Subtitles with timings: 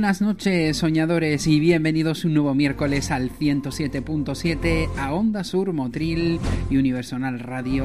[0.00, 6.78] Buenas noches, soñadores, y bienvenidos un nuevo miércoles al 107.7 a Onda Sur, Motril y
[6.78, 7.84] Universal Radio.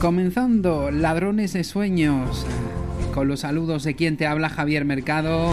[0.00, 2.46] Comenzando Ladrones de Sueños,
[3.12, 5.52] con los saludos de quien te habla Javier Mercado.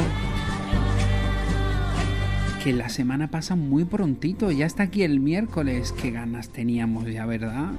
[2.64, 5.94] Que la semana pasa muy prontito, ya está aquí el miércoles.
[6.02, 7.72] Qué ganas teníamos ya, ¿verdad?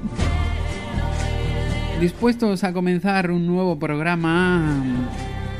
[2.03, 4.85] Dispuestos a comenzar un nuevo programa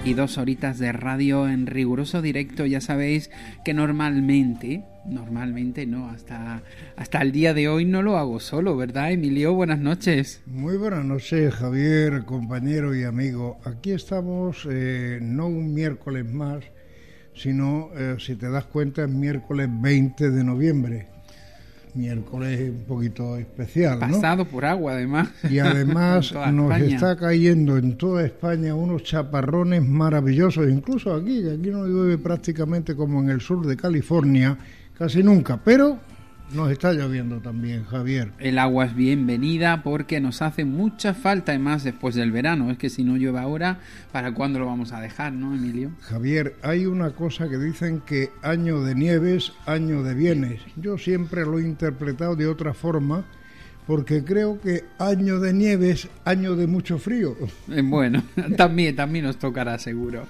[0.05, 2.67] y dos horitas de radio en riguroso directo.
[2.67, 3.31] Ya sabéis
[3.65, 6.63] que normalmente, normalmente no, hasta,
[6.97, 9.55] hasta el día de hoy no lo hago solo, ¿verdad, Emilio?
[9.55, 10.43] Buenas noches.
[10.45, 13.59] Muy buenas noches, Javier, compañero y amigo.
[13.65, 16.65] Aquí estamos, eh, no un miércoles más,
[17.35, 21.14] sino, eh, si te das cuenta, es miércoles 20 de noviembre
[21.95, 24.01] miércoles un poquito especial.
[24.01, 24.09] ¿no?
[24.09, 25.29] Pasado por agua, además.
[25.51, 26.95] Y además nos España.
[26.95, 32.95] está cayendo en toda España unos chaparrones maravillosos, incluso aquí, que aquí no llueve prácticamente
[32.95, 34.59] como en el sur de California,
[34.97, 35.99] casi nunca, pero
[36.55, 38.33] nos está lloviendo también, Javier.
[38.39, 42.71] El agua es bienvenida porque nos hace mucha falta, además, después del verano.
[42.71, 43.79] Es que si no llueve ahora,
[44.13, 45.91] ¿para cuándo lo vamos a dejar, no, Emilio?
[46.01, 50.61] Javier, hay una cosa que dicen que año de nieves, año de bienes.
[50.77, 53.25] Yo siempre lo he interpretado de otra forma
[53.87, 57.37] porque creo que año de nieves, año de mucho frío.
[57.85, 58.23] Bueno,
[58.57, 60.27] también, también nos tocará seguro.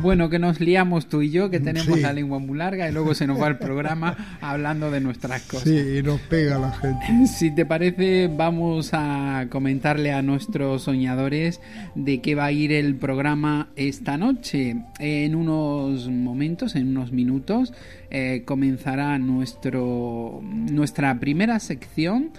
[0.00, 2.00] Bueno, que nos liamos tú y yo, que tenemos sí.
[2.00, 5.68] la lengua muy larga y luego se nos va el programa hablando de nuestras cosas.
[5.68, 7.06] Sí, y nos pega la gente.
[7.36, 11.60] Si te parece, vamos a comentarle a nuestros soñadores
[11.94, 14.76] de qué va a ir el programa esta noche.
[14.98, 17.72] En unos momentos, en unos minutos,
[18.10, 22.30] eh, comenzará nuestro, nuestra primera sección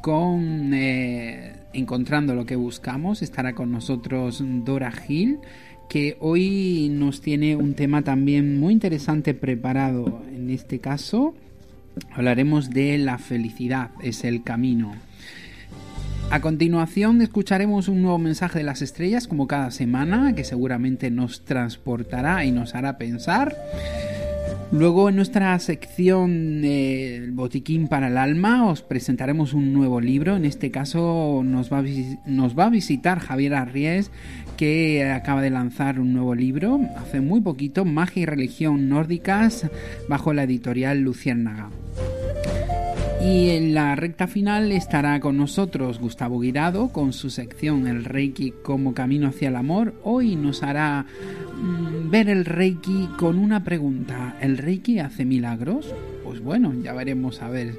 [0.00, 3.22] con eh, Encontrando lo que buscamos.
[3.22, 5.38] Estará con nosotros Dora Gil,
[5.88, 10.22] que hoy nos tiene un tema también muy interesante preparado.
[10.34, 11.34] En este caso,
[12.12, 14.94] hablaremos de la felicidad, es el camino.
[16.30, 21.44] A continuación escucharemos un nuevo mensaje de las estrellas como cada semana que seguramente nos
[21.44, 23.56] transportará y nos hará pensar.
[24.72, 30.36] Luego en nuestra sección eh, Botiquín para el Alma os presentaremos un nuevo libro.
[30.36, 31.84] En este caso nos va a,
[32.26, 34.12] nos va a visitar Javier Arries
[34.56, 39.68] que acaba de lanzar un nuevo libro hace muy poquito, Magia y Religión Nórdicas,
[40.08, 41.70] bajo la editorial Luciérnaga.
[43.22, 48.54] Y en la recta final estará con nosotros Gustavo Guirado con su sección El Reiki
[48.62, 49.94] como camino hacia el amor.
[50.04, 51.04] Hoy nos hará
[51.60, 51.79] mmm,
[52.10, 54.36] ver el Reiki con una pregunta.
[54.40, 55.94] ¿El Reiki hace milagros?
[56.24, 57.74] Pues bueno, ya veremos a ver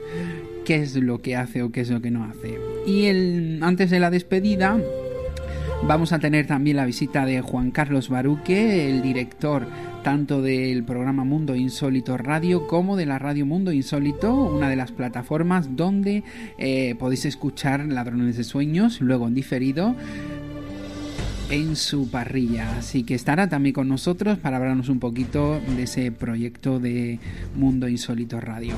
[0.66, 2.58] qué es lo que hace o qué es lo que no hace.
[2.86, 3.08] Y
[3.62, 4.80] antes de la despedida
[5.84, 9.68] vamos a tener también la visita de Juan Carlos Baruque, el director
[10.04, 14.92] tanto del programa Mundo Insólito Radio como de la radio Mundo Insólito, una de las
[14.92, 16.24] plataformas donde
[16.58, 19.96] eh, podéis escuchar Ladrones de Sueños, luego en diferido.
[21.52, 22.78] En su parrilla.
[22.78, 27.20] Así que estará también con nosotros para hablarnos un poquito de ese proyecto de
[27.56, 28.74] Mundo Insólito Radio.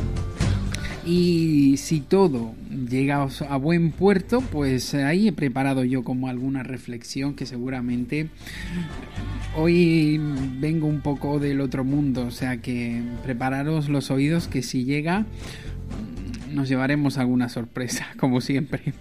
[1.06, 2.54] Y si todo
[2.90, 8.30] llega a buen puerto, pues ahí he preparado yo como alguna reflexión que seguramente
[9.56, 10.19] hoy
[10.60, 15.26] vengo un poco del otro mundo, o sea que prepararos los oídos que si llega
[16.54, 18.94] nos llevaremos alguna sorpresa, como siempre.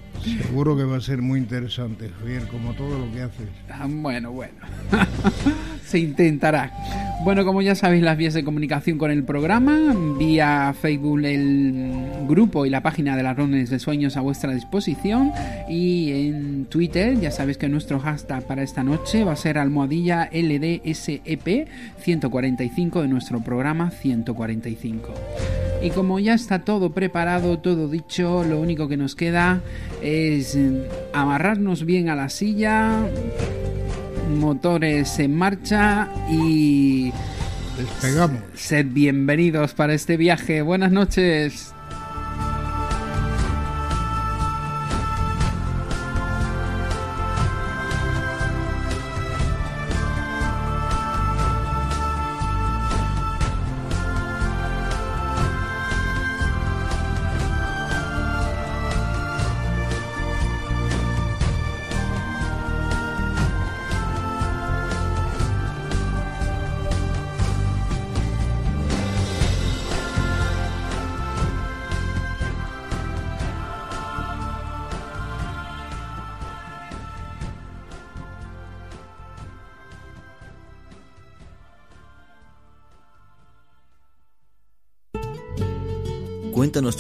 [0.43, 3.49] Seguro que va a ser muy interesante, Javier, como todo lo que haces.
[3.71, 4.55] Ah, bueno, bueno.
[5.93, 6.73] Se intentará.
[7.23, 12.65] Bueno, como ya sabéis, las vías de comunicación con el programa, vía Facebook el grupo
[12.65, 15.33] y la página de las Rondes de Sueños a vuestra disposición
[15.69, 20.31] y en Twitter, ya sabéis que nuestro hashtag para esta noche va a ser almohadilla
[20.33, 21.69] LDSEP
[21.99, 25.12] 145 de nuestro programa 145.
[25.83, 29.61] Y como ya está todo preparado, todo dicho, lo único que nos queda
[30.00, 30.59] es
[31.12, 33.05] amarrarnos bien a la silla,
[34.38, 37.12] motores en marcha y...
[37.76, 38.40] Despegamos.
[38.55, 40.62] Sed bienvenidos para este viaje.
[40.62, 41.75] Buenas noches.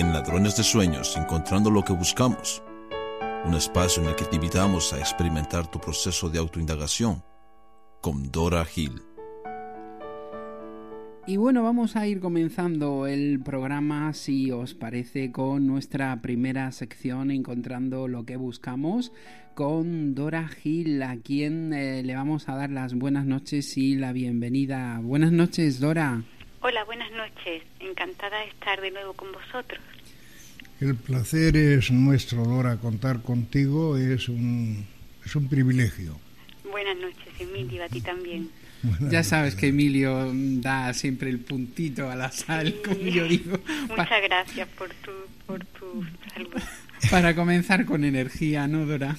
[0.00, 2.62] En Ladrones de Sueños, encontrando lo que buscamos.
[3.44, 7.22] Un espacio en el que te invitamos a experimentar tu proceso de autoindagación
[8.00, 9.02] con Dora Hill.
[11.26, 17.30] Y bueno, vamos a ir comenzando el programa, si os parece, con nuestra primera sección,
[17.30, 19.12] encontrando lo que buscamos,
[19.54, 24.14] con Dora Gil, a quien eh, le vamos a dar las buenas noches y la
[24.14, 24.98] bienvenida.
[25.02, 26.24] Buenas noches, Dora.
[26.62, 27.62] Hola, buenas noches.
[27.80, 29.80] Encantada de estar de nuevo con vosotros.
[30.78, 32.76] El placer es nuestro, Dora.
[32.76, 34.86] Contar contigo es un,
[35.24, 36.18] es un privilegio.
[36.70, 38.50] Buenas noches, Emilio, a ti también.
[38.82, 43.58] Buenas ya sabes que Emilio da siempre el puntito a la sal, como yo digo.
[43.88, 45.12] Muchas gracias por tu,
[45.46, 46.04] por tu
[46.34, 46.62] salud.
[47.10, 49.16] Para comenzar con energía, ¿no, Dora?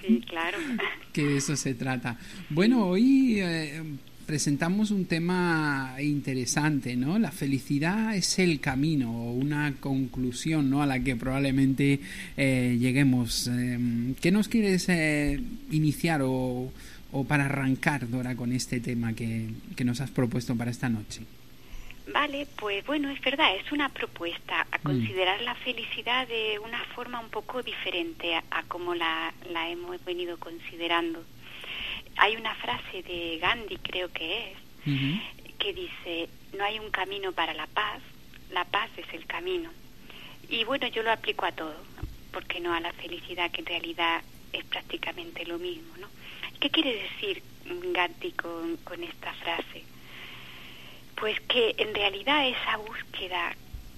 [0.00, 0.56] Sí, claro.
[1.12, 2.18] que de eso se trata.
[2.48, 3.82] Bueno, hoy eh,
[4.32, 7.18] presentamos un tema interesante, ¿no?
[7.18, 10.82] La felicidad es el camino, una conclusión, ¿no?
[10.82, 12.00] A la que probablemente
[12.38, 13.46] eh, lleguemos.
[13.48, 15.38] Em, ¿Qué nos quieres eh,
[15.70, 16.72] iniciar o,
[17.12, 21.20] o, para arrancar, Dora, con este tema que, que, nos has propuesto para esta noche?
[22.10, 25.44] Vale, pues bueno, es verdad, es una propuesta a considerar mm.
[25.44, 30.38] la felicidad de una forma un poco diferente a, a como la, la hemos venido
[30.38, 31.22] considerando
[32.16, 34.58] hay una frase de Gandhi, creo que es,
[35.58, 38.00] que dice, no hay un camino para la paz,
[38.50, 39.70] la paz es el camino.
[40.48, 41.76] Y bueno, yo lo aplico a todo,
[42.32, 46.08] porque no a la felicidad, que en realidad es prácticamente lo mismo, ¿no?
[46.60, 49.84] ¿Qué quiere decir Gandhi con, con esta frase?
[51.16, 53.56] Pues que en realidad esa búsqueda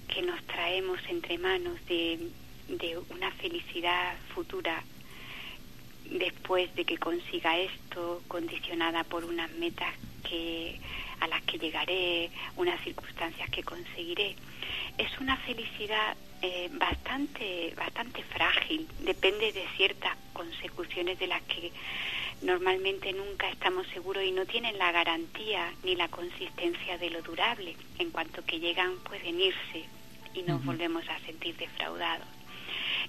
[0.09, 2.30] que nos traemos entre manos de,
[2.68, 4.83] de una felicidad futura
[6.11, 9.94] después de que consiga esto, condicionada por unas metas
[10.28, 10.80] que
[11.20, 14.37] a las que llegaré, unas circunstancias que conseguiré,
[14.99, 21.73] es una felicidad eh, bastante bastante frágil, depende de ciertas consecuciones de las que
[22.42, 27.76] normalmente nunca estamos seguros y no tienen la garantía ni la consistencia de lo durable.
[27.99, 29.84] En cuanto que llegan pueden irse
[30.34, 32.34] y nos volvemos a sentir defraudados.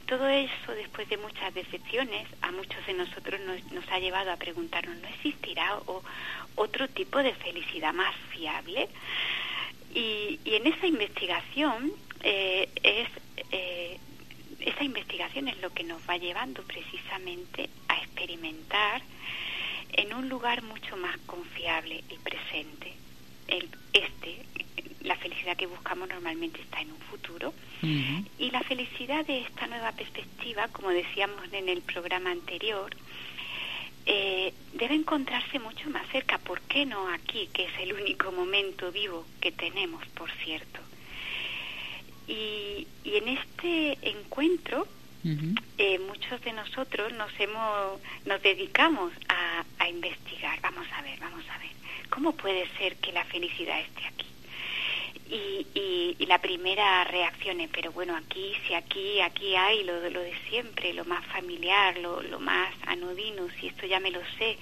[0.07, 3.39] Todo eso, después de muchas decepciones, a muchos de nosotros
[3.71, 5.79] nos, ha llevado a preguntarnos, ¿no existirá
[6.55, 8.89] otro tipo de felicidad más fiable?
[9.93, 13.07] Y, en esa investigación eh, es
[13.51, 13.99] eh,
[14.59, 19.01] esa investigación es lo que nos va llevando precisamente a experimentar
[19.93, 22.93] en un lugar mucho más confiable el presente.
[23.47, 24.45] El, este,
[25.05, 27.53] la felicidad que buscamos normalmente está en un futuro
[28.39, 32.95] y la felicidad de esta nueva perspectiva, como decíamos en el programa anterior,
[34.07, 36.37] eh, debe encontrarse mucho más cerca.
[36.39, 40.79] ¿Por qué no aquí, que es el único momento vivo que tenemos, por cierto?
[42.27, 44.87] Y, y en este encuentro,
[45.77, 50.59] eh, muchos de nosotros nos hemos, nos dedicamos a, a investigar.
[50.61, 51.71] Vamos a ver, vamos a ver.
[52.09, 54.25] ¿Cómo puede ser que la felicidad esté aquí?
[55.27, 55.65] Y,
[56.19, 60.33] y, la primera reacción es, pero bueno, aquí, si aquí, aquí hay lo, lo de
[60.49, 64.57] siempre, lo más familiar, lo, lo más anodino, si esto ya me lo sé.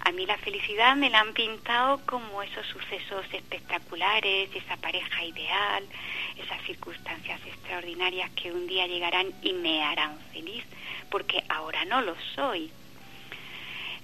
[0.00, 5.84] A mí la felicidad me la han pintado como esos sucesos espectaculares, esa pareja ideal,
[6.38, 10.64] esas circunstancias extraordinarias que un día llegarán y me harán feliz,
[11.10, 12.70] porque ahora no lo soy.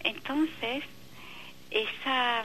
[0.03, 0.85] Entonces,
[1.71, 2.45] esa,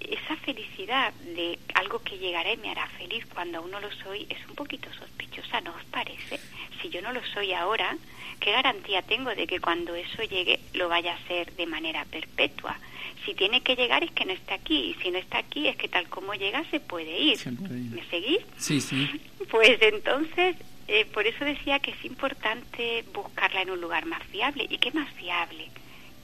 [0.00, 4.26] esa felicidad de algo que llegará y me hará feliz cuando aún no lo soy
[4.28, 6.40] es un poquito sospechosa, ¿no os parece?
[6.80, 7.96] Si yo no lo soy ahora,
[8.40, 12.78] ¿qué garantía tengo de que cuando eso llegue lo vaya a ser de manera perpetua?
[13.24, 15.76] Si tiene que llegar es que no está aquí, y si no está aquí es
[15.76, 17.38] que tal como llega se puede ir.
[17.70, 18.40] ¿Me seguís?
[18.56, 19.08] Sí, sí.
[19.50, 20.56] Pues entonces,
[20.88, 24.66] eh, por eso decía que es importante buscarla en un lugar más fiable.
[24.68, 25.70] ¿Y qué más fiable?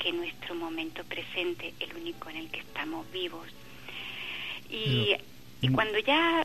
[0.02, 3.46] que nuestro momento presente, el único en el que estamos vivos.
[4.72, 5.16] Y,
[5.60, 6.44] y cuando ya...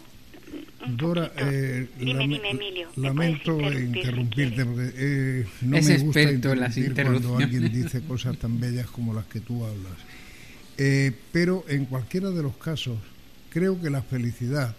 [0.87, 2.87] Dora, eh, dime, dime, Emilio.
[2.95, 9.13] Lamento interrumpirte porque eh, no me gusta interrumpir cuando alguien dice cosas tan bellas como
[9.13, 9.93] las que tú hablas.
[10.77, 12.97] Eh, pero en cualquiera de los casos,
[13.49, 14.75] creo que la felicidad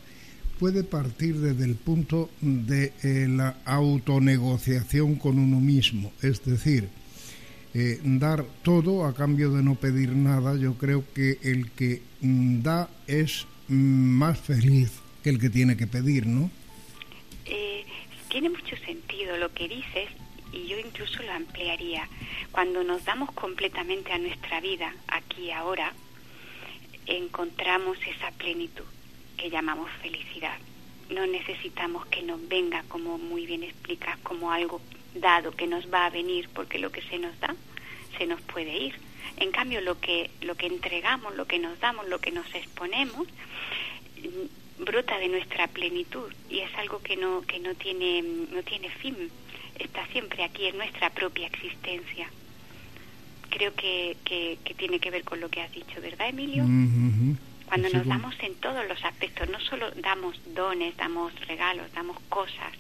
[0.59, 6.12] puede partir desde el punto de eh, la autonegociación con uno mismo.
[6.23, 6.88] Es decir,
[7.75, 12.89] eh, dar todo a cambio de no pedir nada, yo creo que el que da
[13.07, 16.51] es más feliz que el que tiene que pedir, ¿no?
[17.45, 17.85] Eh,
[18.29, 20.09] tiene mucho sentido lo que dices
[20.53, 22.09] y yo incluso lo ampliaría.
[22.53, 25.93] Cuando nos damos completamente a nuestra vida, aquí ahora,
[27.07, 28.85] encontramos esa plenitud
[29.37, 30.57] que llamamos felicidad.
[31.11, 34.81] No necesitamos que nos venga, como muy bien explicas, como algo
[35.21, 37.55] dado que nos va a venir porque lo que se nos da
[38.17, 38.95] se nos puede ir.
[39.37, 43.27] En cambio, lo que, lo que entregamos, lo que nos damos, lo que nos exponemos,
[44.17, 48.91] mm, brota de nuestra plenitud y es algo que no, que no, tiene, no tiene
[48.91, 49.31] fin,
[49.79, 52.31] está siempre aquí en nuestra propia existencia.
[53.51, 56.65] Creo que, que, tiene que ver con lo que has dicho, ¿verdad, Emilio?
[57.67, 62.73] Cuando nos damos en todos los aspectos, no solo damos dones, damos regalos, damos cosas,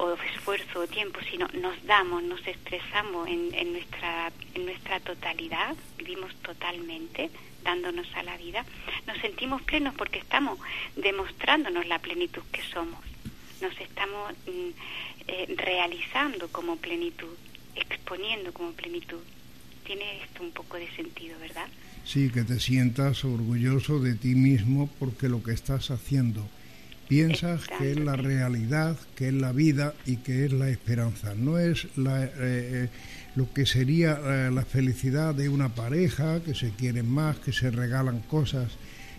[0.00, 5.76] o esfuerzo o tiempo, sino nos damos, nos expresamos en, en, nuestra, en nuestra totalidad,
[5.98, 7.30] vivimos totalmente
[7.62, 8.64] dándonos a la vida,
[9.06, 10.58] nos sentimos plenos porque estamos
[10.96, 13.00] demostrándonos la plenitud que somos,
[13.60, 14.70] nos estamos mm,
[15.28, 17.36] eh, realizando como plenitud,
[17.74, 19.20] exponiendo como plenitud.
[19.84, 21.66] Tiene esto un poco de sentido, ¿verdad?
[22.04, 26.48] Sí, que te sientas orgulloso de ti mismo porque lo que estás haciendo
[27.10, 31.34] piensas que es la realidad, que es la vida y que es la esperanza.
[31.34, 32.88] No es la, eh, eh,
[33.34, 37.72] lo que sería eh, la felicidad de una pareja, que se quieren más, que se
[37.72, 38.70] regalan cosas.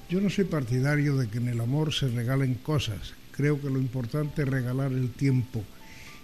[0.09, 3.13] Yo no soy partidario de que en el amor se regalen cosas.
[3.31, 5.61] Creo que lo importante es regalar el tiempo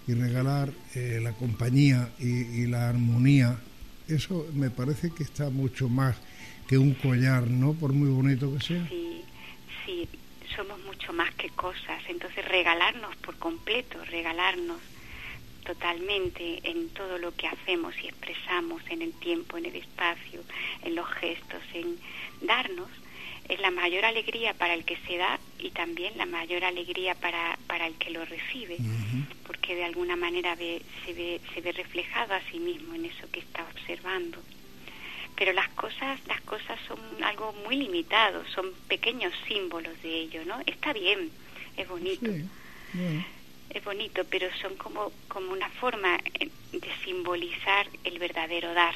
[0.08, 3.58] y regalar la compañía y, y la armonía.
[4.08, 6.16] Eso me parece que está mucho más
[6.66, 7.74] que un collar, ¿no?
[7.74, 8.88] Por muy bonito que sea.
[8.88, 9.22] Sí,
[9.86, 10.10] sí
[10.58, 14.82] somos mucho más que cosas, entonces regalarnos por completo, regalarnos
[15.64, 20.42] totalmente en todo lo que hacemos y expresamos en el tiempo, en el espacio,
[20.84, 22.00] en los gestos, en
[22.42, 22.90] darnos,
[23.48, 27.58] es la mayor alegría para el que se da y también la mayor alegría para,
[27.68, 28.78] para el que lo recibe,
[29.46, 33.42] porque de alguna manera se, ve, se ve reflejado a sí mismo en eso que
[33.42, 34.42] está observando
[35.38, 40.62] pero las cosas las cosas son algo muy limitado son pequeños símbolos de ello no
[40.66, 41.30] está bien
[41.78, 42.30] es bonito
[43.70, 48.96] es bonito pero son como como una forma eh, de simbolizar el verdadero dar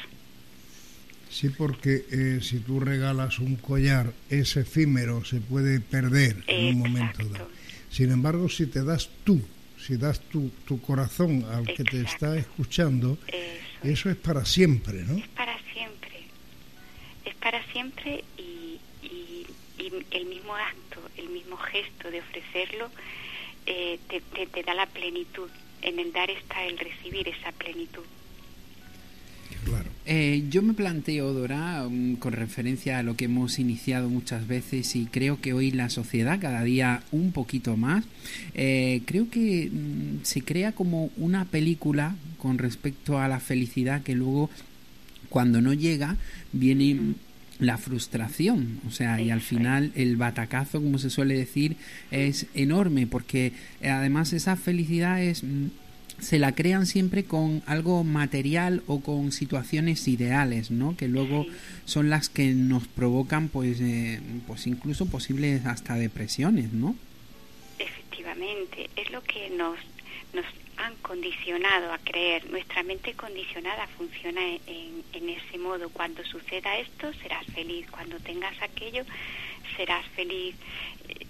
[1.30, 6.80] sí porque eh, si tú regalas un collar es efímero se puede perder en un
[6.80, 7.50] momento dado
[7.90, 9.42] sin embargo si te das tú
[9.82, 13.18] si das tu, tu corazón al que te está escuchando,
[13.84, 14.10] eso.
[14.10, 15.18] es para siempre, ¿no?
[15.18, 16.00] Es para siempre.
[17.25, 19.48] Es para siempre y, y,
[20.12, 22.90] el mismo acto, el mismo gesto de ofrecerlo
[23.66, 25.50] eh, te, te da la plenitud.
[25.82, 28.06] En el dar está el recibir esa plenitud.
[30.06, 34.96] Eh, yo me planteo, Dora, mm, con referencia a lo que hemos iniciado muchas veces
[34.96, 38.04] y creo que hoy la sociedad cada día un poquito más,
[38.56, 44.16] eh, creo que mm, se crea como una película con respecto a la felicidad que
[44.16, 44.50] luego
[45.32, 46.18] cuando no llega
[46.52, 47.16] viene
[47.58, 51.78] la frustración, o sea, y al final el batacazo, como se suele decir,
[52.12, 55.68] es enorme porque además esa felicidad es mm,
[56.20, 60.96] se la crean siempre con algo material o con situaciones ideales, ¿no?
[60.96, 61.48] Que luego
[61.86, 66.96] son las que nos provocan, pues, eh, pues incluso posibles hasta depresiones, ¿no?
[67.80, 69.78] Efectivamente, es lo que nos
[70.34, 70.46] nos
[70.82, 72.50] han condicionado a creer.
[72.50, 75.90] Nuestra mente condicionada funciona en, en ese modo.
[75.90, 77.90] Cuando suceda esto, serás feliz.
[77.92, 79.04] Cuando tengas aquello,
[79.78, 80.56] serás feliz.
[81.08, 81.26] Eh,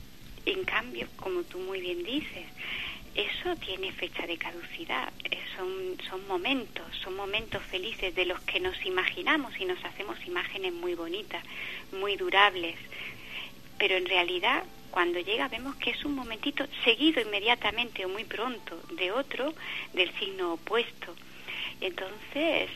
[0.46, 2.46] en cambio, como tú muy bien dices,
[3.16, 8.60] eso tiene fecha de caducidad, eh, son, son momentos, son momentos felices de los que
[8.60, 11.44] nos imaginamos y nos hacemos imágenes muy bonitas,
[11.92, 12.76] muy durables,
[13.78, 18.80] pero en realidad cuando llega vemos que es un momentito seguido inmediatamente o muy pronto
[18.96, 19.54] de otro
[19.94, 21.16] del signo opuesto.
[21.80, 22.70] Entonces,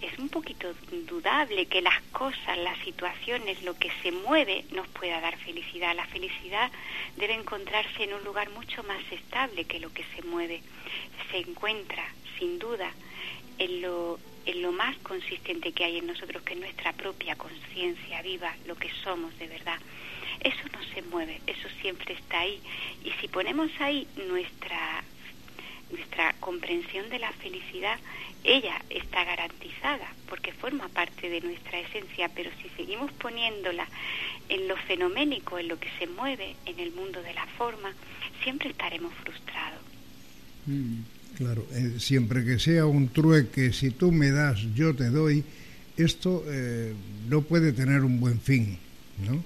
[0.00, 0.72] es un poquito
[1.06, 5.94] dudable que las cosas, las situaciones, lo que se mueve nos pueda dar felicidad.
[5.94, 6.70] La felicidad
[7.16, 10.62] debe encontrarse en un lugar mucho más estable que lo que se mueve.
[11.30, 12.04] Se encuentra,
[12.38, 12.92] sin duda,
[13.58, 18.22] en lo, en lo más consistente que hay en nosotros, que es nuestra propia conciencia
[18.22, 19.78] viva, lo que somos de verdad.
[20.40, 22.60] Eso no se mueve, eso siempre está ahí.
[23.04, 25.02] Y si ponemos ahí nuestra,
[25.90, 27.98] nuestra comprensión de la felicidad,
[28.44, 33.86] ella está garantizada porque forma parte de nuestra esencia, pero si seguimos poniéndola
[34.48, 37.92] en lo fenoménico, en lo que se mueve en el mundo de la forma,
[38.42, 39.80] siempre estaremos frustrados.
[40.66, 41.00] Mm,
[41.36, 45.44] claro, eh, siempre que sea un trueque, si tú me das, yo te doy,
[45.96, 46.92] esto eh,
[47.28, 48.78] no puede tener un buen fin,
[49.26, 49.42] ¿no?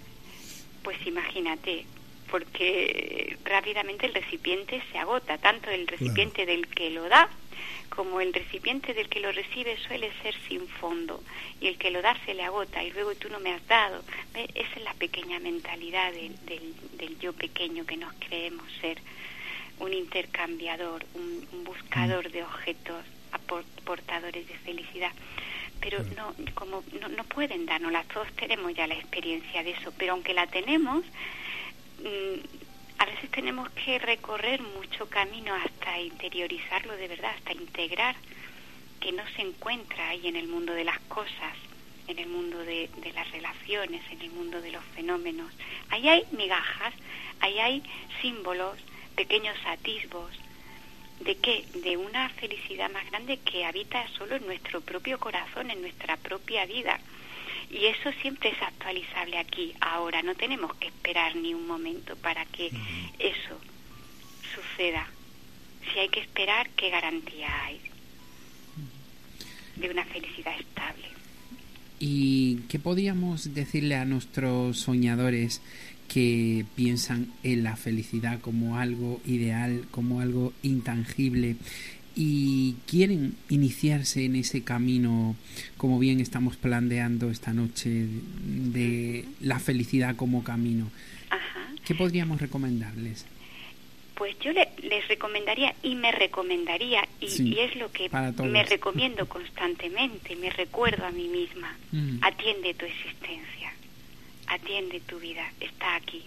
[0.90, 1.86] Pues imagínate,
[2.32, 7.30] porque rápidamente el recipiente se agota, tanto el recipiente del que lo da
[7.90, 11.22] como el recipiente del que lo recibe suele ser sin fondo
[11.60, 14.02] y el que lo da se le agota y luego tú no me has dado.
[14.34, 16.34] Esa es la pequeña mentalidad del,
[16.98, 18.98] del, yo pequeño que nos creemos ser,
[19.78, 22.32] un intercambiador, un, buscador mm.
[22.32, 23.04] de objetos
[23.84, 25.12] portadores de felicidad.
[25.80, 30.12] Pero no, como no, no pueden darnos, todos tenemos ya la experiencia de eso, pero
[30.12, 31.04] aunque la tenemos,
[31.98, 32.40] mm,
[32.98, 38.14] a veces tenemos que recorrer mucho camino hasta interiorizarlo de verdad, hasta integrar
[39.00, 41.56] que no se encuentra ahí en el mundo de las cosas,
[42.06, 45.50] en el mundo de, las relaciones, en el mundo de los fenómenos.
[45.88, 46.92] Ahí hay migajas,
[47.40, 47.82] ahí hay
[48.20, 48.76] símbolos,
[49.16, 50.30] pequeños atisbos.
[51.20, 51.64] ¿De qué?
[51.74, 56.66] De una felicidad más grande que habita solo en nuestro propio corazón, en nuestra propia
[56.66, 56.98] vida
[57.70, 60.22] y eso siempre es actualizable aquí, ahora.
[60.22, 62.66] No tenemos que esperar ni un momento para que
[63.18, 63.60] eso
[64.54, 65.08] suceda.
[65.92, 67.80] Si hay que esperar, ¿qué garantía hay
[69.76, 71.04] de una felicidad estable?
[72.00, 75.62] ¿Y qué podríamos decirle a nuestros soñadores
[76.12, 81.56] que piensan en la felicidad como algo ideal, como algo intangible
[82.16, 85.36] y quieren iniciarse en ese camino,
[85.76, 88.06] como bien estamos planteando esta noche,
[88.44, 90.90] de la felicidad como camino,
[91.86, 93.26] ¿qué podríamos recomendarles?
[94.16, 98.10] Pues yo les recomendaría y me recomendaría, y, es lo que
[98.44, 102.18] me recomiendo constantemente, me recuerdo a mí misma, mm.
[102.20, 103.59] atiende tu existencia,
[104.50, 106.22] atiende tu vida, está aquí,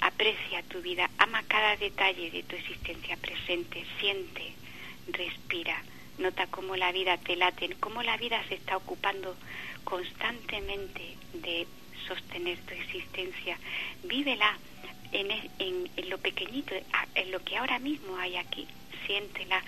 [0.00, 4.54] aprecia tu vida, ama cada detalle de tu existencia presente, siente,
[5.08, 5.82] respira,
[6.18, 9.36] nota cómo la vida te late, cómo la vida se está ocupando
[9.84, 11.66] constantemente de
[12.08, 13.58] sostener tu existencia.
[14.04, 14.58] Vívela
[15.12, 16.74] en, en, lo pequeñito,
[17.14, 18.66] en lo que ahora mismo hay aquí,
[19.06, 19.62] siéntela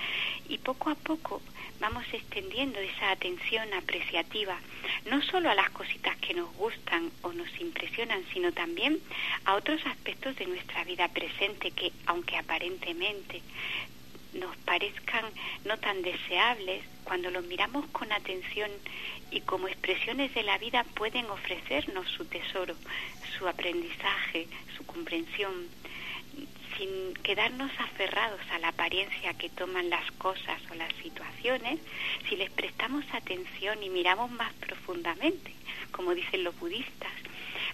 [0.49, 1.43] y poco a poco
[1.81, 4.59] vamos extendiendo esa atención apreciativa,
[5.11, 8.99] no solo a las cositas que nos gustan o nos impresionan, sino también
[9.45, 13.43] a otros aspectos de nuestra vida presente que, aunque aparentemente
[14.35, 15.25] nos parezcan
[15.65, 18.71] no tan deseables, cuando los miramos con atención
[19.31, 22.75] y como expresiones de la vida pueden ofrecernos su tesoro,
[23.39, 25.69] su aprendizaje, su comprensión.
[26.77, 31.81] Sin quedarnos aferrados a la apariencia que toman las cosas o las situaciones,
[32.29, 35.53] si les prestamos atención y miramos más profundamente,
[35.93, 37.13] como dicen los budistas,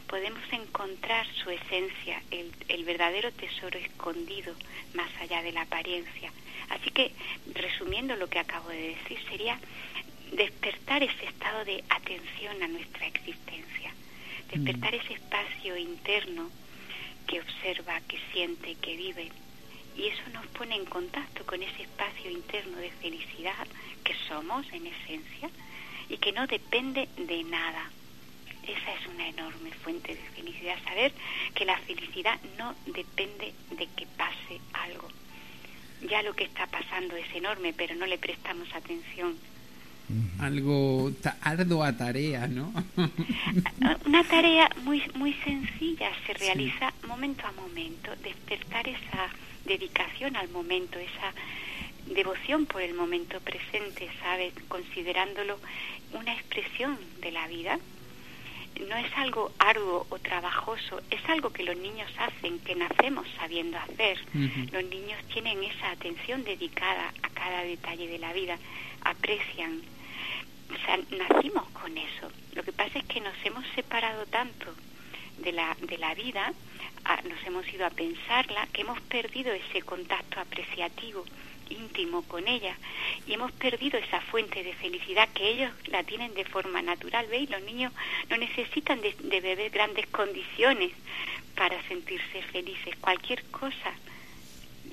[0.07, 4.55] podemos encontrar su esencia, el, el, verdadero tesoro escondido
[4.95, 6.33] más allá de la apariencia.
[6.69, 7.13] Así que,
[7.55, 9.59] resumiendo lo que acabo de decir, sería
[10.33, 13.93] despertar ese estado de atención a nuestra existencia,
[14.51, 16.51] despertar ese espacio interno
[17.31, 19.31] que observa, que siente, que vive.
[19.97, 23.69] Y eso nos pone en contacto con ese espacio interno de felicidad
[24.03, 25.49] que somos en esencia
[26.09, 27.89] y que no depende de nada.
[28.67, 31.13] Esa es una enorme fuente de felicidad, saber
[31.55, 35.09] que la felicidad no depende de que pase algo.
[36.03, 39.39] Ya lo que está pasando es enorme, pero no le prestamos atención
[40.41, 42.73] algo ardua tarea, ¿no?
[44.07, 49.29] Una tarea muy muy sencilla, se realiza momento a momento, despertar esa
[49.65, 51.33] dedicación al momento, esa
[52.07, 54.53] devoción por el momento presente, ¿sabes?
[54.69, 55.59] Considerándolo
[56.13, 57.79] una expresión de la vida.
[58.89, 63.77] No es algo arduo o trabajoso, es algo que los niños hacen, que nacemos sabiendo
[63.79, 64.19] hacer.
[64.73, 68.59] Los niños tienen esa atención dedicada a cada detalle de la vida,
[69.03, 69.83] aprecian
[70.75, 72.31] o sea, nacimos con eso.
[72.55, 74.75] Lo que pasa es que nos hemos separado tanto
[75.39, 76.53] de la, de la vida,
[77.29, 81.25] nos hemos ido a pensarla, que hemos perdido ese contacto apreciativo
[81.71, 82.77] íntimo con ella
[83.27, 87.49] y hemos perdido esa fuente de felicidad que ellos la tienen de forma natural, ¿veis?
[87.49, 87.93] Los niños
[88.29, 90.91] no necesitan de, de beber grandes condiciones
[91.55, 93.93] para sentirse felices, cualquier cosa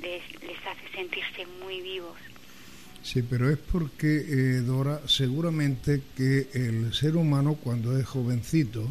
[0.02, 2.18] les, les hace sentirse muy vivos.
[3.08, 8.86] Sí, pero es porque, eh, Dora, seguramente que el ser humano cuando es jovencito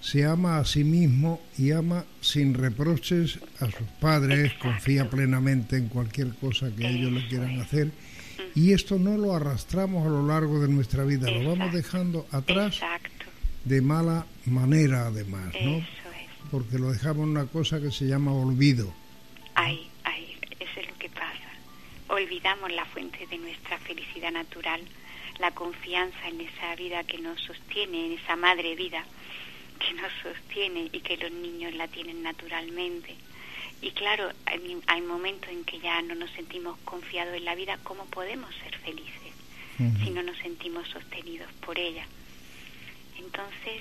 [0.00, 5.88] se ama a sí mismo y ama sin reproches a sus padres, confía plenamente en
[5.88, 7.90] cualquier cosa que ellos le quieran hacer
[8.54, 12.80] y esto no lo arrastramos a lo largo de nuestra vida, lo vamos dejando atrás
[13.66, 15.86] de mala manera además, ¿no?
[16.50, 18.90] Porque lo dejamos en una cosa que se llama olvido.
[19.54, 19.90] Ahí
[22.10, 24.82] olvidamos la fuente de nuestra felicidad natural,
[25.38, 29.04] la confianza en esa vida que nos sostiene, en esa madre vida
[29.78, 33.16] que nos sostiene y que los niños la tienen naturalmente.
[33.80, 38.04] Y claro, hay, momentos en que ya no nos sentimos confiados en la vida, ¿cómo
[38.06, 39.32] podemos ser felices
[40.04, 42.06] si no nos sentimos sostenidos por ella?
[43.18, 43.80] Entonces,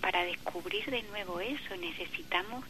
[0.00, 2.64] para descubrir de nuevo eso necesitamos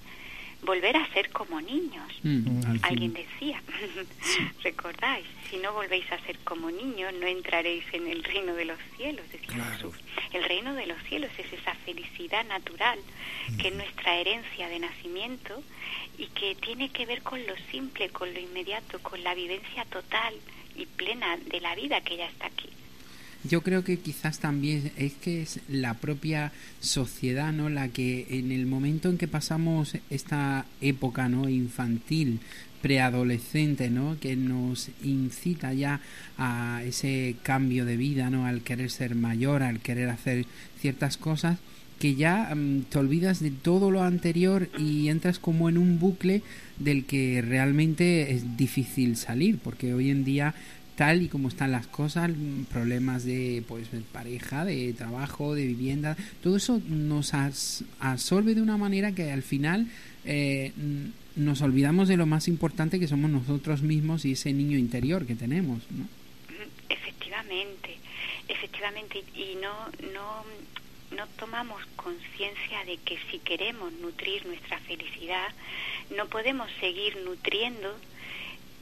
[0.62, 2.06] volver a ser como niños.
[2.22, 3.62] Mm, Alguien decía,
[4.62, 8.78] recordáis, si no volvéis a ser como niños, no entraréis en el reino de los
[8.96, 9.96] cielos, decía Jesús.
[10.32, 12.98] El reino de los cielos es esa felicidad natural
[13.58, 15.62] que es nuestra herencia de nacimiento
[16.18, 20.34] y que tiene que ver con lo simple, con lo inmediato, con la vivencia total
[20.76, 22.68] y plena de la vida que ya está aquí.
[23.42, 27.70] Yo creo que quizás también es que es la propia sociedad, ¿no?
[27.70, 31.48] La que en el momento en que pasamos esta época, ¿no?
[31.48, 32.40] Infantil,
[32.82, 34.18] preadolescente, ¿no?
[34.20, 36.00] Que nos incita ya
[36.36, 38.44] a ese cambio de vida, ¿no?
[38.44, 40.44] Al querer ser mayor, al querer hacer
[40.78, 41.58] ciertas cosas
[42.00, 46.42] que ya mm, te olvidas de todo lo anterior y entras como en un bucle
[46.78, 50.54] del que realmente es difícil salir, porque hoy en día
[51.00, 52.30] tal y como están las cosas,
[52.70, 57.32] problemas de pues pareja, de trabajo, de vivienda, todo eso nos
[58.00, 59.86] absorbe de una manera que al final
[60.26, 60.72] eh,
[61.36, 65.34] nos olvidamos de lo más importante que somos nosotros mismos y ese niño interior que
[65.34, 66.06] tenemos, ¿no?
[66.90, 67.96] Efectivamente,
[68.48, 69.72] efectivamente, y no,
[70.12, 75.48] no, no tomamos conciencia de que si queremos nutrir nuestra felicidad,
[76.14, 77.96] no podemos seguir nutriendo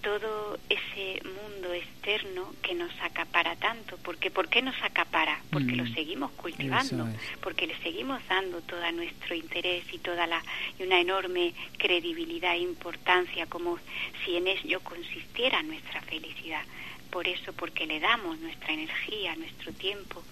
[0.02, 3.96] todo ese mundo externo que nos acapara tanto.
[4.02, 5.40] Porque ¿Por qué nos acapara?
[5.50, 5.94] Porque lo mm.
[5.94, 7.08] seguimos cultivando,
[7.40, 10.42] porque le seguimos dando todo nuestro interés y toda la
[10.78, 13.78] y una enorme credibilidad e importancia como
[14.24, 16.62] si en ello consistiera nuestra felicidad.
[17.10, 20.22] Por eso, porque le damos nuestra energía, nuestro tiempo,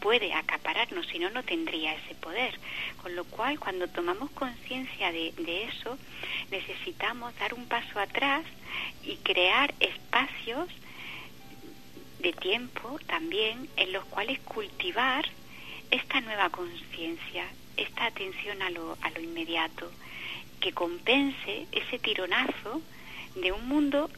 [0.00, 2.58] puede acapararnos, si no, no tendría ese poder.
[3.02, 5.98] Con lo cual, cuando tomamos conciencia de, de eso,
[6.50, 8.44] necesitamos dar un paso atrás
[9.02, 10.68] y crear espacios
[12.20, 15.26] de tiempo también en los cuales cultivar
[15.90, 17.44] esta nueva conciencia,
[17.76, 19.90] esta atención a lo, a lo inmediato,
[20.60, 22.80] que compense ese tironazo
[23.34, 24.10] de un mundo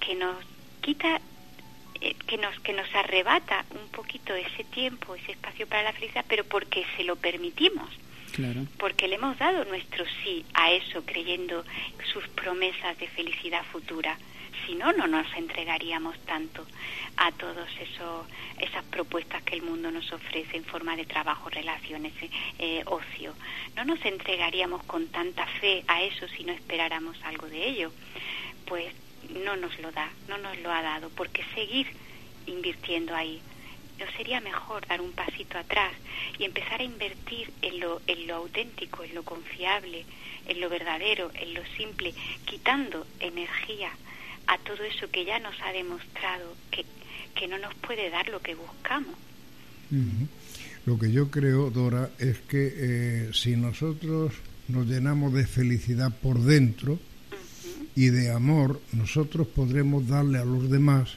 [0.00, 0.36] que nos
[0.82, 1.20] quita
[2.02, 6.24] eh, que nos que nos arrebata un poquito ese tiempo ese espacio para la felicidad
[6.28, 7.88] pero porque se lo permitimos
[8.78, 11.64] Porque le hemos dado nuestro sí a eso, creyendo
[12.12, 14.16] sus promesas de felicidad futura.
[14.66, 16.66] Si no, no nos entregaríamos tanto
[17.16, 17.68] a todas
[18.58, 22.12] esas propuestas que el mundo nos ofrece en forma de trabajo, relaciones,
[22.58, 23.34] eh, ocio.
[23.76, 27.92] No nos entregaríamos con tanta fe a eso si no esperáramos algo de ello.
[28.66, 28.94] Pues
[29.44, 31.86] no nos lo da, no nos lo ha dado, porque seguir
[32.46, 33.40] invirtiendo ahí.
[33.98, 35.92] ¿No sería mejor dar un pasito atrás
[36.38, 40.04] y empezar a invertir en lo, en lo auténtico, en lo confiable,
[40.48, 43.90] en lo verdadero, en lo simple, quitando energía
[44.46, 46.84] a todo eso que ya nos ha demostrado que,
[47.34, 49.14] que no nos puede dar lo que buscamos?
[50.86, 54.32] Lo que yo creo, Dora, es que eh, si nosotros
[54.68, 56.98] nos llenamos de felicidad por dentro
[57.94, 61.16] y de amor, nosotros podremos darle a los demás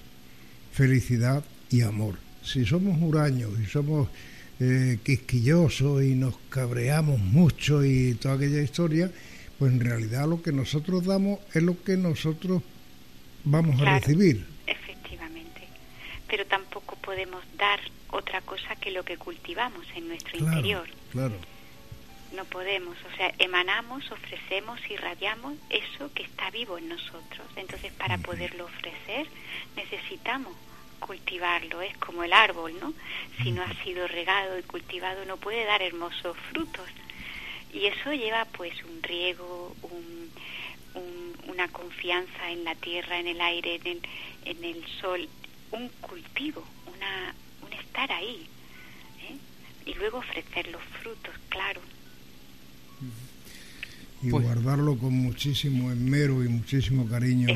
[0.72, 2.16] felicidad y amor.
[2.44, 4.10] Si somos huraños y somos
[4.60, 9.12] eh, quisquillosos y nos cabreamos mucho y toda aquella historia,
[9.58, 12.62] pues en realidad lo que nosotros damos es lo que nosotros
[13.46, 14.46] vamos a recibir.
[14.68, 15.62] Efectivamente.
[16.28, 17.80] Pero tampoco podemos dar
[18.12, 20.88] otra cosa que lo que cultivamos en nuestro interior.
[21.12, 21.36] Claro.
[22.36, 27.48] No podemos, o sea, emanamos, ofrecemos, irradiamos eso que está vivo en nosotros.
[27.56, 29.28] Entonces, para poderlo ofrecer,
[29.76, 30.54] necesitamos
[31.00, 32.94] cultivarlo, es como el árbol, ¿no?
[33.42, 36.90] Si no ha sido regado y cultivado no puede dar hermosos frutos.
[37.74, 40.32] Y eso lleva pues un riego, un,
[41.48, 44.02] una confianza en la tierra, en el aire, en el,
[44.46, 45.28] en el sol,
[45.72, 48.48] un cultivo, una, un estar ahí.
[49.22, 49.38] ¿eh?
[49.86, 51.82] Y luego ofrecer los frutos, claro.
[54.26, 57.48] Y pues guardarlo con muchísimo esmero y muchísimo cariño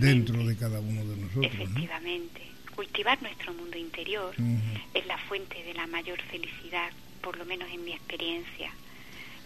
[0.00, 1.52] dentro de cada uno de nosotros.
[1.52, 4.34] Efectivamente cultivar nuestro mundo interior
[4.94, 6.90] es la fuente de la mayor felicidad,
[7.22, 8.72] por lo menos en mi experiencia.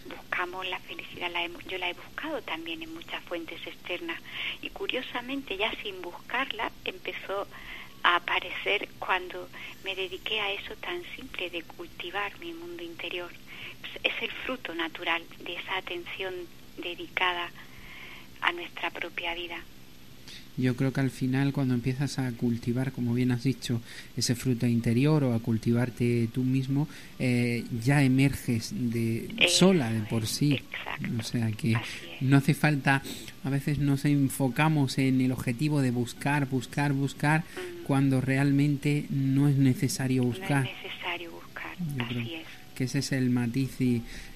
[0.05, 4.19] Buscamos la felicidad, la yo la he buscado también en muchas fuentes externas
[4.61, 7.47] y curiosamente ya sin buscarla empezó
[8.03, 9.49] a aparecer cuando
[9.83, 13.31] me dediqué a eso tan simple de cultivar mi mundo interior.
[14.03, 16.33] Es el fruto natural de esa atención
[16.81, 17.49] dedicada
[18.41, 19.57] a nuestra propia vida.
[20.59, 23.81] Yo creo que al final cuando empiezas a cultivar, como bien has dicho,
[24.17, 30.27] ese fruto interior o a cultivarte tú mismo, eh, ya emerges de sola de por
[30.27, 30.61] sí.
[31.17, 31.75] O sea que
[32.19, 33.01] no hace falta,
[33.45, 37.83] a veces nos enfocamos en el objetivo de buscar, buscar, buscar, mm.
[37.85, 40.65] cuando realmente no es necesario buscar.
[40.65, 43.71] No es necesario buscar, así es que ese es el matiz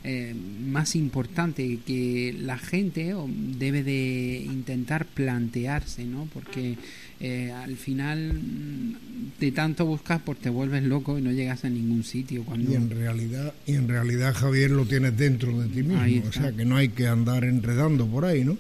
[0.03, 6.27] eh, más importante que la gente debe de intentar plantearse, ¿no?
[6.34, 6.75] Porque
[7.21, 8.97] eh, al final
[9.39, 12.43] de tanto buscas, pues te vuelves loco y no llegas a ningún sitio.
[12.43, 12.69] Cuando...
[12.69, 16.51] Y en realidad, y en realidad Javier lo tienes dentro de ti mismo, o sea
[16.51, 18.58] que no hay que andar enredando por ahí, ¿no?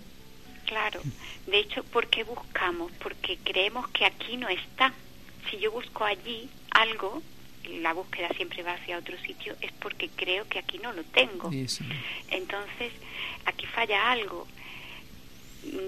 [0.65, 1.01] Claro,
[1.47, 2.89] de hecho, ¿por qué buscamos?
[3.03, 4.93] Porque creemos que aquí no está.
[5.51, 7.21] Si yo busco allí algo,
[7.69, 11.49] la búsqueda siempre va hacia otro sitio, es porque creo que aquí no lo tengo.
[12.29, 12.93] Entonces,
[13.45, 14.47] aquí falla algo.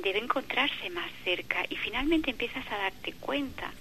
[0.04, 3.74] Debe encontrarse más cerca y finalmente empiezas a darte cuenta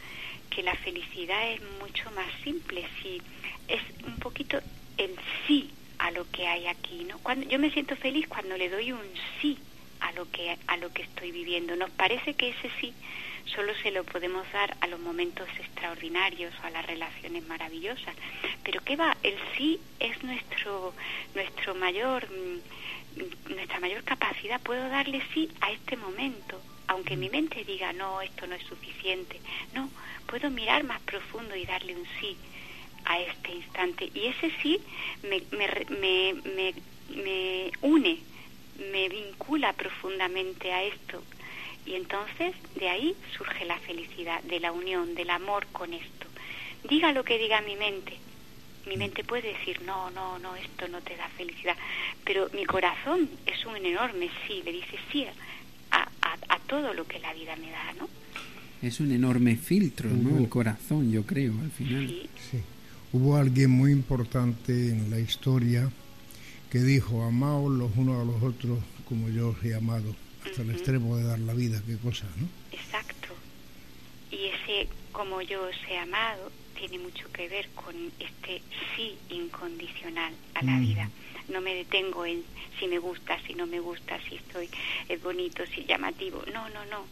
[0.51, 3.23] que la felicidad es mucho más simple, si
[3.69, 4.59] es un poquito
[4.99, 5.15] el
[5.47, 7.19] sí a lo que hay aquí, ¿no?
[7.19, 9.03] Cuando yo me siento feliz cuando le doy un
[9.41, 9.59] sí
[10.01, 11.77] a lo que a lo que estoy viviendo.
[11.77, 12.93] Nos parece que ese sí
[13.47, 18.15] solo se lo podemos dar a los momentos extraordinarios o a las relaciones maravillosas.
[18.63, 19.17] Pero ¿qué va?
[19.23, 20.95] El sí es nuestro,
[21.35, 24.61] nuestro mayor, mm, nuestra mayor capacidad.
[24.61, 29.41] Puedo darle sí a este momento, aunque mi mente diga, no, esto no es suficiente.
[29.75, 29.91] No,
[30.27, 32.37] puedo mirar más profundo y darle un sí
[33.05, 34.11] a este instante.
[34.15, 34.81] Y ese sí
[35.23, 36.75] me, me, me,
[37.15, 38.19] me une,
[38.93, 41.23] me vincula profundamente a esto
[41.87, 46.27] y entonces de ahí surge la felicidad, de la unión, del amor con esto.
[46.89, 48.17] Diga lo que diga mi mente.
[48.87, 51.77] Mi mente puede decir, no, no, no, esto no te da felicidad.
[52.25, 55.27] Pero mi corazón es un enorme sí, le dice sí
[55.91, 58.09] a, a, todo lo que la vida me da, ¿no?
[58.83, 60.39] Es un enorme filtro, ¿no?
[60.39, 62.07] El corazón, yo creo, al final.
[62.09, 62.29] Sí.
[62.51, 62.63] sí.
[63.13, 65.91] Hubo alguien muy importante en la historia
[66.75, 70.13] que dijo, amaos los unos a los otros como yo os he amado
[70.45, 72.49] hasta el extremo de dar la vida, qué cosa, ¿no?
[72.73, 73.29] Exacto.
[74.33, 78.61] Y ese como yo os he amado tiene mucho que ver con este
[78.97, 81.09] sí incondicional a la vida.
[81.47, 82.43] No me detengo en
[82.81, 84.69] si me gusta, si no me gusta, si estoy
[85.09, 86.43] es bonito, si llamativo.
[86.53, 87.07] No, no, no.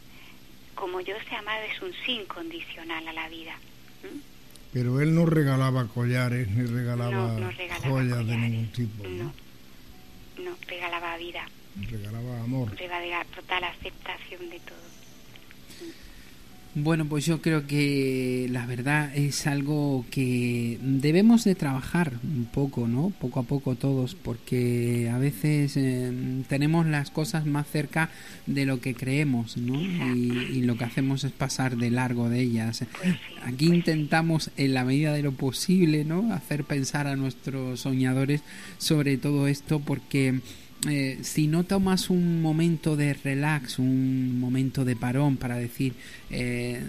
[0.75, 3.57] Como yo os he amado es un sí incondicional a la vida.
[4.73, 7.39] Pero él no regalaba collares ni regalaba,
[7.85, 9.05] joyas de ningún tipo.
[9.07, 9.25] ¿no?
[9.25, 9.33] no,
[10.67, 11.45] regalaba vida.
[11.91, 12.75] Regalaba amor.
[12.77, 14.92] Regalaba total aceptación de todo.
[16.75, 22.89] Bueno, pues yo creo que la verdad es algo que debemos de trabajar un poco,
[22.89, 23.13] ¿no?
[23.21, 26.11] Poco a poco todos, porque a veces eh,
[26.49, 28.09] tenemos las cosas más cerca
[28.47, 29.79] de lo que creemos, ¿no?
[29.83, 32.85] Y, lo que hacemos es pasar de largo de ellas.
[33.45, 36.33] Aquí intentamos, en la medida de lo posible, ¿no?
[36.33, 38.43] Hacer pensar a nuestros soñadores
[38.79, 40.41] sobre todo esto, porque
[40.89, 45.95] eh, si no tomas un momento de relax, un momento de parón para decir
[46.29, 46.83] eh,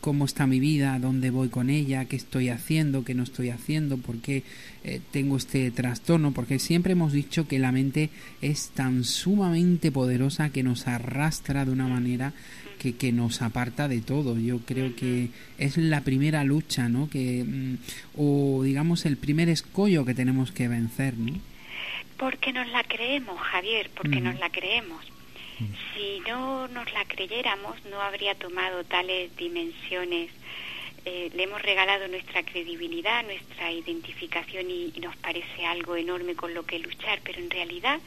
[0.00, 3.98] cómo está mi vida, dónde voy con ella, qué estoy haciendo, qué no estoy haciendo,
[3.98, 4.44] por qué
[4.84, 8.10] eh, tengo este trastorno, porque siempre hemos dicho que la mente
[8.42, 12.32] es tan sumamente poderosa que nos arrastra de una manera
[12.78, 14.38] que, que nos aparta de todo.
[14.38, 17.10] Yo creo que es la primera lucha, ¿no?
[17.10, 17.76] Que, mm,
[18.16, 21.55] o digamos el primer escollo que tenemos que vencer, ¿no?
[22.18, 25.04] Porque nos la creemos, Javier, porque nos la creemos.
[25.94, 30.30] Si no nos la creyéramos, no habría tomado tales dimensiones.
[31.04, 36.52] Eh, le hemos regalado nuestra credibilidad, nuestra identificación y, y, nos parece algo enorme con
[36.52, 38.00] lo que luchar, pero en realidad,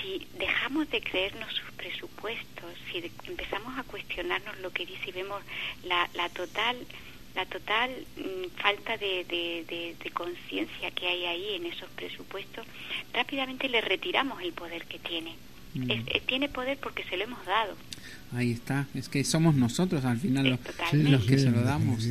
[0.00, 5.12] si dejamos de creernos sus presupuestos, si de, empezamos a cuestionarnos lo que dice y
[5.12, 5.42] vemos
[5.84, 6.76] la, la total
[7.34, 12.66] la total mm, falta de, de, de, de conciencia que hay ahí en esos presupuestos,
[13.12, 15.34] rápidamente le retiramos el poder que tiene.
[15.74, 15.90] Mm.
[15.90, 17.76] Es, eh, tiene poder porque se lo hemos dado.
[18.36, 20.60] Ahí está, es que somos nosotros al final los,
[20.92, 22.06] los que Sí, se lo damos.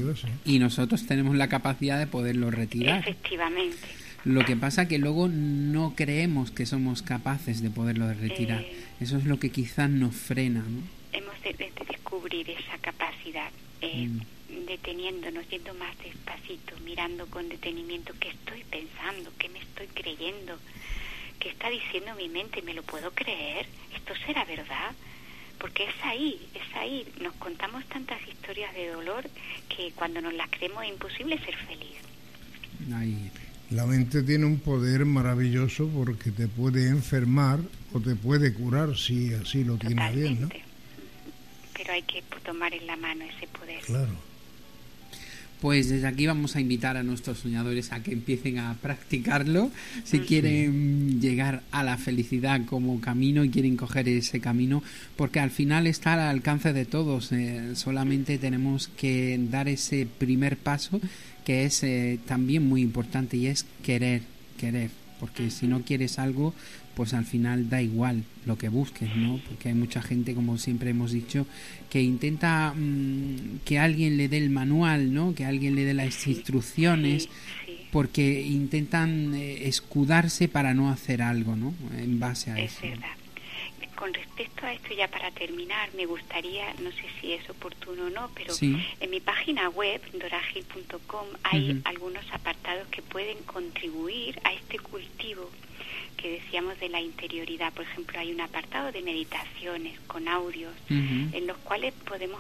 [0.46, 3.00] Y nosotros tenemos la capacidad de poderlo retirar.
[3.00, 3.78] Efectivamente.
[4.26, 8.62] Lo que pasa que luego no creemos que somos capaces de poderlo retirar.
[8.62, 8.74] Eh.
[9.02, 10.82] Eso es lo que quizás nos frena, ¿no?
[11.12, 14.22] Hemos de, de descubrir esa capacidad, eh, Mm.
[14.66, 20.58] Deteniéndonos, yendo más despacito, mirando con detenimiento qué estoy pensando, qué me estoy creyendo,
[21.40, 23.66] qué está diciendo mi mente, ¿me lo puedo creer?
[23.96, 24.92] ¿Esto será verdad?
[25.60, 27.08] Porque es ahí, es ahí.
[27.22, 29.30] Nos contamos tantas historias de dolor
[29.70, 31.98] que cuando nos las creemos es imposible ser feliz.
[32.94, 33.32] Ahí.
[33.70, 37.60] La mente tiene un poder maravilloso porque te puede enfermar
[37.94, 40.48] o te puede curar si así lo tiene bien, ¿no?
[40.48, 40.64] Totalmente.
[41.74, 43.82] Pero hay que tomar en la mano ese poder.
[43.82, 44.33] Claro.
[45.64, 49.72] Pues desde aquí vamos a invitar a nuestros soñadores a que empiecen a practicarlo.
[50.04, 54.84] Si quieren llegar a la felicidad como camino y quieren coger ese camino,
[55.16, 57.32] porque al final está al alcance de todos.
[57.32, 61.00] eh, solamente tenemos que dar ese primer paso
[61.46, 64.24] que es eh, también muy importante y es querer,
[64.58, 64.90] querer.
[65.22, 66.54] Porque si no quieres algo,
[66.96, 69.40] pues al final da igual lo que busques, ¿no?
[69.48, 71.48] Porque hay mucha gente, como siempre hemos dicho,
[71.90, 75.34] que intenta mm, que alguien le dé el manual, ¿no?
[75.34, 77.30] Que alguien le dé las instrucciones, Sí,
[77.66, 77.78] sí.
[77.92, 81.74] porque intentan eh, escudarse para no hacer algo, ¿no?
[81.98, 82.82] En base a Es eso.
[82.90, 83.10] verdad.
[83.96, 88.10] Con respecto a esto, ya para terminar, me gustaría, no sé si es oportuno o
[88.10, 94.80] no, pero en mi página web, doragil.com, hay algunos apartados que pueden contribuir a este
[94.80, 95.50] cultivo
[96.16, 97.74] que decíamos de la interioridad.
[97.74, 102.40] Por ejemplo, hay un apartado de meditaciones con audios en los cuales podemos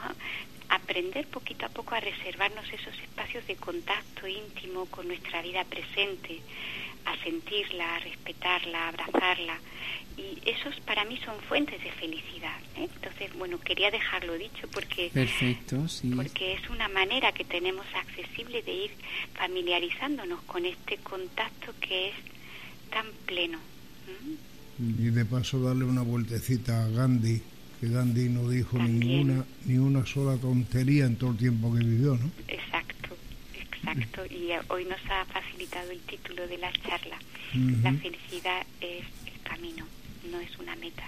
[0.69, 6.39] aprender poquito a poco a reservarnos esos espacios de contacto íntimo con nuestra vida presente,
[7.05, 9.59] a sentirla, a respetarla, a abrazarla.
[10.17, 12.57] Y esos para mí son fuentes de felicidad.
[12.77, 12.87] ¿eh?
[12.95, 16.11] Entonces, bueno, quería dejarlo dicho porque, Perfecto, sí.
[16.15, 18.91] porque es una manera que tenemos accesible de ir
[19.33, 22.15] familiarizándonos con este contacto que es
[22.93, 23.57] tan pleno.
[24.79, 27.41] Y de paso darle una vueltecita a Gandhi,
[27.79, 29.27] que Gandhi no dijo También.
[29.27, 32.29] ninguna ni una sola tontería en todo el tiempo que vivió, ¿no?
[32.47, 33.15] Exacto,
[33.53, 34.25] exacto.
[34.25, 37.17] Y hoy nos ha facilitado el título de la charla.
[37.83, 39.85] La felicidad es el camino,
[40.31, 41.03] no es una meta.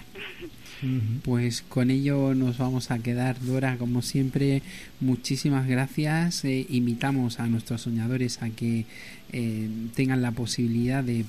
[1.24, 4.62] Pues con ello nos vamos a quedar, Dora, como siempre,
[5.00, 6.46] muchísimas gracias.
[6.46, 8.86] Eh, invitamos a nuestros soñadores a que
[9.32, 11.26] eh, tengan la posibilidad de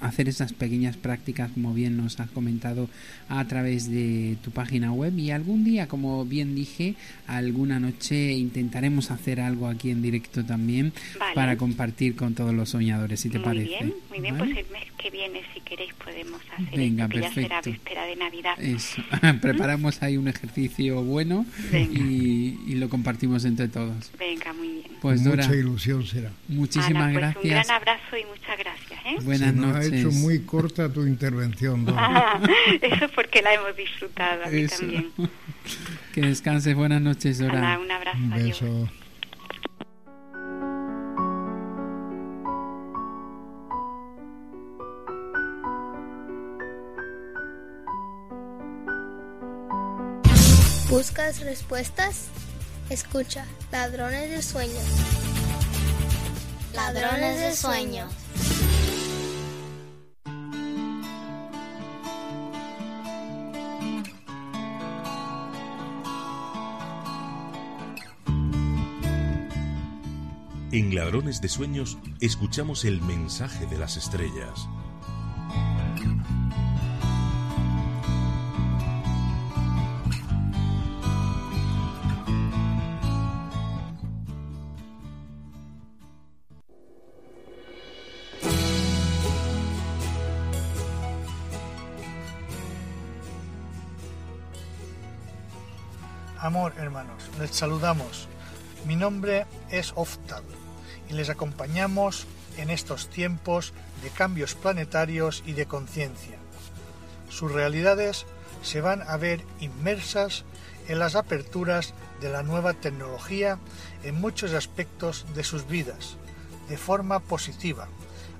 [0.00, 2.88] hacer esas pequeñas prácticas, como bien nos has comentado,
[3.28, 6.94] a través de tu página web y algún día, como bien dije,
[7.26, 11.34] alguna noche intentaremos hacer algo aquí en directo también Vale.
[11.34, 13.68] para compartir con todos los soñadores, si te muy parece.
[13.68, 14.38] bien, muy bien.
[14.38, 14.54] ¿Vale?
[14.54, 18.04] Pues el mes que viene, si queréis, podemos hacer Venga, esto, que ya será víspera
[18.04, 18.60] de Navidad.
[18.60, 19.02] Eso.
[19.40, 24.10] Preparamos ahí un ejercicio bueno y, y lo compartimos entre todos.
[24.18, 24.86] Venga, muy bien.
[25.00, 26.30] Pues Dora, Mucha ilusión será.
[26.48, 27.44] muchísimas Ana, pues gracias.
[27.44, 29.00] un gran abrazo y muchas gracias.
[29.06, 29.16] ¿eh?
[29.24, 31.84] Buenas Se nos noches hecho muy corta tu intervención.
[31.84, 31.94] ¿no?
[31.96, 32.40] Ah,
[32.82, 34.78] eso porque la hemos disfrutado eso.
[34.78, 35.10] también.
[36.14, 37.78] Que descanses, buenas noches, Dora.
[37.78, 38.18] un abrazo.
[38.18, 38.64] Un beso.
[38.66, 38.90] Adiós.
[50.88, 52.26] ¿Buscas respuestas?
[52.88, 54.84] Escucha, Ladrones de Sueños.
[56.74, 58.12] Ladrones de Sueños.
[70.72, 74.68] En Ladrones de Sueños escuchamos el mensaje de las estrellas.
[96.38, 98.28] Amor, hermanos, les saludamos.
[98.86, 100.44] Mi nombre es Oftal
[101.10, 106.38] y les acompañamos en estos tiempos de cambios planetarios y de conciencia.
[107.28, 108.26] Sus realidades
[108.62, 110.44] se van a ver inmersas
[110.88, 113.58] en las aperturas de la nueva tecnología
[114.04, 116.16] en muchos aspectos de sus vidas,
[116.68, 117.88] de forma positiva,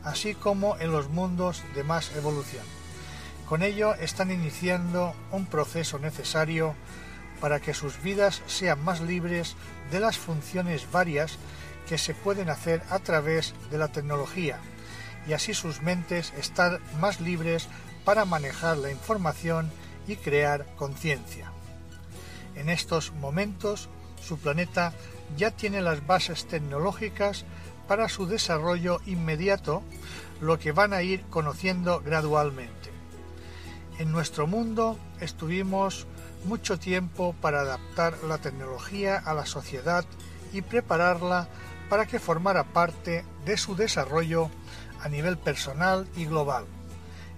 [0.04, 2.64] así como en los mundos de más evolución.
[3.48, 6.74] Con ello están iniciando un proceso necesario
[7.40, 9.56] para que sus vidas sean más libres
[9.90, 11.38] de las funciones varias
[11.90, 14.60] que se pueden hacer a través de la tecnología
[15.26, 17.66] y así sus mentes estar más libres
[18.04, 19.68] para manejar la información
[20.06, 21.50] y crear conciencia.
[22.54, 23.88] En estos momentos,
[24.22, 24.92] su planeta
[25.36, 27.44] ya tiene las bases tecnológicas
[27.88, 29.82] para su desarrollo inmediato,
[30.40, 32.92] lo que van a ir conociendo gradualmente.
[33.98, 36.06] En nuestro mundo estuvimos
[36.44, 40.04] mucho tiempo para adaptar la tecnología a la sociedad
[40.52, 41.48] y prepararla
[41.90, 44.50] para que formara parte de su desarrollo
[45.02, 46.64] a nivel personal y global.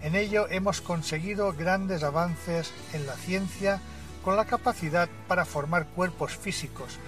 [0.03, 3.80] En ello hemos conseguido grandes avances en la ciencia
[4.22, 6.98] con la capacidad para formar cuerpos físicos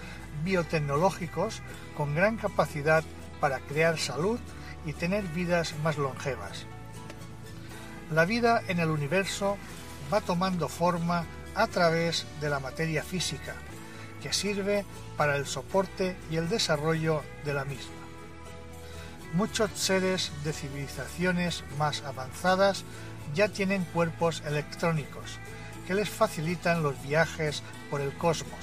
[0.42, 1.62] biotecnológicos
[1.96, 3.04] con gran capacidad
[3.40, 4.40] para crear salud
[4.86, 6.66] y tener vidas más longevas.
[8.10, 9.56] La vida en el universo
[10.12, 11.24] va tomando forma
[11.54, 13.54] a través de la materia física,
[14.24, 14.86] que sirve
[15.18, 17.92] para el soporte y el desarrollo de la misma.
[19.34, 22.84] Muchos seres de civilizaciones más avanzadas
[23.34, 25.38] ya tienen cuerpos electrónicos
[25.86, 28.60] que les facilitan los viajes por el cosmos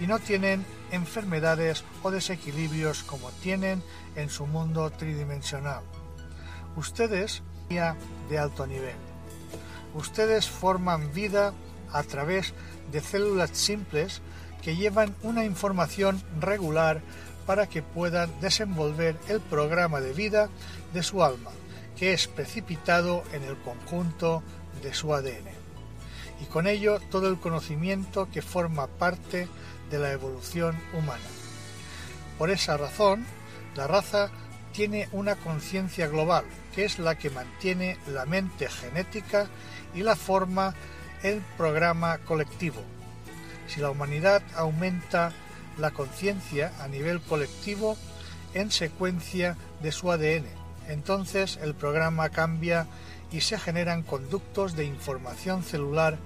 [0.00, 3.82] y no tienen enfermedades o desequilibrios como tienen
[4.14, 5.82] en su mundo tridimensional.
[6.74, 8.96] Ustedes de alto nivel.
[9.94, 11.52] Ustedes forman vida
[11.92, 12.54] a través
[12.90, 14.22] de células simples
[14.62, 17.00] que llevan una información regular
[17.46, 20.48] para que puedan desenvolver el programa de vida
[20.92, 21.50] de su alma,
[21.96, 24.42] que es precipitado en el conjunto
[24.82, 25.48] de su ADN.
[26.40, 29.48] Y con ello todo el conocimiento que forma parte
[29.90, 31.24] de la evolución humana.
[32.38, 33.24] Por esa razón,
[33.76, 34.30] la raza
[34.72, 36.44] tiene una conciencia global,
[36.74, 39.48] que es la que mantiene la mente genética
[39.94, 40.74] y la forma
[41.22, 42.82] el programa colectivo,
[43.66, 45.32] si la humanidad aumenta
[45.78, 47.96] la conciencia a nivel colectivo
[48.54, 50.46] en secuencia de su ADN.
[50.88, 52.86] Entonces el programa cambia
[53.32, 56.16] y se generan conductos de información celular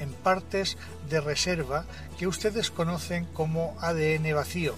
[0.00, 0.76] en partes
[1.08, 1.84] de reserva
[2.18, 4.74] que ustedes conocen como ADN vacío.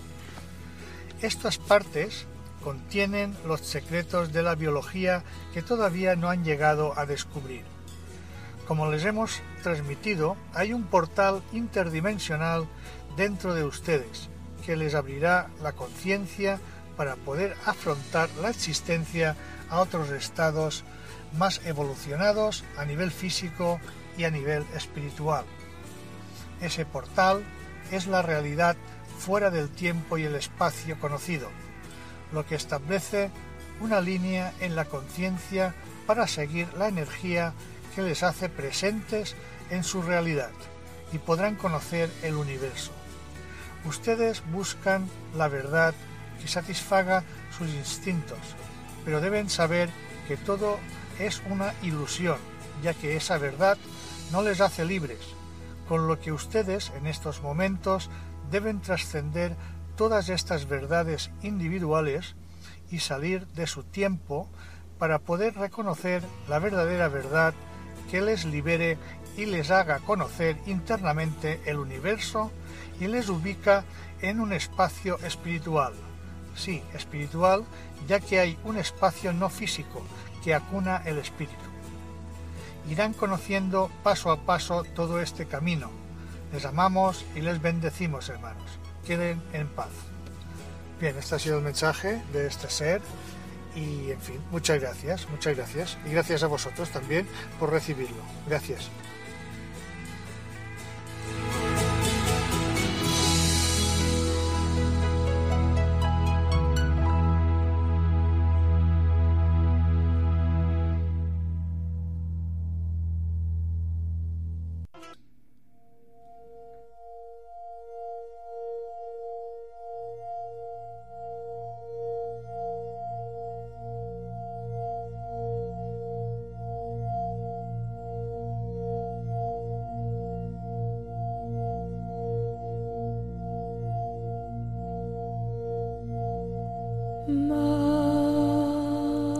[1.22, 2.26] Estas partes
[2.62, 7.64] contienen los secretos de la biología que todavía no han llegado a descubrir.
[8.70, 12.68] Como les hemos transmitido, hay un portal interdimensional
[13.16, 14.28] dentro de ustedes
[14.64, 16.60] que les abrirá la conciencia
[16.96, 19.34] para poder afrontar la existencia
[19.70, 20.84] a otros estados
[21.36, 23.80] más evolucionados a nivel físico
[24.16, 25.44] y a nivel espiritual.
[26.60, 27.42] Ese portal
[27.90, 28.76] es la realidad
[29.18, 31.48] fuera del tiempo y el espacio conocido,
[32.32, 33.32] lo que establece
[33.80, 35.74] una línea en la conciencia
[36.06, 37.52] para seguir la energía
[37.94, 39.34] que les hace presentes
[39.70, 40.50] en su realidad
[41.12, 42.92] y podrán conocer el universo.
[43.84, 45.94] Ustedes buscan la verdad
[46.40, 47.24] que satisfaga
[47.56, 48.38] sus instintos,
[49.04, 49.90] pero deben saber
[50.28, 50.78] que todo
[51.18, 52.38] es una ilusión,
[52.82, 53.78] ya que esa verdad
[54.32, 55.20] no les hace libres,
[55.88, 58.10] con lo que ustedes en estos momentos
[58.50, 59.56] deben trascender
[59.96, 62.36] todas estas verdades individuales
[62.90, 64.48] y salir de su tiempo
[64.98, 67.54] para poder reconocer la verdadera verdad
[68.10, 68.98] que les libere
[69.36, 72.50] y les haga conocer internamente el universo
[72.98, 73.84] y les ubica
[74.20, 75.94] en un espacio espiritual.
[76.56, 77.64] Sí, espiritual,
[78.08, 80.02] ya que hay un espacio no físico
[80.42, 81.54] que acuna el espíritu.
[82.88, 85.90] Irán conociendo paso a paso todo este camino,
[86.52, 88.80] Les amamos y les bendecimos, hermanos.
[89.06, 89.90] Queden en paz.
[91.00, 93.00] Bien, este ha sido el mensaje de este ser
[93.74, 95.98] y, en fin, muchas gracias, muchas gracias.
[96.06, 97.26] Y gracias a vosotros también
[97.58, 98.22] por recibirlo.
[98.46, 98.90] Gracias.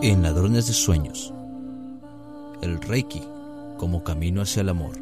[0.03, 1.31] En Ladrones de Sueños,
[2.63, 3.21] el Reiki
[3.77, 4.97] como camino hacia el amor.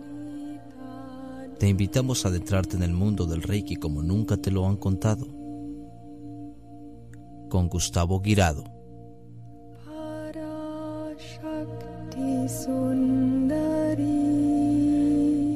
[1.57, 5.25] Te invitamos a adentrarte en el mundo del Reiki como nunca te lo han contado.
[7.49, 8.65] Con Gustavo Guirado.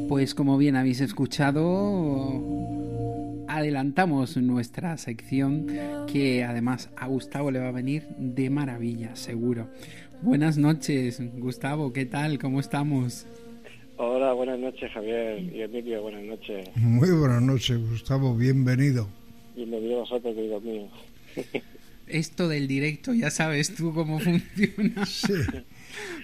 [0.07, 2.52] Pues como bien habéis escuchado,
[3.63, 5.67] adelantamos nuestra sección
[6.11, 9.69] que además a Gustavo le va a venir de maravilla, seguro.
[10.21, 12.39] Buenas noches, Gustavo, ¿qué tal?
[12.39, 13.25] ¿Cómo estamos?
[13.95, 16.69] Hola, buenas noches, Javier y Emilio, buenas noches.
[16.75, 19.07] Muy buenas noches, Gustavo, bienvenido.
[19.55, 20.89] Bienvenido a vosotros, queridos míos.
[22.13, 25.03] Esto del directo, ya sabes tú cómo funciona.
[25.07, 25.33] Sí.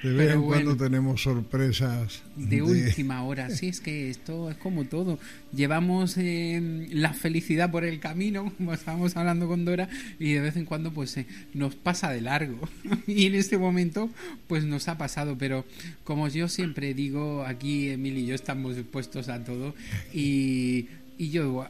[0.04, 2.22] De vez en cuando tenemos sorpresas.
[2.36, 5.18] De, última hora, sí, es que esto es como todo.
[5.52, 10.58] Llevamos eh, la felicidad por el camino, como estábamos hablando con Dora, y de vez
[10.58, 11.26] en cuando pues eh,
[11.56, 12.70] nos pasa de largo.
[13.08, 14.12] y en este momento
[14.48, 15.66] pues nos ha pasado, pero
[16.04, 19.74] como yo siempre digo, aquí Emil y yo estamos dispuestos a todo,
[20.14, 20.88] y,
[21.18, 21.68] y yo,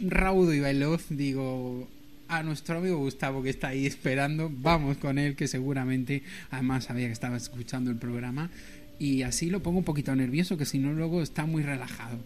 [0.00, 1.88] raudo y veloz, digo,
[2.28, 4.50] a nuestro amigo Gustavo que está ahí esperando.
[4.52, 8.50] Vamos con él, que seguramente además sabía que estaba escuchando el programa.
[8.98, 12.18] Y así lo pongo un poquito nervioso, que si no luego está muy relajado.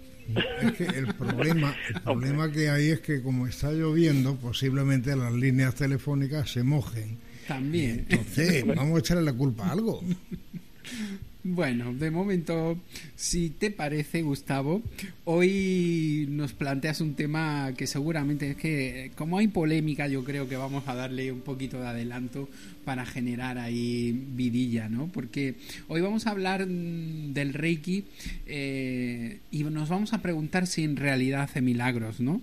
[0.63, 5.33] Es que el problema, el problema que hay es que como está lloviendo, posiblemente las
[5.33, 7.19] líneas telefónicas se mojen.
[7.49, 8.07] También.
[8.09, 10.03] Entonces, vamos a echarle la culpa a algo.
[11.43, 12.77] Bueno, de momento,
[13.15, 14.83] si te parece, Gustavo,
[15.25, 20.57] hoy nos planteas un tema que seguramente es que, como hay polémica, yo creo que
[20.57, 22.51] vamos a darle un poquito de adelanto
[22.85, 25.09] para generar ahí vidilla, ¿no?
[25.11, 25.55] Porque
[25.89, 28.05] hoy vamos a hablar mm, del Reiki
[28.47, 32.43] eh, y nos vamos a preguntar si en realidad hace milagros, ¿no?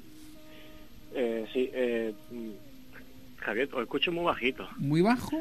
[1.14, 2.14] Eh, sí, eh,
[3.38, 4.68] Javier, os escucho muy bajito.
[4.78, 5.38] ¿Muy bajo?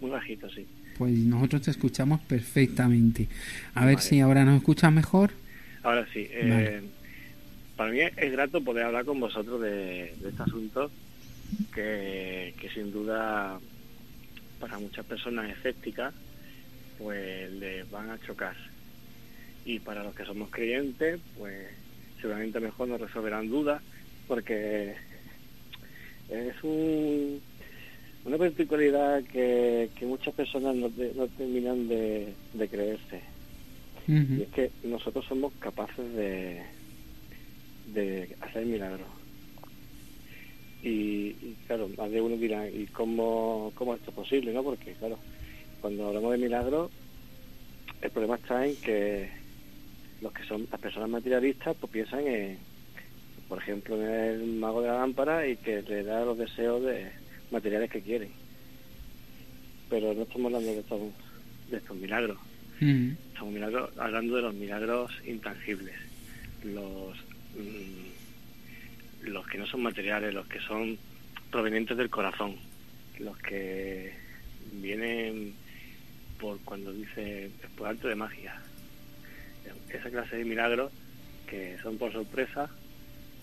[0.00, 0.66] Muy bajito, sí.
[0.96, 3.28] Pues nosotros te escuchamos perfectamente.
[3.74, 5.30] A ver si ahora nos escuchas mejor.
[5.82, 6.26] Ahora sí.
[6.30, 6.82] Eh,
[7.76, 10.90] Para mí es grato poder hablar con vosotros de, este asunto
[11.74, 13.58] que, que, sin duda
[14.60, 16.14] para muchas personas escépticas
[16.98, 18.56] pues les van a chocar.
[19.64, 21.68] Y para los que somos creyentes pues
[22.20, 23.82] seguramente mejor nos resolverán dudas
[24.26, 24.94] porque
[26.30, 27.40] es un
[28.24, 33.22] una particularidad que, que muchas personas no, no terminan de, de creerse.
[34.06, 36.62] Y es que nosotros somos capaces de,
[37.94, 39.08] de hacer milagros.
[40.82, 41.32] Y,
[41.66, 44.52] claro, más de uno dirá, ¿y cómo, cómo esto es posible?
[44.52, 45.18] no Porque claro,
[45.80, 46.90] cuando hablamos de milagros,
[48.02, 49.30] el problema está en que
[50.20, 52.58] los que son las personas materialistas pues piensan en,
[53.48, 57.10] por ejemplo, en el mago de la lámpara y que le da los deseos de,
[57.54, 58.30] materiales que quieren.
[59.88, 61.00] Pero no estamos hablando de estos,
[61.70, 62.38] de estos milagros.
[62.80, 65.94] Estamos milagros, hablando de los milagros intangibles,
[66.64, 67.16] los,
[67.56, 70.98] mm, los que no son materiales, los que son
[71.50, 72.56] provenientes del corazón,
[73.18, 74.12] los que
[74.72, 75.54] vienen
[76.38, 78.60] por cuando dice por arte de magia.
[79.88, 80.92] Esa clase de milagros
[81.46, 82.68] que son por sorpresa,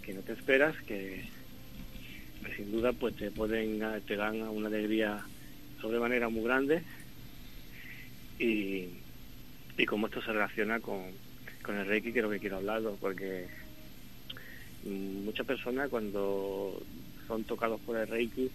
[0.03, 1.23] que no te esperas, que
[2.55, 5.23] sin duda pues te pueden te dan una alegría
[5.79, 6.83] sobremanera muy grande.
[8.39, 8.87] Y,
[9.77, 11.03] y cómo esto se relaciona con,
[11.61, 13.47] con el Reiki que es lo que quiero hablar porque
[14.83, 16.81] muchas personas cuando
[17.27, 18.49] son tocados por el Reiki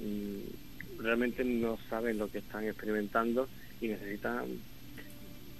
[0.00, 3.48] mm, realmente no saben lo que están experimentando
[3.80, 4.46] y necesitan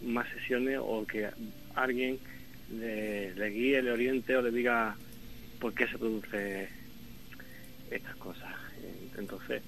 [0.04, 1.28] más sesiones o que
[1.74, 2.18] alguien
[2.70, 4.96] le, le guíe, le oriente o le diga
[5.58, 6.68] por qué se produce
[7.96, 8.54] estas cosas.
[9.16, 9.62] Entonces,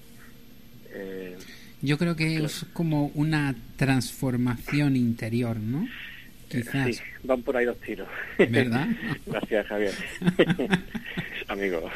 [0.91, 1.37] eh,
[1.81, 5.87] yo creo que es como una transformación interior, ¿no?
[6.49, 6.95] Quizás.
[6.95, 8.07] Sí, van por ahí los tiros.
[8.37, 8.87] ¿Verdad?
[9.25, 9.93] Gracias, Javier.
[11.47, 11.89] Amigo.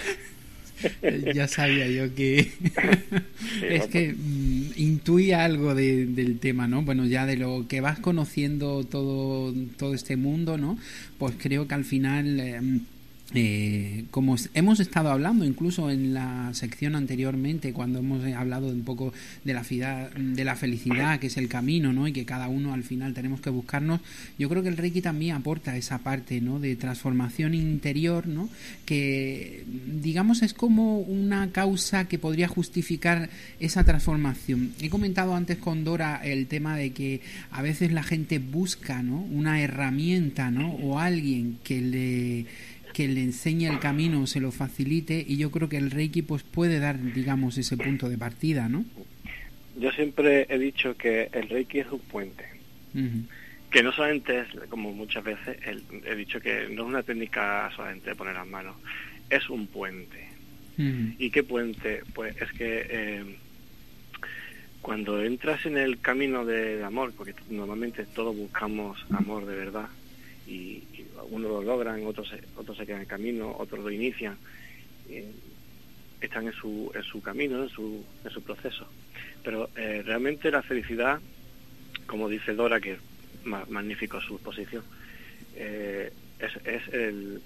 [1.33, 2.39] ya sabía yo que
[3.61, 6.81] es que mm, intuía algo de, del tema, ¿no?
[6.81, 10.77] Bueno, ya de lo que vas conociendo todo todo este mundo, ¿no?
[11.17, 12.81] Pues creo que al final em,
[13.33, 19.13] eh, como hemos estado hablando incluso en la sección anteriormente cuando hemos hablado un poco
[19.45, 19.63] de la,
[20.17, 22.07] de la felicidad que es el camino ¿no?
[22.07, 24.01] y que cada uno al final tenemos que buscarnos
[24.37, 26.59] yo creo que el Reiki también aporta esa parte ¿no?
[26.59, 28.49] de transformación interior ¿no?
[28.85, 29.63] que
[30.01, 33.29] digamos es como una causa que podría justificar
[33.61, 37.21] esa transformación he comentado antes con Dora el tema de que
[37.51, 39.21] a veces la gente busca ¿no?
[39.21, 40.71] una herramienta ¿no?
[40.73, 42.45] o alguien que le
[42.93, 46.43] que le enseñe el camino, se lo facilite y yo creo que el Reiki pues
[46.43, 48.85] puede dar, digamos, ese punto de partida, ¿no?
[49.79, 52.45] Yo siempre he dicho que el Reiki es un puente.
[53.71, 55.57] Que no solamente es, como muchas veces
[56.05, 58.75] he dicho que no es una técnica solamente de poner las manos,
[59.29, 60.29] es un puente.
[60.77, 62.01] ¿Y qué puente?
[62.13, 63.35] Pues es que eh,
[64.81, 69.89] cuando entras en el camino del amor, porque normalmente todos buscamos amor de verdad,
[70.47, 70.83] y,
[71.29, 74.37] unos lo logran, otros se, otros se quedan en el camino, otros lo inician,
[75.09, 75.31] eh,
[76.19, 78.87] están en su, en su camino, en su, en su proceso.
[79.43, 81.19] Pero eh, realmente la felicidad,
[82.05, 82.99] como dice Dora, que es
[83.45, 84.83] magnífico su exposición,
[85.55, 87.41] eh, es, es el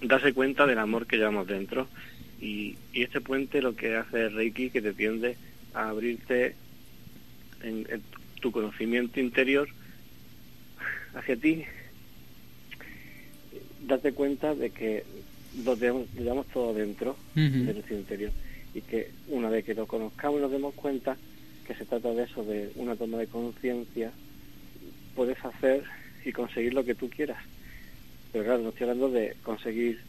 [0.00, 1.88] darse cuenta del amor que llevamos dentro
[2.40, 5.36] y, este puente lo que hace el Reiki que te tiende
[5.74, 6.54] a abrirte
[7.62, 7.86] en
[8.40, 9.68] tu conocimiento interior
[11.14, 11.64] hacia ti,
[13.86, 15.04] date cuenta de que
[15.64, 18.30] lo llevamos todo dentro de nuestro interior
[18.74, 21.16] y que una vez que lo conozcamos nos demos cuenta
[21.66, 24.12] que se trata de eso, de una toma de conciencia,
[25.14, 25.84] puedes hacer
[26.24, 27.38] y conseguir lo que tú quieras.
[28.32, 30.00] Pero claro, no estoy hablando de conseguir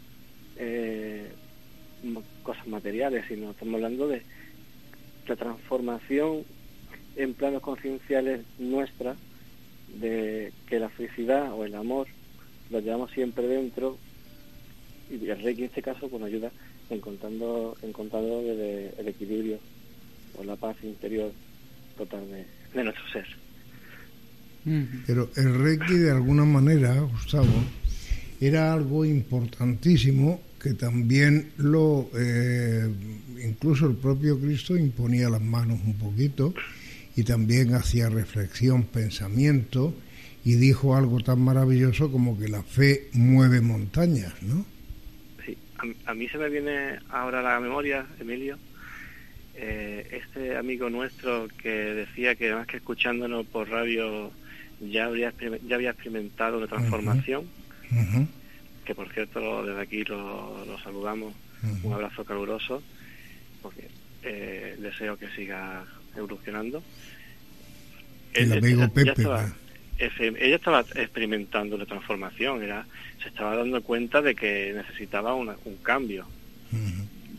[0.58, 1.32] eh,
[2.44, 4.24] cosas materiales, sino estamos hablando de
[5.28, 6.44] la transformación
[7.16, 9.16] en planos concienciales nuestra
[10.00, 12.08] de que la felicidad o el amor
[12.72, 13.98] lo llevamos siempre dentro
[15.10, 16.52] y el Reiki en este caso pues nos ayuda
[16.90, 19.60] encontrando, encontrando el equilibrio
[20.38, 21.32] o la paz interior
[21.98, 22.24] total
[22.74, 23.26] de, nuestro ser.
[25.06, 27.48] Pero el Reiki de alguna manera, Gustavo,
[28.40, 32.88] era algo importantísimo que también lo, eh,
[33.44, 36.54] incluso el propio Cristo imponía las manos un poquito
[37.16, 39.94] y también hacía reflexión, pensamiento
[40.44, 44.66] y dijo algo tan maravilloso como que la fe mueve montañas, ¿no?
[45.46, 45.58] Sí,
[46.06, 48.58] a, mí se me viene ahora a la memoria, Emilio,
[49.56, 54.32] eh, este amigo nuestro que decía que más que escuchándonos por radio
[54.80, 55.34] ya habría
[55.68, 57.46] ya había experimentado una transformación,
[58.84, 61.36] que por cierto desde aquí lo, saludamos,
[61.84, 62.82] un abrazo caluroso,
[63.62, 63.90] porque
[64.24, 65.86] eh, deseo que siga
[66.16, 66.82] evolucionando.
[68.34, 69.24] El amigo Pepe.
[70.20, 72.86] Ella estaba experimentando la transformación, era,
[73.22, 76.26] se estaba dando cuenta de que necesitaba un cambio.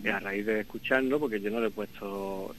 [0.04, 2.54] Y a raíz de escucharlo, porque yo no le he puesto,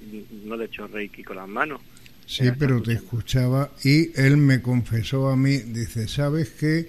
[0.46, 1.82] no le he hecho reiki con las manos.
[2.26, 6.88] Sí, pero te escuchaba y él me confesó a mí, dice, ¿sabes que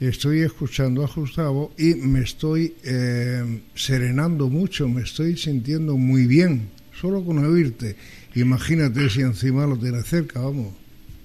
[0.00, 6.70] Estoy escuchando a Gustavo y me estoy eh, serenando mucho, me estoy sintiendo muy bien,
[6.98, 7.96] solo con oírte.
[8.34, 10.72] Imagínate si encima lo tienes cerca, vamos.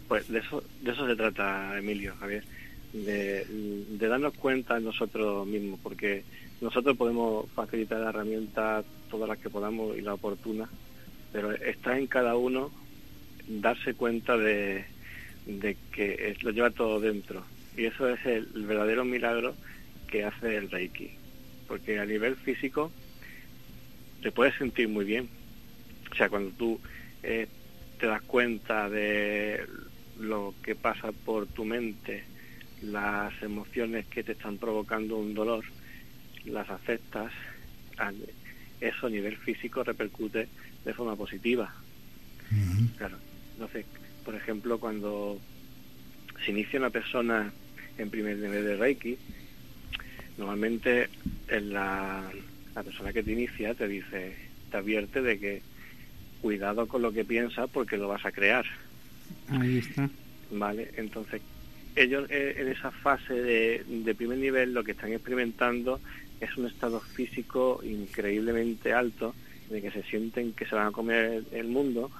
[0.07, 2.43] Pues de eso, de eso se trata, Emilio, Javier,
[2.93, 3.45] de,
[4.07, 6.23] darnos cuenta nosotros mismos, porque
[6.61, 10.69] nosotros podemos facilitar la herramienta todas las que podamos y la oportuna,
[11.33, 12.71] pero está en cada uno
[13.47, 14.85] darse cuenta de,
[15.45, 17.43] de que lo lleva todo dentro.
[17.75, 19.55] Y eso es el, el verdadero milagro
[20.07, 21.11] que hace el Reiki,
[21.67, 22.91] porque a nivel físico
[24.21, 25.29] te puedes sentir muy bien,
[26.11, 26.79] o sea, cuando tú
[27.23, 27.47] eh,
[27.99, 29.65] te das cuenta de
[30.19, 32.23] lo que pasa por tu mente,
[32.81, 35.63] las emociones que te están provocando un dolor,
[36.45, 37.31] las aceptas,
[38.79, 40.47] eso a nivel físico repercute
[40.83, 41.73] de forma positiva.
[42.97, 43.17] Claro,
[43.53, 43.85] entonces,
[44.23, 45.39] por ejemplo, cuando
[46.43, 47.51] se inicia una persona
[47.97, 49.17] en primer nivel de Reiki,
[50.37, 51.09] normalmente
[51.49, 52.31] la,
[52.75, 54.35] la persona que te inicia te dice,
[54.69, 55.61] te advierte de que
[56.41, 58.65] cuidado con lo que piensas porque lo vas a crear.
[59.49, 60.09] Ahí está.
[60.51, 61.41] Vale, entonces
[61.95, 65.99] ellos eh, en esa fase de, primer nivel lo que están experimentando
[66.39, 69.33] es un estado físico increíblemente alto
[69.69, 72.11] de que se sienten que se van a comer el mundo,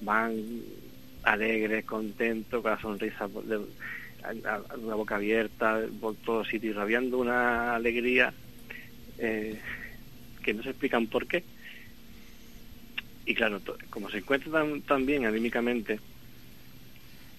[0.00, 0.62] van
[1.22, 3.28] alegres, contentos, con la sonrisa
[4.82, 8.32] una boca abierta, por todo sitio, irradiando una alegría
[9.18, 9.58] eh,
[10.42, 11.44] que no se explican por qué.
[13.24, 13.60] Y claro,
[13.90, 15.98] como se encuentran tan, bien anímicamente,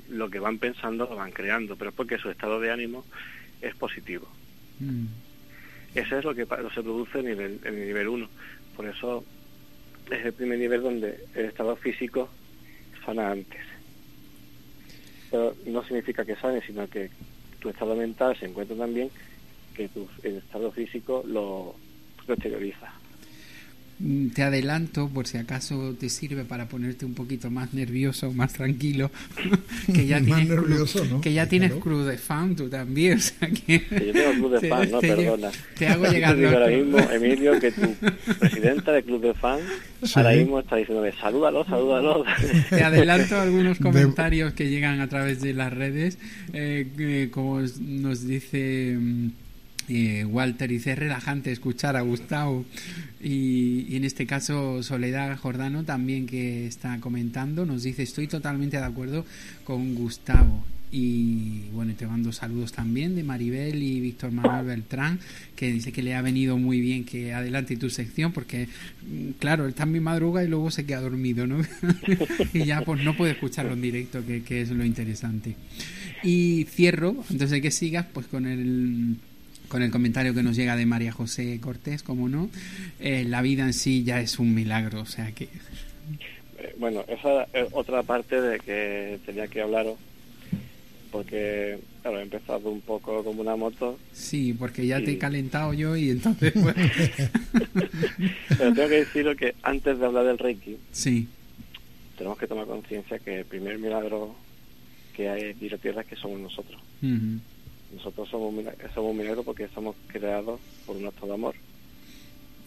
[0.09, 3.05] lo que van pensando lo van creando, pero es porque su estado de ánimo
[3.61, 4.27] es positivo.
[4.79, 5.05] Mm.
[5.95, 8.29] Ese es lo que se produce en, nivel, en el nivel 1.
[8.75, 9.23] Por eso
[10.11, 12.29] es el primer nivel donde el estado físico
[13.05, 13.61] sana antes.
[15.31, 17.09] Pero no significa que sane, sino que
[17.59, 19.09] tu estado mental se encuentra también
[19.73, 21.75] que tu, el estado físico lo,
[22.27, 22.93] lo exterioriza.
[23.99, 28.53] Mm, te adelanto, por si acaso te sirve para ponerte un poquito más nervioso, más
[28.53, 29.09] tranquilo,
[29.93, 33.17] que ya tienes, club, que ya tienes club de fan tú también.
[33.27, 35.49] O sea que yo tengo club de fan, no, perdona.
[35.77, 37.93] Te hago llegar ahora mismo, Emilio, que tu
[38.39, 39.59] presidenta de club de fan
[40.15, 42.23] ahora mismo está diciéndome, salúdalo, salúdalo.
[42.69, 46.19] Te adelanto algunos comentarios que llegan a través de las redes,
[46.53, 48.97] eh, como nos dice...
[49.89, 52.65] Eh, Walter dice, es relajante escuchar a Gustavo.
[53.21, 58.83] Y, en este caso, Soledad Jordano también que está comentando, nos dice, estoy totalmente de
[58.83, 59.25] acuerdo
[59.63, 60.65] con Gustavo.
[60.89, 65.19] Y bueno, te mando saludos también de Maribel y Víctor Manuel Beltrán,
[65.53, 68.69] que dice que le ha venido muy bien que adelante tu sección, porque
[69.05, 71.59] mm, claro, él también madruga y luego se queda dormido, ¿no?
[72.53, 75.55] y ya pues no puede escucharlo en directo, que, que es lo interesante.
[76.23, 79.17] Y cierro, antes de que sigas, pues con el
[79.67, 82.49] con el comentario que nos llega de María José Cortés, como no,
[82.99, 85.45] eh, la vida en sí ya es un milagro, o sea que...
[85.45, 89.97] Eh, bueno, esa es otra parte de que tenía que hablaros,
[91.11, 93.97] porque, claro, he empezado un poco como una moto.
[94.11, 96.53] Sí, porque ya te he calentado yo y entonces...
[98.57, 101.27] Pero tengo que deciros que antes de hablar del Reiki, sí.
[102.17, 104.35] tenemos que tomar conciencia que el primer milagro
[105.15, 106.81] que hay en la Tierra es que somos nosotros.
[107.93, 108.53] Nosotros somos,
[108.93, 111.55] somos un milagro porque somos creados por un acto de amor.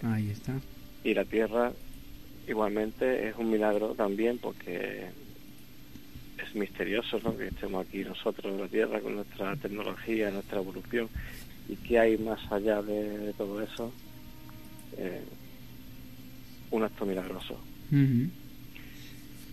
[0.03, 0.55] Ahí está.
[1.05, 1.73] Y la Tierra
[2.49, 5.07] igualmente es un milagro también porque
[6.43, 7.37] es misterioso ¿no?
[7.37, 11.09] que estemos aquí nosotros en la Tierra con nuestra tecnología, nuestra evolución.
[11.69, 13.93] ¿Y qué hay más allá de, todo eso?
[14.97, 15.23] Eh,
[16.71, 17.59] un acto milagroso.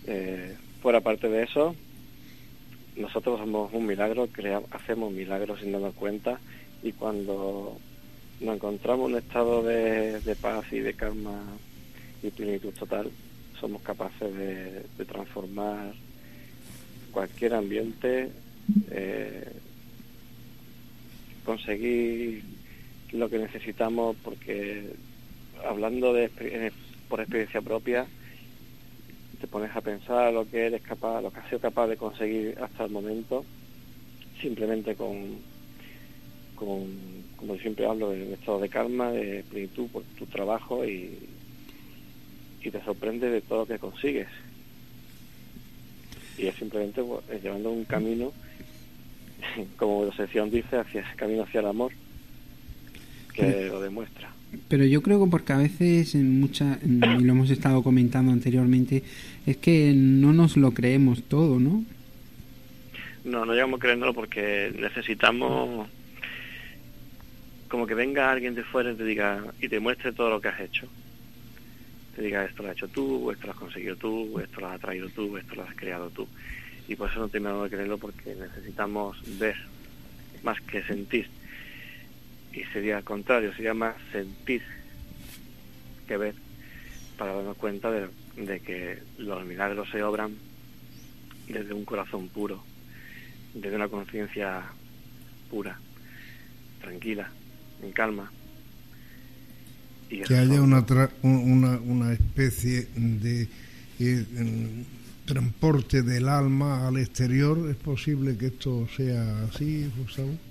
[0.08, 1.76] eh, fuera parte de eso,
[2.98, 6.40] nosotros somos un milagro, creamos, hacemos milagros sin darnos cuenta
[6.84, 7.78] y cuando
[8.40, 11.42] nos encontramos en un estado de, paz y de calma
[12.22, 13.10] y plenitud total,
[13.60, 15.94] somos capaces de, transformar
[17.12, 18.30] cualquier ambiente,
[18.92, 19.52] eh,
[21.46, 22.44] conseguir
[23.12, 24.94] lo que necesitamos, porque
[25.68, 26.72] hablando de,
[27.08, 28.06] por experiencia propia,
[29.40, 32.58] te pones a pensar lo que eres capaz, lo que has sido capaz de conseguir
[32.62, 33.46] hasta el momento,
[34.42, 35.38] simplemente con,
[36.56, 36.88] con
[37.38, 41.18] como siempre hablo, de un estado de calma, de plenitud por tu trabajo y,
[42.62, 44.28] y te sorprende de todo lo que consigues.
[46.38, 48.34] Y es simplemente pues, llevando un camino,
[49.78, 51.92] como la sección dice, hacia ese camino hacia el amor,
[53.34, 54.37] que lo demuestra.
[54.70, 59.04] Pero yo creo que porque a veces, en mucha, y lo hemos estado comentando anteriormente,
[59.46, 61.84] es que no nos lo creemos todo, ¿no?
[63.24, 65.90] No, no llegamos creyéndolo porque necesitamos
[67.68, 70.48] como que venga alguien de fuera y te diga y te muestre todo lo que
[70.48, 70.88] has hecho.
[72.16, 74.80] Te diga esto lo has hecho tú, esto lo has conseguido tú, esto lo has
[74.80, 76.28] traído tú, esto lo has creado tú.
[76.88, 79.58] Y por eso no tenemos que creerlo porque necesitamos ver
[80.44, 81.28] más que sentir
[82.58, 84.64] y sería al contrario, sería más sentir
[86.08, 86.34] que ver
[87.18, 90.36] para darnos cuenta de, que los milagros se obran
[91.48, 92.64] desde un corazón puro,
[93.54, 94.64] desde una conciencia
[95.50, 95.80] pura,
[96.82, 97.30] tranquila,
[97.84, 98.32] en calma.
[100.10, 100.86] Y que haya una,
[101.22, 103.48] una, una especie de
[104.00, 104.26] eh,
[105.26, 110.47] transporte del alma al exterior, ¿es posible que esto sea así, Gustavo?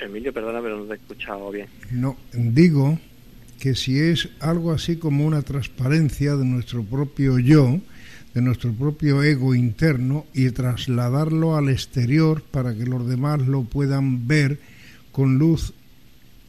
[0.00, 1.68] Emilio, perdona, pero no te he escuchado bien.
[1.90, 2.98] No, digo
[3.58, 7.80] que si es algo así como una transparencia de nuestro propio yo,
[8.34, 14.28] de nuestro propio ego interno y trasladarlo al exterior para que los demás lo puedan
[14.28, 14.58] ver
[15.10, 15.72] con luz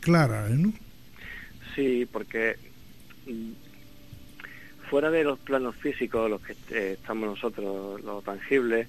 [0.01, 0.73] clara, ¿eh, ¿no?
[1.75, 2.57] Sí, porque
[3.25, 3.51] mm,
[4.89, 8.87] fuera de los planos físicos, los que eh, estamos nosotros, lo tangible,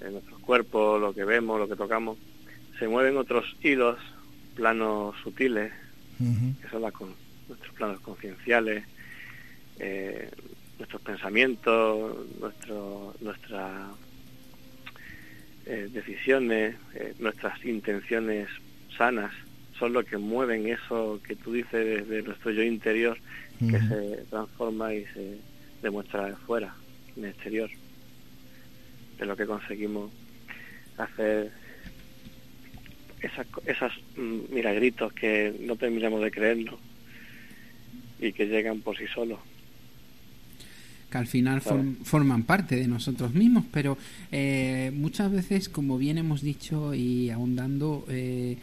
[0.00, 2.18] en nuestros cuerpos, lo que vemos, lo que tocamos,
[2.78, 3.98] se mueven otros hilos,
[4.54, 5.72] planos sutiles,
[6.18, 6.82] que son
[7.48, 8.84] nuestros planos concienciales,
[9.78, 10.30] eh,
[10.78, 13.88] nuestros pensamientos, nuestro, nuestra
[15.66, 18.48] eh, decisiones, eh, nuestras intenciones
[18.96, 19.32] sanas,
[19.78, 23.18] son lo que mueven eso que tú dices desde nuestro yo interior,
[23.58, 25.38] que se transforma y se
[25.82, 26.74] demuestra afuera,
[27.16, 27.70] en el exterior.
[29.18, 30.12] Es lo que conseguimos
[30.98, 31.50] hacer
[33.24, 36.76] esas, esas mm, milagritos que no terminamos de creernos
[38.20, 39.38] y que llegan por sí solos
[41.10, 41.62] que al final
[42.02, 43.96] forman parte de nosotros mismos, pero
[44.32, 48.56] eh, muchas veces, como bien hemos dicho y ahondando, eh,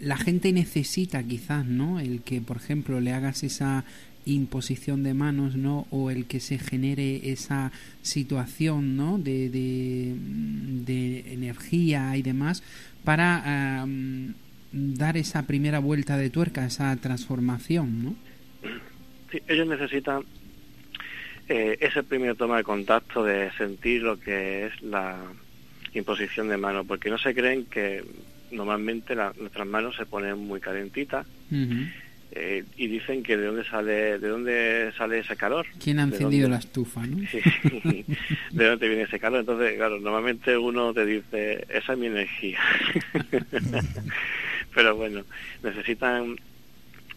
[0.00, 1.98] la gente necesita quizás, ¿no?
[1.98, 3.84] El que, por ejemplo, le hagas esa
[4.26, 5.86] imposición de manos, ¿no?
[5.90, 7.72] O el que se genere esa
[8.02, 9.18] situación, ¿no?
[9.18, 12.62] De, de, energía y demás
[13.08, 13.86] para
[14.70, 18.14] dar esa primera vuelta de tuerca, esa transformación, ¿no?
[19.32, 20.24] Sí, ellos necesitan
[21.48, 25.22] eh, ese primer toma de contacto de sentir lo que es la
[25.94, 28.04] imposición de mano, porque no se creen que
[28.50, 31.26] normalmente nuestras manos se ponen muy calentitas
[32.32, 35.66] eh, y dicen que de dónde sale de dónde sale ese calor.
[35.82, 37.16] ¿Quién ha encendido la estufa, no?
[38.52, 39.40] de dónde viene ese calor.
[39.40, 42.60] Entonces, claro, normalmente uno te dice, esa es mi energía.
[44.74, 45.24] Pero bueno,
[45.62, 46.36] necesitan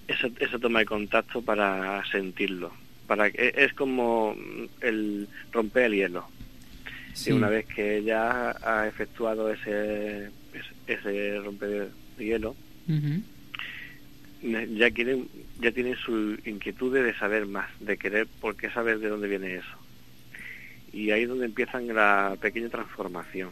[0.07, 2.71] ese, ese toma de contacto para sentirlo
[3.11, 4.33] para que es como
[4.79, 6.29] el romper el hielo.
[7.25, 10.29] Y una vez que ya ha efectuado ese
[10.87, 12.55] ese romper el hielo,
[14.41, 15.27] ya quieren
[15.59, 19.55] ya tienen su inquietud de saber más, de querer por qué saber de dónde viene
[19.55, 19.77] eso.
[20.91, 23.51] Y ahí es donde empiezan la pequeña transformación.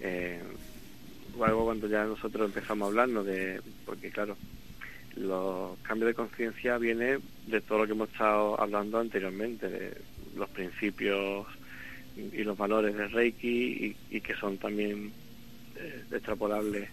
[0.00, 0.40] Eh,
[1.40, 4.36] algo cuando ya nosotros empezamos hablando de, porque claro,
[5.16, 9.96] los cambios de conciencia vienen de todo lo que hemos estado hablando anteriormente, de
[10.36, 11.46] los principios
[12.16, 15.12] y los valores del Reiki y, que son también
[15.76, 16.90] eh, extrapolables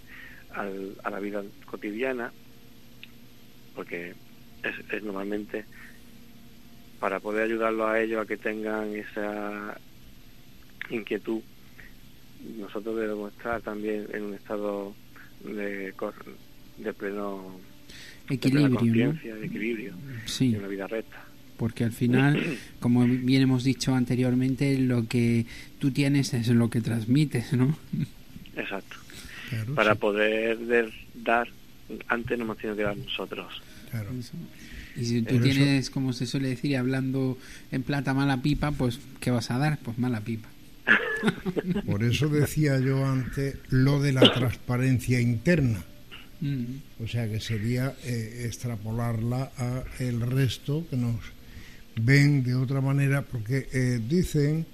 [0.54, 2.32] a la vida cotidiana,
[3.80, 4.14] porque
[4.92, 5.64] es, normalmente
[7.00, 9.80] para poder ayudarlos a ellos a que tengan esa
[10.90, 11.40] inquietud,
[12.58, 14.94] nosotros debemos estar también en un estado
[15.46, 15.94] de,
[16.78, 17.58] de pleno
[18.30, 19.94] equilibrio, de equilibrio,
[20.26, 20.54] sí.
[20.58, 21.24] una vida recta.
[21.56, 25.46] Porque al final, como bien hemos dicho anteriormente, lo que
[25.80, 27.78] tú tienes es lo que transmites, ¿no?
[28.58, 28.98] Exacto.
[29.74, 31.48] Para poder dar,
[32.10, 33.62] antes nos hemos tenido que dar nosotros.
[33.92, 34.10] Claro.
[34.96, 37.38] Y si tú tienes, como se suele decir, hablando
[37.72, 39.80] en plata mala pipa, pues ¿qué vas a dar?
[39.80, 40.50] Pues mala pipa.
[41.86, 45.84] Por eso decía yo antes lo de la transparencia interna.
[47.04, 51.20] O sea que sería eh, extrapolarla a el resto que nos
[51.98, 54.66] ven de otra manera, porque eh, dicen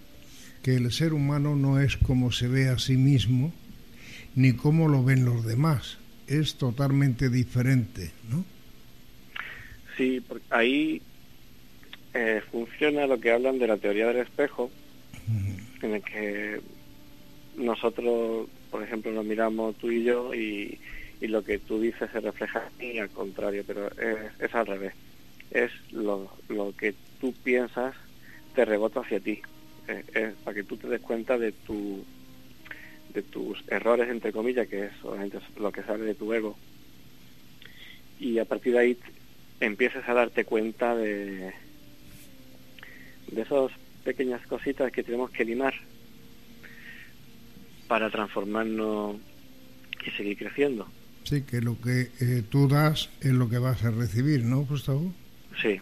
[0.61, 3.51] que el ser humano no es como se ve a sí mismo,
[4.35, 5.97] ni como lo ven los demás.
[6.27, 8.45] Es totalmente diferente, ¿no?
[9.97, 11.01] Sí, porque ahí
[12.13, 14.69] eh, funciona lo que hablan de la teoría del espejo,
[15.81, 16.61] en el que
[17.57, 20.79] nosotros, por ejemplo, nos miramos tú y yo y
[21.27, 24.93] lo que tú dices se refleja y al contrario, pero es, al revés.
[25.51, 26.31] Es lo,
[26.77, 27.95] que tú piensas
[28.53, 29.41] te rebota hacia ti,
[29.87, 32.05] es para que tú te des cuenta de tu
[33.13, 36.57] de tus errores entre comillas, que es solamente lo que sale de tu ego.
[38.19, 38.97] Y a partir de ahí
[39.59, 41.53] empiezas a darte cuenta de
[43.31, 43.71] de esas
[44.03, 45.73] pequeñas cositas que tenemos que limar
[47.87, 49.17] para transformarnos
[50.05, 50.87] y seguir creciendo.
[51.23, 55.11] Sí, que lo que eh, tú das es lo que vas a recibir, ¿no, Gustavo?
[55.61, 55.81] Sí.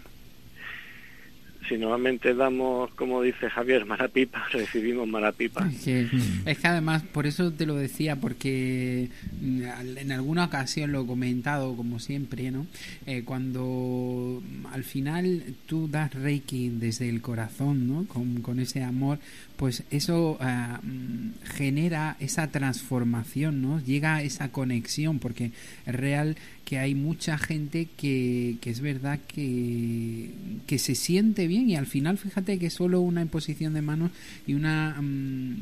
[1.68, 5.68] Si normalmente damos, como dice Javier, mala pipa, recibimos mala pipa.
[5.68, 9.10] es que además, por eso te lo decía, porque
[9.42, 12.66] mm, en alguna ocasión lo he comentado, como siempre, ¿no?
[13.06, 14.42] Eh, cuando
[14.72, 18.06] al final tú das Reiki desde el corazón, ¿no?
[18.08, 19.20] Con, con ese amor,
[19.56, 23.80] pues eso ah, mm, genera esa transformación, ¿no?
[23.80, 25.52] Llega esa conexión, porque
[25.86, 26.36] es real
[26.66, 30.32] que hay mucha gente que, que es verdad que,
[30.66, 34.12] que se siente bien y al final fíjate que solo una imposición de manos
[34.48, 35.56] y una mm,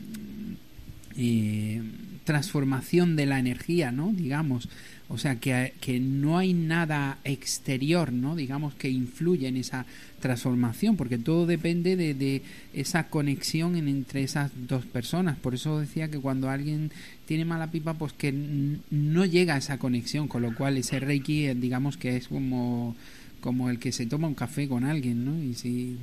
[1.18, 1.82] eh,
[2.24, 4.14] transformación de la energía, ¿no?
[4.14, 4.70] Digamos,
[5.12, 8.36] o sea, que, que, no hay nada exterior, ¿no?
[8.36, 9.86] Digamos, que influye en esa
[10.22, 12.42] transformación, porque todo depende de, de
[12.74, 15.38] esa conexión entre esas dos personas.
[15.38, 16.92] Por eso decía que cuando alguien
[17.26, 21.48] tiene mala pipa, pues que no llega a esa conexión, con lo cual ese Reiki,
[21.48, 22.96] eh, digamos que es como
[23.42, 25.44] como el que se toma un café con alguien, ¿no?
[25.44, 25.98] Y si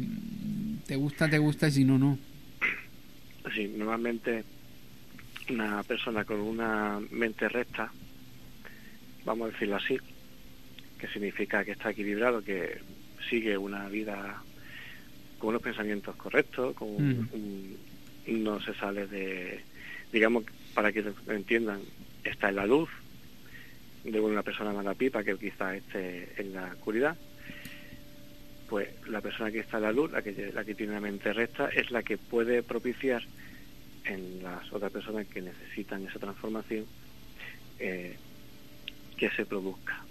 [0.87, 2.19] te gusta, te gusta, y si no, no.
[3.55, 4.45] Sí, normalmente
[5.49, 7.91] una persona con una mente recta,
[9.29, 9.99] vamos a decirlo así,
[10.99, 12.79] que significa que está equilibrado, que
[13.29, 14.43] sigue una vida
[15.39, 17.77] con unos pensamientos correctos, con un-
[18.27, 19.61] no se sale de,
[20.13, 21.81] digamos, para que lo entiendan,
[22.25, 22.89] está en la luz
[24.05, 27.17] de una persona mala pipa que quizás esté en la oscuridad,
[28.69, 31.33] pues la persona que está en la luz, la que, la que tiene una mente
[31.33, 33.23] recta, es la que puede propiciar
[34.05, 36.87] en las otras personas que necesitan esa transformación
[37.79, 38.17] eh,
[39.19, 40.03] que se produzca.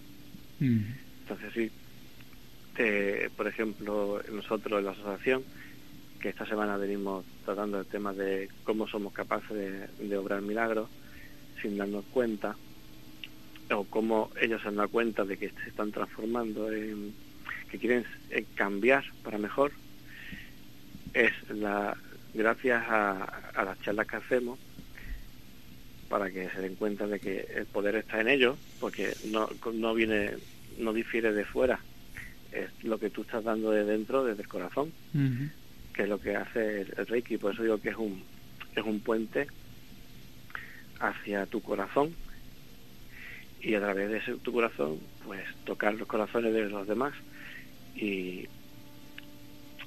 [0.60, 0.82] Mm.
[1.22, 1.72] Entonces, sí,
[3.36, 5.44] por ejemplo, nosotros en la asociación,
[6.20, 10.90] que esta semana venimos tratando el tema de cómo somos capaces de, de obrar milagros
[11.62, 12.56] sin darnos cuenta,
[13.72, 17.14] o cómo ellos se han dado cuenta de que se están transformando, en,
[17.70, 19.72] que quieren eh, cambiar para mejor,
[21.14, 21.98] es la
[22.34, 24.60] gracias a, a las charlas que hacemos
[26.10, 29.94] para que se den cuenta de que el poder está en ellos, porque no, no
[29.94, 30.32] viene,
[30.78, 31.80] no difiere de fuera,
[32.52, 34.92] es lo que tú estás dando de dentro, desde el corazón,
[35.94, 38.24] que es lo que hace el, el Reiki, por eso digo que es un,
[38.76, 39.48] es un puente
[41.00, 42.14] hacia tu corazón.
[43.60, 47.14] Y a través de ese, tu corazón, pues tocar los corazones de los demás
[47.96, 48.48] y,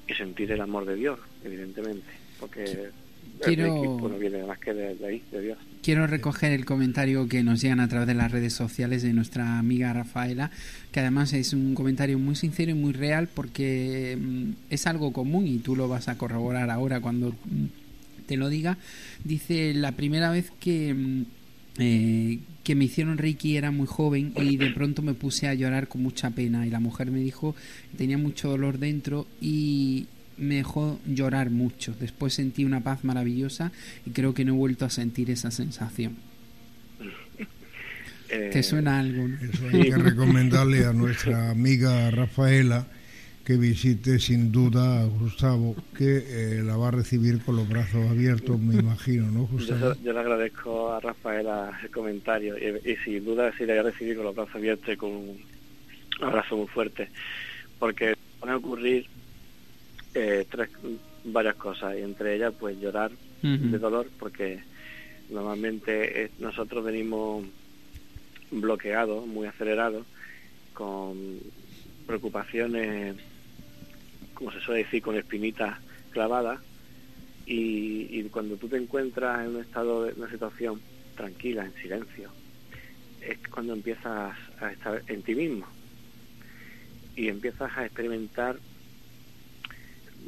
[0.07, 4.73] y sentir el amor de Dios, evidentemente, porque el Reiki pues, no viene más que
[4.73, 5.57] de, de ahí, de Dios.
[5.81, 9.57] Quiero recoger el comentario que nos llegan a través de las redes sociales de nuestra
[9.57, 10.51] amiga Rafaela,
[10.91, 15.47] que además es un comentario muy sincero y muy real porque mm, es algo común
[15.47, 18.77] y tú lo vas a corroborar ahora cuando mm, te lo diga.
[19.23, 21.25] Dice, la primera vez que, mm,
[21.79, 25.87] eh, que me hicieron Reiki era muy joven y de pronto me puse a llorar
[25.87, 27.55] con mucha pena y la mujer me dijo
[27.97, 30.05] tenía mucho dolor dentro y
[30.37, 31.93] me dejó llorar mucho.
[31.99, 33.71] Después sentí una paz maravillosa
[34.05, 36.17] y creo que no he vuelto a sentir esa sensación.
[38.33, 39.27] Eh, ¿Te suena algo?
[39.27, 39.35] no?
[39.41, 42.87] Eso hay que recomendarle a nuestra amiga Rafaela
[43.43, 48.09] que visite sin duda a Gustavo, que eh, la va a recibir con los brazos
[48.09, 49.95] abiertos, me imagino, ¿no, Yo, Gustavo?
[50.01, 53.91] yo le agradezco a Rafaela el comentario y, y sin duda sí le voy a
[53.91, 55.37] recibir con los brazos abiertos y con un
[56.21, 57.09] abrazo muy fuerte,
[57.79, 59.07] porque van a ocurrir
[60.13, 60.69] eh, tres,
[61.23, 64.63] varias cosas y entre ellas pues llorar de dolor porque
[65.29, 67.45] normalmente eh, nosotros venimos
[68.51, 70.05] bloqueados, muy acelerados,
[70.73, 71.39] con
[72.05, 73.15] preocupaciones,
[74.33, 75.79] como se suele decir, con espinitas
[76.11, 76.59] clavadas
[77.45, 80.81] y, y cuando tú te encuentras en un estado de una situación
[81.15, 82.29] tranquila, en silencio,
[83.21, 85.67] es cuando empiezas a estar en ti mismo
[87.15, 88.57] y empiezas a experimentar,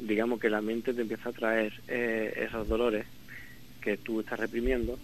[0.00, 3.06] digamos que la mente te empieza a traer eh, esos dolores
[3.80, 4.98] que tú estás reprimiendo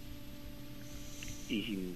[1.49, 1.93] y,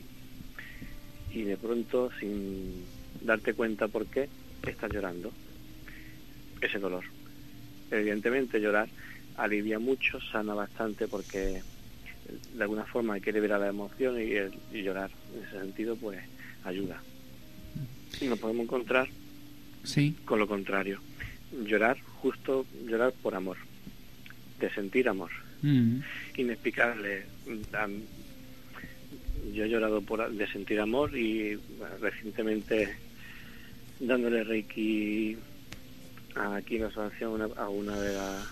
[1.34, 2.86] y de pronto sin
[3.22, 4.30] darte cuenta por qué
[4.68, 5.32] estás llorando
[6.62, 7.04] ese dolor.
[7.92, 8.90] Evidentemente llorar
[9.38, 11.62] alivia mucho, sana bastante porque
[12.56, 15.96] de alguna forma hay que liberar la emoción y, el- y llorar en ese sentido
[15.96, 16.20] pues
[16.64, 17.02] ayuda.
[18.22, 19.08] Y nos podemos encontrar
[19.84, 20.16] Sí.
[20.26, 21.00] con lo contrario.
[21.64, 23.58] Llorar, justo llorar por amor,
[24.60, 25.32] de sentir amor,
[25.62, 26.00] Mm.
[26.38, 27.26] inexplicable.
[29.54, 32.96] Yo he llorado por, de sentir amor y bueno, recientemente
[34.00, 35.38] dándole Reiki
[36.36, 38.48] aquí en la asociación a una de las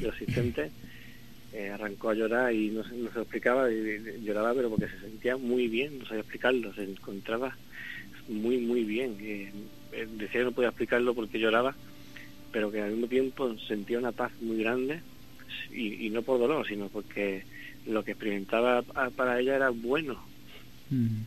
[0.00, 0.72] de asistentes,
[1.52, 4.68] eh, arrancó a llorar y no se, no se lo explicaba, y, y lloraba pero
[4.70, 7.56] porque se sentía muy bien, no sabía explicarlo, se encontraba
[8.28, 9.16] muy, muy bien.
[9.20, 9.52] eh,
[9.92, 11.76] eh, decía que no podía explicarlo porque lloraba,
[12.54, 15.00] pero que al mismo tiempo sentía una paz muy grande
[15.72, 17.42] y, y no por dolor, sino porque
[17.84, 20.22] lo que experimentaba pa- para ella era bueno.
[20.88, 21.22] Mm.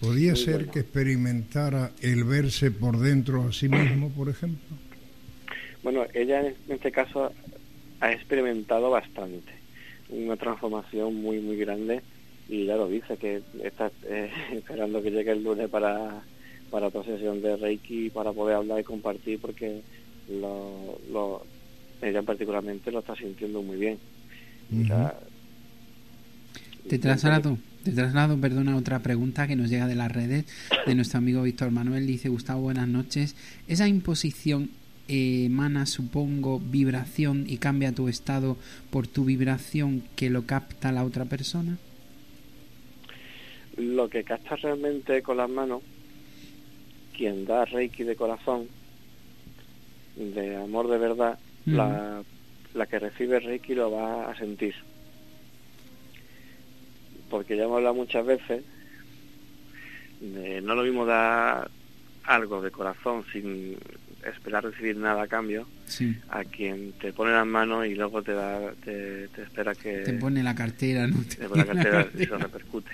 [0.00, 0.72] ¿Podía Muy ser bueno.
[0.72, 4.76] que experimentara el verse por dentro a sí mismo, por ejemplo?
[5.82, 7.32] Bueno, ella en este caso
[8.00, 9.50] ha experimentado bastante,
[10.10, 12.02] una transformación muy, muy grande
[12.48, 16.22] y ya lo dice, que está eh, esperando que llegue el lunes para,
[16.70, 19.82] para otra sesión de Reiki para poder hablar y compartir porque
[20.30, 21.46] lo, lo-
[22.02, 23.98] ella particularmente lo está sintiendo muy bien.
[24.86, 25.18] Sea,
[26.88, 30.44] Te traslado, te traslado, perdona, otra pregunta que nos llega de las redes
[30.86, 32.06] de nuestro amigo Víctor Manuel.
[32.06, 33.34] Dice, Gustavo, buenas noches.
[33.66, 34.70] ¿Esa imposición
[35.08, 38.56] eh, emana, supongo, vibración y cambia tu estado
[38.90, 41.78] por tu vibración que lo capta la otra persona?
[43.76, 45.82] lo que capta realmente con las manos,
[47.16, 48.66] quien da Reiki de corazón,
[50.18, 52.22] de amor de verdad, la,
[52.74, 54.74] la, que recibe Reiki lo va a sentir.
[57.30, 58.64] Porque ya hemos hablado muchas veces
[60.20, 61.70] de no lo mismo dar
[62.24, 63.78] algo de corazón sin
[64.24, 65.66] esperar recibir nada a cambio,
[66.30, 70.42] a quien te pone las manos y luego te da te, espera que te pone
[70.42, 72.90] la cartera no te, pone la cartera y eso repercute.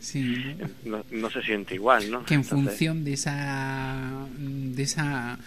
[0.00, 1.04] Sí ¿no?
[1.10, 5.38] No, se siente igual no que en función de esa de esa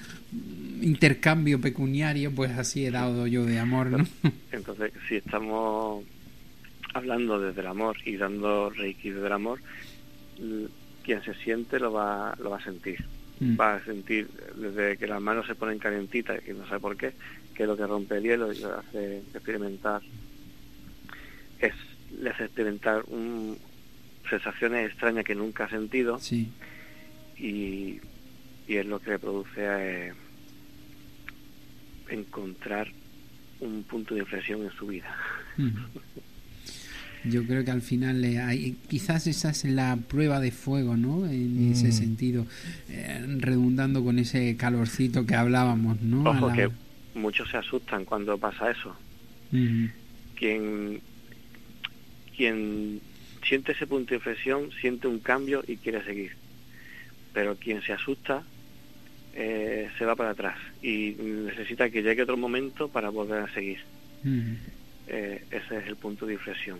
[0.81, 4.05] intercambio pecuniario pues así he dado yo de amor no
[4.51, 6.03] entonces si estamos
[6.93, 9.59] hablando desde el amor y dando reiki desde el amor
[11.03, 13.03] quien se siente lo va lo va a sentir
[13.41, 13.59] Mm.
[13.59, 17.13] va a sentir desde que las manos se ponen calientitas y no sabe por qué,
[17.55, 20.03] que es lo que rompe el hielo y le hace experimentar,
[21.59, 21.73] es,
[22.19, 23.57] le hace experimentar un,
[24.29, 26.19] sensaciones extrañas que nunca ha sentido
[27.35, 27.99] y,
[28.67, 30.13] y es lo que le produce eh,
[32.09, 32.87] encontrar
[33.59, 35.15] un punto de inflexión en su vida.
[35.57, 35.69] Mm.
[37.23, 41.27] Yo creo que al final hay, quizás esa es la prueba de fuego, ¿no?
[41.27, 41.91] En ese mm.
[41.91, 42.45] sentido,
[42.89, 46.29] eh, redundando con ese calorcito que hablábamos, ¿no?
[46.29, 46.69] Ojo que
[47.13, 48.95] muchos se asustan cuando pasa eso.
[50.35, 51.01] Quien
[52.35, 53.01] quien
[53.45, 56.31] siente ese punto de inflexión siente un cambio y quiere seguir,
[57.33, 58.43] pero quien se asusta
[59.33, 63.79] eh, se va para atrás y necesita que llegue otro momento para volver a seguir.
[65.07, 66.79] Eh, ese es el punto de inflexión.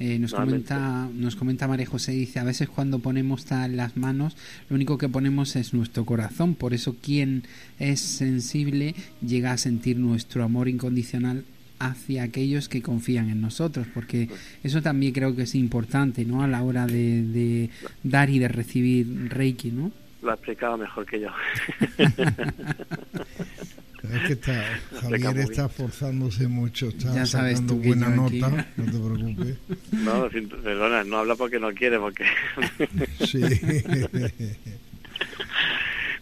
[0.00, 4.34] Eh, nos, comenta, nos comenta María José, dice, a veces cuando ponemos las manos,
[4.70, 7.42] lo único que ponemos es nuestro corazón, por eso quien
[7.78, 11.44] es sensible llega a sentir nuestro amor incondicional
[11.78, 14.30] hacia aquellos que confían en nosotros, porque
[14.64, 16.42] eso también creo que es importante, ¿no?
[16.42, 17.68] A la hora de,
[18.02, 19.92] dar y de recibir Reiki, ¿no?
[20.22, 21.28] Lo ha explicado mejor que yo.
[24.02, 24.64] Es que está,
[25.00, 29.56] Javier está forzándose mucho, está sacando buena nota, no te preocupes.
[29.92, 30.28] No,
[30.62, 32.24] perdona, no habla porque no quiere, porque...
[33.26, 33.42] sí.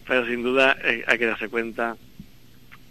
[0.07, 1.95] Pero sin duda eh, hay que darse cuenta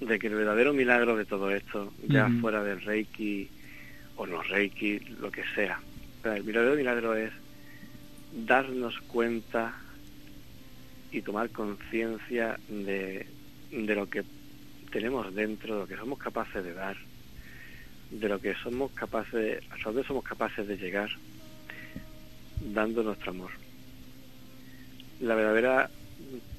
[0.00, 3.48] de que el verdadero milagro de todo esto, ya fuera del Reiki
[4.16, 5.80] o no Reiki, lo que sea,
[6.24, 7.32] el verdadero milagro es
[8.46, 9.74] darnos cuenta
[11.10, 13.26] y tomar conciencia de,
[13.70, 14.22] de lo que
[14.90, 16.96] tenemos dentro, de lo que somos capaces de dar,
[18.10, 21.10] de lo que somos capaces, hasta dónde somos capaces de llegar,
[22.72, 23.50] dando nuestro amor.
[25.20, 25.90] La verdadera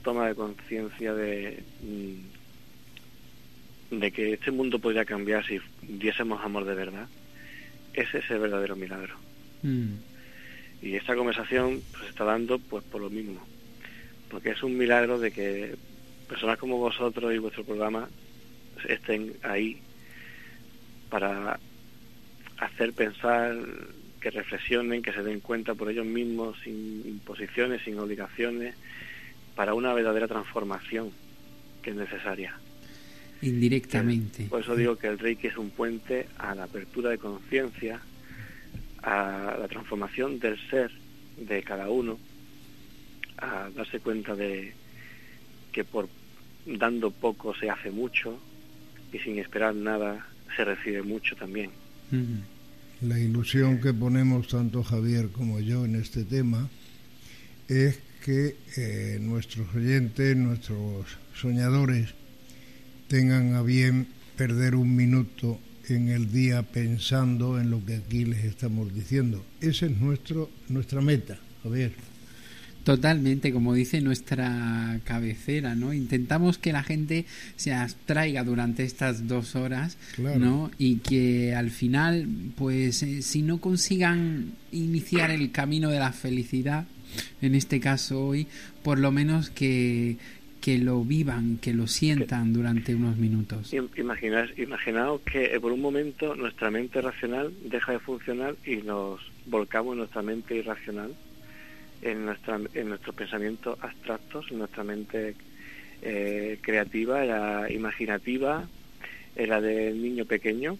[0.04, 6.76] toma de conciencia de, mm, de que este mundo podría cambiar si diésemos amor de
[6.76, 7.08] verdad,
[7.94, 9.16] ese es el verdadero milagro.
[9.64, 9.94] Mm.
[10.82, 13.46] Y esta conversación pues, se está dando pues por lo mismo,
[14.30, 15.76] porque es un milagro de que
[16.30, 18.08] personas como vosotros y vuestro programa
[18.88, 19.82] estén ahí
[21.10, 21.60] para
[22.60, 23.58] hacer pensar,
[24.22, 28.76] que reflexionen, que se den cuenta por ellos mismos, sin imposiciones, sin obligaciones,
[29.56, 31.12] para una verdadera transformación
[31.82, 32.54] que es necesaria.
[33.42, 34.46] Indirectamente.
[34.46, 38.02] Por eso digo que el Reiki es un puente a la apertura de conciencia,
[39.02, 40.92] a la transformación del ser
[41.38, 42.20] de cada uno,
[43.38, 44.74] a darse cuenta de
[45.72, 46.10] que por
[46.66, 48.40] dando poco se hace mucho
[49.12, 51.72] y sin esperar nada se recibe mucho también.
[53.02, 56.70] La ilusión que ponemos tanto Javier como yo en este tema
[57.68, 62.14] es que eh, nuestros oyentes, nuestros soñadores,
[63.08, 68.44] tengan a bien perder un minuto en el día pensando en lo que aquí les
[68.46, 69.44] estamos diciendo.
[69.62, 71.94] Esa es nuestro, nuestra meta, Javier.
[72.90, 75.94] Totalmente, como dice nuestra cabecera, ¿no?
[75.94, 77.26] Intentamos que la gente
[77.56, 80.72] se abstraiga durante estas dos horas, ¿no?
[80.80, 82.26] Y que al final,
[82.58, 86.88] pues, eh, si no consigan iniciar el camino de la felicidad,
[87.44, 88.48] en este caso hoy,
[88.82, 90.18] por lo menos que,
[90.60, 93.72] que lo vivan, que lo sientan durante unos minutos.
[93.98, 99.22] Imaginaos, imaginaos que eh, por un momento nuestra mente racional deja de funcionar y nos
[99.46, 101.14] volcamos en nuestra mente irracional
[102.02, 105.36] en, nuestra, en nuestros pensamientos abstractos, en nuestra mente
[106.02, 108.68] eh, creativa, la imaginativa,
[109.36, 110.78] la del niño pequeño.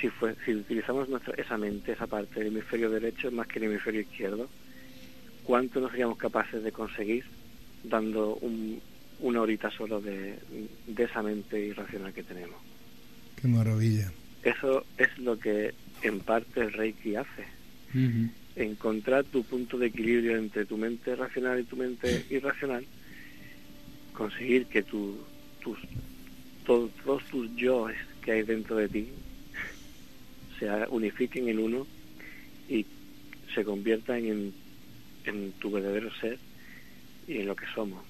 [0.00, 3.66] Si, fue, si utilizamos nuestra, esa mente, esa parte del hemisferio derecho más que el
[3.66, 4.48] hemisferio izquierdo,
[5.44, 7.24] ¿cuánto nos seríamos capaces de conseguir
[7.84, 8.80] dando un,
[9.20, 10.38] una horita solo de,
[10.86, 12.56] de esa mente irracional que tenemos?
[13.40, 14.10] Qué maravilla.
[14.42, 15.72] Eso es lo que
[16.02, 17.46] en parte el Reiki hace
[18.56, 22.84] encontrar tu punto de equilibrio entre tu mente racional y tu mente irracional,
[24.12, 25.16] conseguir que tu,
[25.60, 25.78] tus,
[26.64, 29.08] todos tus yoes que hay dentro de ti
[30.58, 31.86] se unifiquen en uno
[32.68, 32.86] y
[33.54, 34.52] se conviertan en,
[35.24, 36.38] en tu verdadero ser
[37.26, 38.04] y en lo que somos.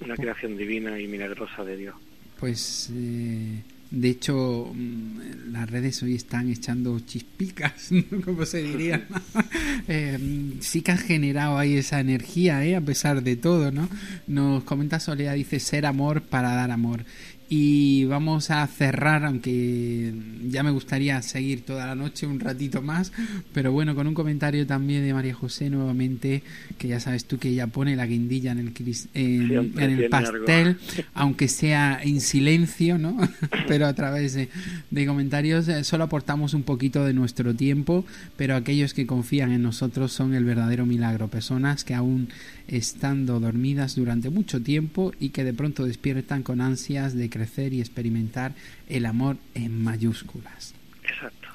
[0.00, 1.94] Una creación divina y milagrosa de Dios.
[2.38, 7.90] Pues eh, de hecho, mm, las redes hoy están echando chispicas,
[8.24, 9.06] como se diría.
[9.88, 10.18] eh,
[10.60, 12.76] sí que han generado ahí esa energía, ¿eh?
[12.76, 13.88] a pesar de todo, ¿no?
[14.26, 17.04] Nos comenta Soledad, dice ser amor para dar amor.
[17.48, 20.12] Y vamos a cerrar, aunque
[20.48, 23.12] ya me gustaría seguir toda la noche un ratito más,
[23.52, 26.42] pero bueno, con un comentario también de María José nuevamente,
[26.78, 28.72] que ya sabes tú que ella pone la guindilla en el,
[29.14, 30.78] en, en el pastel,
[31.12, 33.16] aunque sea en silencio, ¿no?
[33.68, 34.48] pero a través de,
[34.90, 38.04] de comentarios eh, solo aportamos un poquito de nuestro tiempo,
[38.36, 42.28] pero aquellos que confían en nosotros son el verdadero milagro, personas que aún
[42.68, 47.80] estando dormidas durante mucho tiempo y que de pronto despiertan con ansias de crecer y
[47.80, 48.54] experimentar
[48.88, 50.74] el amor en mayúsculas.
[51.02, 51.48] Exacto.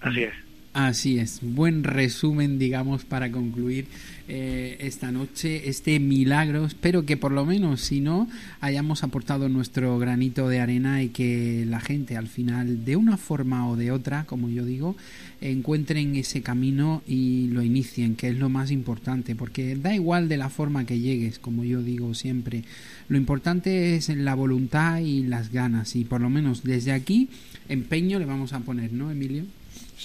[0.00, 0.45] Así es.
[0.78, 3.86] Así es, buen resumen, digamos, para concluir
[4.28, 6.66] eh, esta noche este milagro.
[6.66, 8.28] Espero que por lo menos, si no,
[8.60, 13.66] hayamos aportado nuestro granito de arena y que la gente al final, de una forma
[13.70, 14.96] o de otra, como yo digo,
[15.40, 20.36] encuentren ese camino y lo inicien, que es lo más importante, porque da igual de
[20.36, 22.64] la forma que llegues, como yo digo siempre.
[23.08, 27.30] Lo importante es la voluntad y las ganas, y por lo menos desde aquí,
[27.66, 29.46] empeño le vamos a poner, ¿no, Emilio?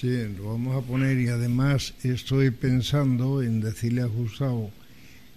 [0.02, 4.72] Sí, lo vamos a poner y además estoy pensando en decirle a Gustavo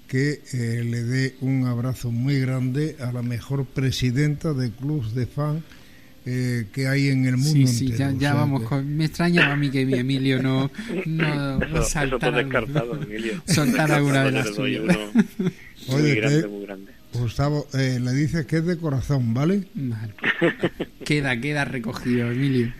[0.09, 5.27] que eh, le dé un abrazo muy grande a la mejor presidenta de clubs de
[5.27, 5.63] fan
[6.25, 7.99] eh, que hay en el mundo sí, sí, entero.
[7.99, 10.71] ya, ya O sea vamos que- con- me extrañaba a mí que mi Emilio no,
[11.05, 13.43] no Eso- eso saltara por descartado, Emilio.
[13.47, 14.83] soltar alguna de las suyas.
[15.89, 16.93] muy grande, muy grande.
[17.15, 19.65] Gustavo, eh, le dices que es de corazón, ¿vale?
[19.75, 20.15] Vale.
[21.05, 22.73] Queda, queda recogido, Emilio.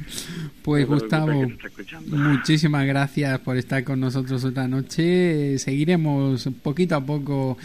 [0.63, 1.43] Pues No Gustavo,
[2.07, 5.59] muchísimas gracias por estar con nosotros otra noche.
[5.59, 7.59] Seguiremos poquito a poco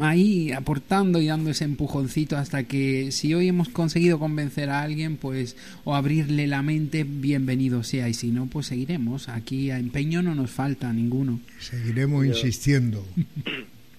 [0.00, 5.16] ahí aportando y dando ese empujoncito hasta que si hoy hemos conseguido convencer a alguien,
[5.16, 8.08] pues o abrirle la mente, bienvenido sea.
[8.08, 9.28] Y si no, pues seguiremos.
[9.28, 11.40] Aquí a empeño no nos falta ninguno.
[11.60, 13.06] Seguiremos Yo- insistiendo.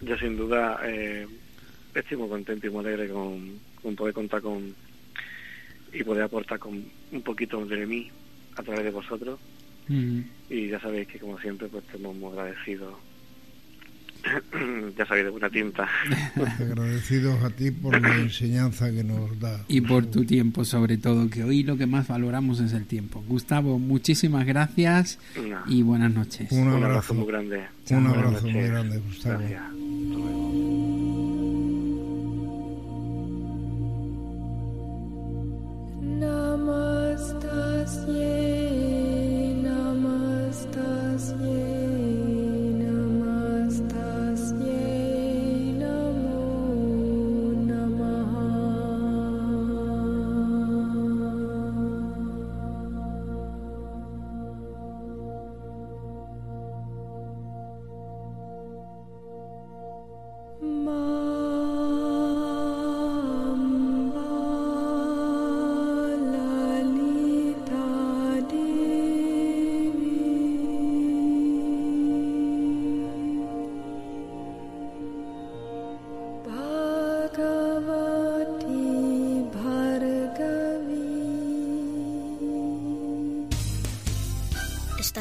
[0.02, 1.26] Yo sin duda eh,
[1.96, 4.74] estoy muy contento y muy alegre con, con poder contar con
[5.94, 8.10] y poder aportar con un poquito de mí
[8.58, 9.40] a través de vosotros
[9.88, 10.22] Mm.
[10.50, 12.96] y ya sabéis que como siempre pues estamos muy agradecidos
[14.98, 15.88] ya sabéis de buena tinta
[16.60, 19.64] Agradecidos a ti por la enseñanza que nos da.
[19.68, 23.24] Y por tu tiempo, sobre todo, que hoy lo que más valoramos es el tiempo.
[23.28, 25.62] Gustavo, muchísimas gracias No.
[25.68, 26.52] y buenas noches.
[26.52, 27.14] Un un abrazo.
[27.14, 27.58] muy grande
[27.92, 28.70] Un Buenas abrazo muy noches.
[28.72, 29.40] grande, Gustavo.
[29.40, 30.45] gracias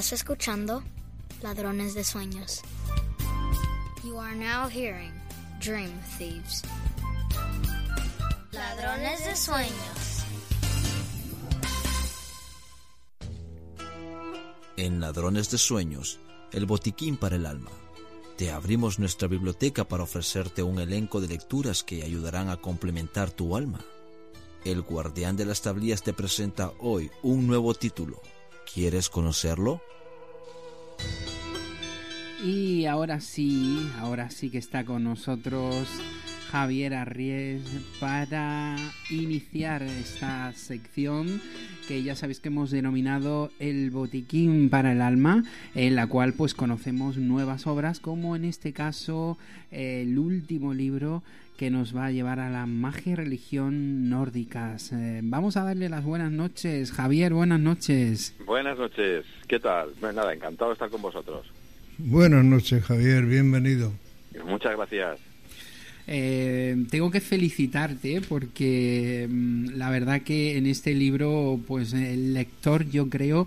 [0.05, 0.85] Estás escuchando
[1.41, 2.61] Ladrones de Sueños.
[4.05, 5.11] You are now hearing
[5.61, 6.61] Dream Thieves.
[8.53, 10.27] Ladrones de Sueños.
[14.77, 16.21] En Ladrones de Sueños,
[16.53, 17.71] el botiquín para el alma.
[18.37, 23.57] Te abrimos nuestra biblioteca para ofrecerte un elenco de lecturas que ayudarán a complementar tu
[23.57, 23.81] alma.
[24.67, 28.21] El guardián de las tablillas te presenta hoy un nuevo título.
[28.73, 29.81] ¿Quieres conocerlo?
[32.43, 35.89] Y ahora sí, ahora sí que está con nosotros
[36.51, 37.63] Javier Arries
[37.99, 38.77] para
[39.11, 41.41] iniciar esta sección
[41.87, 45.45] que ya sabéis que hemos denominado el botiquín para el alma,
[45.75, 49.39] en la cual pues conocemos nuevas obras, como en este caso
[49.71, 51.23] el último libro
[51.57, 54.93] que nos va a llevar a la magia y religión nórdicas.
[54.93, 56.91] Eh, vamos a darle las buenas noches.
[56.93, 58.35] Javier, buenas noches.
[58.45, 59.91] Buenas noches, ¿qué tal?
[60.01, 61.47] Pues nada, encantado de estar con vosotros.
[61.99, 63.93] Buenas noches, Javier, bienvenido.
[64.45, 65.34] Muchas gracias.
[66.07, 72.89] Eh, tengo que felicitarte porque mm, la verdad que en este libro, pues el lector
[72.91, 73.47] yo creo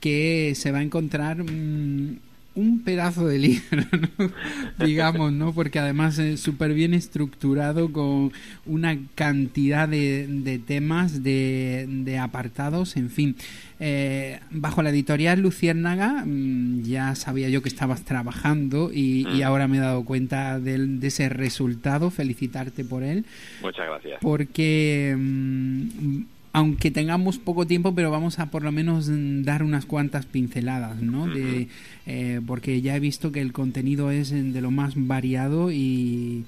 [0.00, 2.16] que se va a encontrar mm,
[2.56, 3.84] un pedazo de libro,
[4.78, 5.52] digamos, ¿no?
[5.52, 8.32] Porque además es súper bien estructurado con
[8.64, 13.36] una cantidad de, temas, de, apartados, en fin.
[13.80, 19.66] Eh, bajo la editorial Luciérnaga mm, ya sabía yo que estabas trabajando y, y ahora
[19.66, 22.10] me he dado cuenta de, de, ese resultado.
[22.10, 23.24] Felicitarte por él.
[23.62, 24.18] Muchas gracias.
[24.20, 26.22] Porque mm,
[26.54, 29.10] aunque tengamos poco tiempo, pero vamos a por lo menos
[29.44, 31.26] dar unas cuantas pinceladas, ¿no?
[31.26, 31.66] De,
[32.06, 36.44] eh, porque ya he visto que el contenido es de lo más variado y,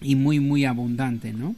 [0.00, 1.54] y muy, muy abundante, ¿no?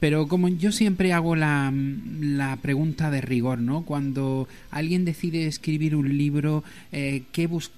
[0.00, 1.72] Pero como yo siempre hago la,
[2.20, 3.84] la, pregunta de rigor, ¿no?
[3.84, 7.70] Cuando alguien decide escribir un libro, eh, ¿qué bus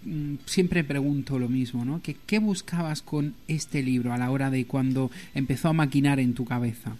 [0.47, 2.01] siempre pregunto lo mismo, ¿no?
[2.03, 6.35] ¿Qué, ¿Qué buscabas con este libro a la hora de cuando empezó a maquinar en
[6.35, 6.97] tu cabeza?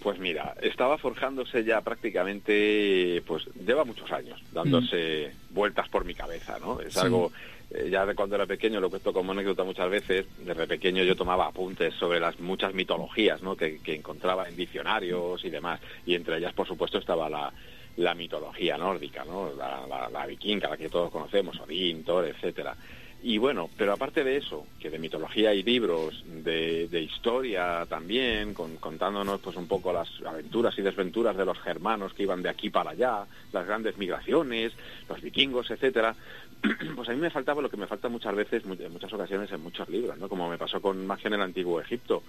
[0.00, 5.54] Pues mira, estaba forjándose ya prácticamente, pues lleva muchos años dándose mm.
[5.54, 6.80] vueltas por mi cabeza, ¿no?
[6.80, 7.00] Es sí.
[7.00, 7.32] algo,
[7.70, 11.16] eh, ya de cuando era pequeño, lo cuento como anécdota muchas veces, desde pequeño yo
[11.16, 13.56] tomaba apuntes sobre las muchas mitologías, ¿no?
[13.56, 17.52] Que, que encontraba en diccionarios y demás, y entre ellas, por supuesto, estaba la,
[17.98, 19.50] la mitología nórdica, ¿no?
[19.54, 22.76] La, vikinga, la que todos conocemos, Odín, Thor, etcétera.
[23.20, 28.54] Y bueno, pero aparte de eso, que de mitología hay libros, de, de historia también,
[28.54, 32.48] con, contándonos pues un poco las aventuras y desventuras de los germanos que iban de
[32.48, 34.72] aquí para allá, las grandes migraciones,
[35.08, 36.14] los vikingos, etcétera,
[36.96, 39.62] pues a mí me faltaba lo que me falta muchas veces, en muchas ocasiones en
[39.62, 40.28] muchos libros, ¿no?
[40.28, 42.22] Como me pasó con Magia en el Antiguo Egipto.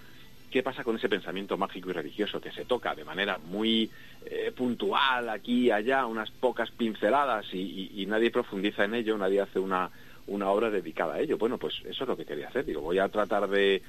[0.52, 3.90] ¿Qué pasa con ese pensamiento mágico y religioso que se toca de manera muy
[4.26, 9.60] eh, puntual aquí y allá, unas pocas pinceladas y, nadie profundiza en ello, nadie hace
[9.60, 9.90] una
[10.26, 11.40] una obra dedicada a ello.
[11.40, 12.64] Bueno, pues eso es lo que quería hacer.
[12.64, 13.82] Digo, voy a tratar de,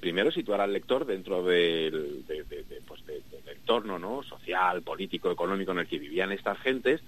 [0.00, 3.22] primero situar al lector dentro del, de, de, de, pues del
[3.54, 4.22] entorno ¿no?
[4.22, 7.02] social, político, económico en el que vivían estas gentes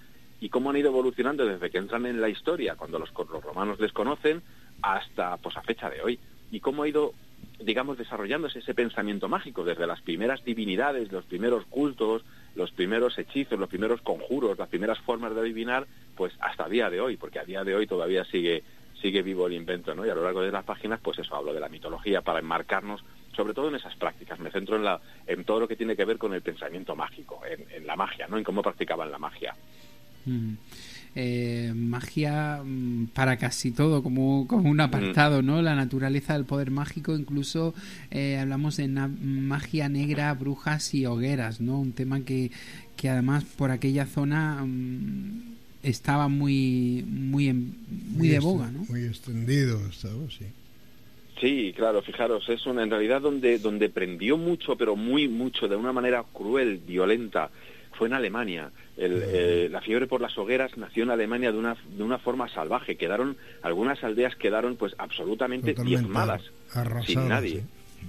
[0.45, 3.79] y cómo han ido evolucionando desde que entran en la historia, cuando los, los romanos
[3.79, 4.43] les conocen,
[4.79, 6.19] hasta pues a fecha de hoy.
[6.51, 7.13] Y cómo ha ido
[7.59, 12.23] digamos, desarrollándose ese pensamiento mágico desde las primeras divinidades, los primeros cultos,
[12.53, 17.01] los primeros hechizos, los primeros conjuros, las primeras formas de adivinar, pues hasta día de
[17.01, 18.63] hoy, porque a día de hoy todavía sigue
[19.01, 20.05] sigue vivo el invento, ¿no?
[20.05, 23.03] Y a lo largo de las páginas, pues eso, hablo de la mitología para enmarcarnos,
[23.35, 24.39] sobre todo en esas prácticas.
[24.39, 27.41] Me centro en, la, en todo lo que tiene que ver con el pensamiento mágico,
[27.49, 28.37] en, en la magia, ¿no?
[28.37, 29.55] En cómo practicaban la magia.
[30.25, 30.53] Mm.
[31.17, 35.61] Eh, magia mm, para casi todo, como, como un apartado, ¿no?
[35.61, 37.73] La naturaleza del poder mágico, incluso
[38.11, 41.79] eh, hablamos de magia negra, brujas y hogueras, ¿no?
[41.79, 42.51] Un tema que,
[42.97, 48.83] que además por aquella zona um, estaba muy muy en, muy, muy de boga, ¿no?
[48.89, 50.45] Muy extendido estaba, sí.
[51.39, 55.75] Sí, claro, fijaros, es una, en realidad donde, donde prendió mucho, pero muy mucho, de
[55.77, 57.51] una manera cruel, violenta,
[57.95, 58.71] fue en Alemania.
[58.97, 62.47] El, eh, la fiebre por las hogueras nació en Alemania de una, de una forma
[62.49, 62.95] salvaje.
[62.95, 66.43] Quedaron, algunas aldeas quedaron pues absolutamente diezmadas,
[67.05, 68.07] sin nadie, sí.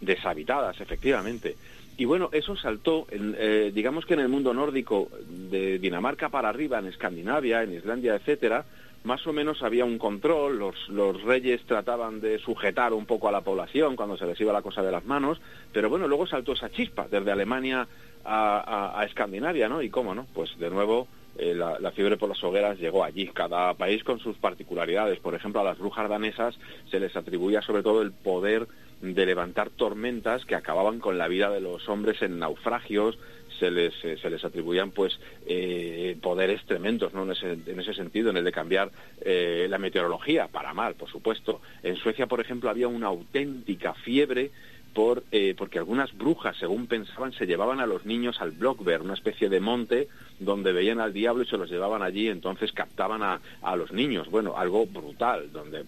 [0.00, 1.56] deshabitadas, efectivamente.
[1.98, 6.50] Y bueno, eso saltó, en, eh, digamos que en el mundo nórdico, de Dinamarca para
[6.50, 8.66] arriba, en Escandinavia, en Islandia, etcétera,
[9.06, 13.32] más o menos había un control, los, los reyes trataban de sujetar un poco a
[13.32, 15.40] la población cuando se les iba la cosa de las manos,
[15.72, 17.86] pero bueno, luego saltó esa chispa desde Alemania
[18.24, 19.80] a, Escandinavia, ¿no?
[19.80, 20.26] Y cómo, ¿no?
[20.34, 21.06] Pues de nuevo
[21.38, 23.28] eh, la, la, fiebre por las hogueras llegó allí.
[23.28, 25.20] Cada país con sus particularidades.
[25.20, 26.58] Por ejemplo, a las brujas danesas
[26.90, 28.66] se les atribuía sobre todo el poder
[29.00, 33.18] de levantar tormentas que acababan con la vida de los hombres en naufragios,
[33.58, 37.24] se les, eh, se les atribuían pues eh, poderes tremendos ¿no?
[37.24, 41.10] en, ese, en ese sentido, en el de cambiar eh, la meteorología, para mal, por
[41.10, 41.60] supuesto.
[41.82, 44.50] En Suecia, por ejemplo, había una auténtica fiebre
[44.94, 49.14] por, eh, porque algunas brujas, según pensaban, se llevaban a los niños al Blockberg, una
[49.14, 50.08] especie de monte
[50.38, 54.30] donde veían al diablo y se los llevaban allí, entonces captaban a, a los niños.
[54.30, 55.84] Bueno, algo brutal, donde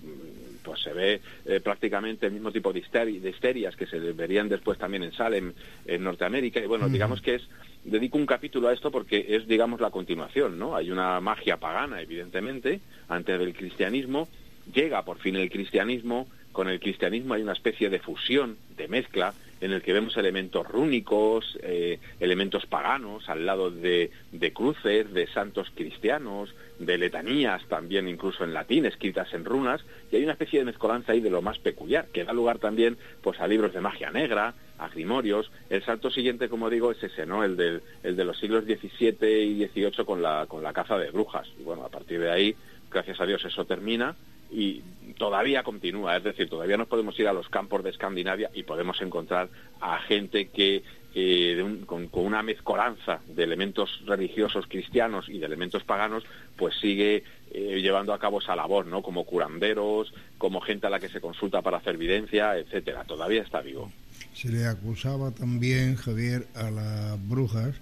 [0.69, 4.51] pues se ve eh, prácticamente el mismo tipo de, histeri de, histerias que se verían
[4.51, 5.55] después también en Salem,
[5.87, 6.61] en Norteamérica.
[6.61, 6.93] Y bueno, mm.
[6.93, 7.49] digamos que es,
[7.85, 10.77] dedico un capítulo a esto porque es, digamos, la continuación, ¿no?
[10.77, 14.29] Hay una magia pagana, evidentemente, antes del cristianismo.
[14.75, 19.33] Llega por fin el cristianismo, con el cristianismo hay una especie de fusión, de mezcla,
[19.63, 25.27] en el que vemos elementos rúnicos, eh, elementos paganos, al lado de, de, cruces, de
[25.29, 30.61] santos cristianos, de letanías también incluso en latín, escritas en runas, y hay una especie
[30.61, 33.81] de mezcolanza ahí de lo más peculiar, que da lugar también pues a libros de
[33.81, 35.51] magia negra, a grimorios.
[35.71, 37.43] El salto siguiente, como digo, es ese, ¿no?
[37.43, 41.11] El, del, el de los siglos XVII y XVIII con la, con la caza de
[41.11, 41.49] brujas.
[41.59, 42.55] Y bueno, a partir de ahí,
[42.91, 44.15] gracias a Dios, eso termina
[44.51, 44.83] y
[45.19, 49.01] todavía continúa, es decir, todavía nos podemos ir a los campos de Escandinavia y podemos
[49.03, 49.49] encontrar
[49.81, 50.83] a gente que
[51.15, 56.25] eh, de un- con, con una mezcolanza de elementos religiosos cristianos y de elementos paganos,
[56.57, 59.03] pues sigue eh, llevando a cabo esa labor, ¿no?
[59.03, 63.05] Como curanderos, como gente a la que se consulta para hacer videncia, etcétera.
[63.05, 63.91] Todavía está vivo.
[64.35, 67.75] Se le acusaba también, Javier, a las brujas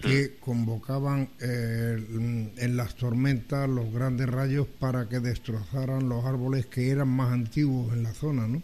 [0.00, 1.96] que convocaban eh,
[2.58, 7.92] en las tormentas los grandes rayos para que destrozaran los árboles que eran más antiguos
[7.92, 8.62] en la zona, ¿no?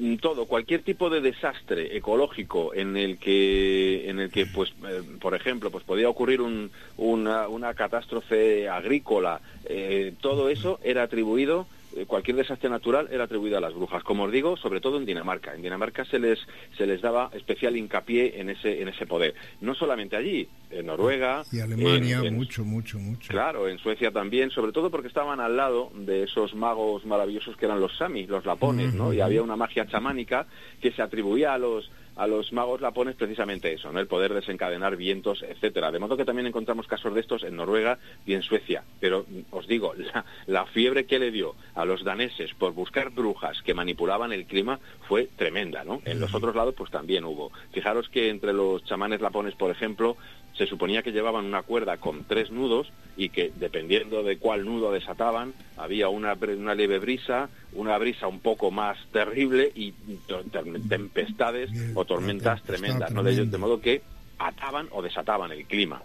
[0.00, 5.02] Mm, todo cualquier tipo de desastre ecológico en el que en el que pues eh,
[5.20, 11.66] por ejemplo pues podía ocurrir un- una, una catástrofe agrícola eh, todo eso era atribuido
[12.06, 15.54] cualquier desastre natural era atribuido a las brujas como os digo sobre todo en Dinamarca
[15.54, 16.38] en Dinamarca se les
[16.76, 21.42] se les daba especial hincapié en ese en ese poder no solamente allí en Noruega
[21.52, 23.28] Y Alemania, en- en- mucho, mucho, mucho.
[23.28, 27.64] Claro, en Suecia también, sobre todo porque estaban al lado de esos magos maravillosos que
[27.66, 29.12] eran los sami, los lapones, ¿no?
[29.12, 30.46] Y había una magia chamánica
[30.80, 33.98] que se atribuía a los a los magos lapones precisamente eso, ¿no?
[33.98, 35.90] El poder desencadenar vientos, etcétera.
[35.90, 38.84] De modo que también encontramos casos de estos en Noruega y en Suecia.
[39.00, 43.08] Pero mm, os digo, la, la fiebre que le dio a los daneses por buscar
[43.08, 46.02] brujas que manipulaban el clima fue tremenda, ¿no?
[46.04, 47.52] En los otros lados pues también hubo.
[47.72, 50.18] Fijaros que entre los chamanes lapones, por ejemplo,
[50.60, 54.92] se suponía que llevaban una cuerda con tres nudos y que dependiendo de cuál nudo
[54.92, 59.94] desataban había una, una leve brisa, una brisa un poco más terrible y
[60.88, 63.22] tempestades o tormentas tremendas, ¿no?
[63.22, 64.02] De, ellos- de modo que
[64.38, 66.02] ataban o desataban el clima.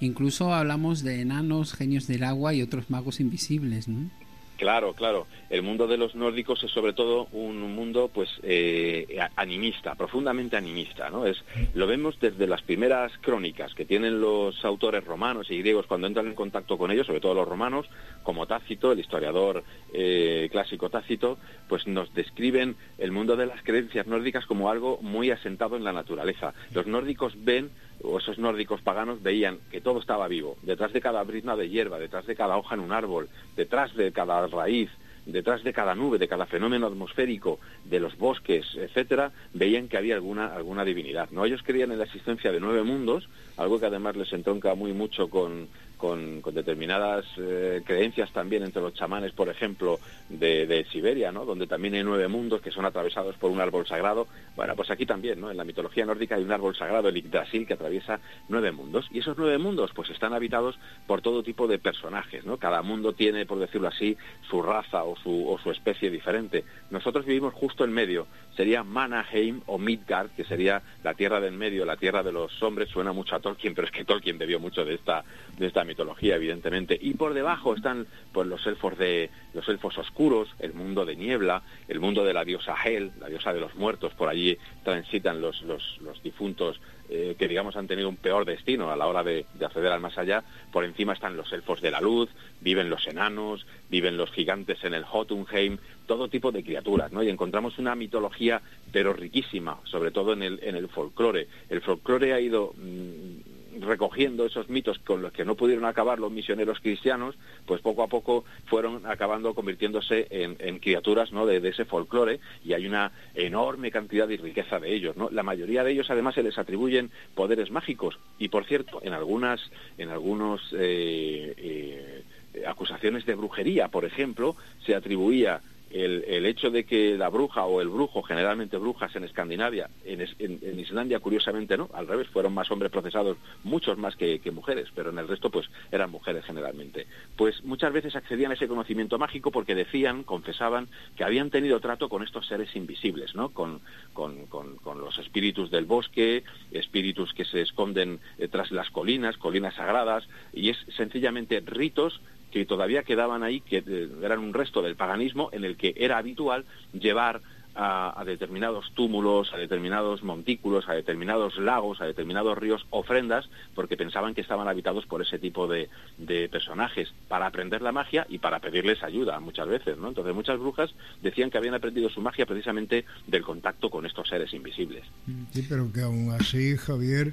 [0.00, 4.10] Incluso hablamos de enanos, genios del agua y otros magos invisibles, ¿no?
[4.58, 5.28] Claro, claro.
[5.50, 9.06] El mundo de los nórdicos es sobre todo un mundo, pues, eh,
[9.36, 11.26] animista, profundamente animista, ¿no?
[11.26, 11.44] Es
[11.74, 16.26] lo vemos desde las primeras crónicas que tienen los autores romanos y griegos cuando entran
[16.26, 17.86] en contacto con ellos, sobre todo los romanos,
[18.24, 19.62] como Tácito, el historiador
[19.94, 25.30] eh, clásico Tácito, pues nos describen el mundo de las creencias nórdicas como algo muy
[25.30, 26.52] asentado en la naturaleza.
[26.72, 27.70] Los nórdicos ven
[28.02, 31.98] o esos nórdicos paganos veían que todo estaba vivo, detrás de cada brizna de hierba,
[31.98, 34.90] detrás de cada hoja en un árbol, detrás de cada raíz,
[35.26, 40.14] detrás de cada nube, de cada fenómeno atmosférico, de los bosques, etcétera, veían que había
[40.14, 41.28] alguna alguna divinidad.
[41.30, 44.92] No, ellos creían en la existencia de nueve mundos, algo que además les entronca muy
[44.92, 45.68] mucho con
[45.98, 51.44] con, con determinadas eh, creencias también entre los chamanes, por ejemplo, de, de Siberia, ¿no?
[51.44, 54.26] donde también hay nueve mundos que son atravesados por un árbol sagrado.
[54.56, 55.50] Bueno, pues aquí también, ¿no?
[55.50, 59.06] en la mitología nórdica hay un árbol sagrado, el Yggdrasil, que atraviesa nueve mundos.
[59.10, 62.44] Y esos nueve mundos pues están habitados por todo tipo de personajes.
[62.46, 62.56] ¿no?
[62.56, 64.16] Cada mundo tiene, por decirlo así,
[64.48, 66.64] su raza o su, o su especie diferente.
[66.90, 68.26] Nosotros vivimos justo en medio.
[68.56, 72.88] Sería Manaheim o Midgard, que sería la tierra del medio, la tierra de los hombres.
[72.88, 75.24] Suena mucho a Tolkien, pero es que Tolkien bebió mucho de esta,
[75.56, 76.96] de esta mitología, evidentemente.
[77.00, 81.62] Y por debajo están pues los elfos de los elfos oscuros, el mundo de niebla,
[81.88, 84.14] el mundo de la diosa Hel, la diosa de los muertos.
[84.14, 88.90] Por allí transitan los, los, los difuntos eh, que digamos han tenido un peor destino
[88.90, 90.44] a la hora de, de acceder al más allá.
[90.70, 92.28] Por encima están los elfos de la luz,
[92.60, 97.22] viven los enanos, viven los gigantes en el Jotunheim, todo tipo de criaturas, ¿no?
[97.22, 98.60] Y encontramos una mitología
[98.92, 101.48] pero riquísima, sobre todo en el, en el folclore.
[101.70, 106.30] El folclore ha ido mm, recogiendo esos mitos con los que no pudieron acabar los
[106.30, 107.34] misioneros cristianos,
[107.66, 111.46] pues poco a poco fueron acabando convirtiéndose en, criaturas ¿no?
[111.46, 115.16] de, ese folclore y hay una enorme cantidad y riqueza de ellos.
[115.32, 119.60] La mayoría de ellos además se les atribuyen poderes mágicos y por cierto en algunas
[119.98, 125.60] en algunos eh, eh, acusaciones de brujería, por ejemplo, se atribuía
[125.90, 130.20] el, el, hecho de que la bruja o el brujo, generalmente brujas en Escandinavia, en,
[130.20, 134.88] en, Islandia curiosamente no, al revés, fueron más hombres procesados, muchos más que, que, mujeres,
[134.94, 137.06] pero en el resto pues eran mujeres generalmente.
[137.36, 142.08] Pues muchas veces accedían a ese conocimiento mágico porque decían, confesaban, que habían tenido trato
[142.08, 143.50] con estos seres invisibles, ¿no?
[143.50, 143.80] Con,
[144.12, 149.36] con, con, con los espíritus del bosque, espíritus que se esconden eh, tras las colinas,
[149.36, 152.20] colinas sagradas, y es sencillamente ritos
[152.50, 156.18] que todavía quedaban ahí, que eh, eran un resto del paganismo en el que era
[156.18, 157.40] habitual llevar
[157.80, 164.34] a, determinados túmulos, a determinados montículos, a determinados lagos, a determinados ríos ofrendas, porque pensaban
[164.34, 168.58] que estaban habitados por ese tipo de, de, personajes, para aprender la magia y para
[168.58, 170.08] pedirles ayuda muchas veces, ¿no?
[170.08, 170.92] Entonces muchas brujas
[171.22, 175.04] decían que habían aprendido su magia precisamente del contacto con estos seres invisibles.
[175.52, 177.32] Sí, pero que aún así, Javier,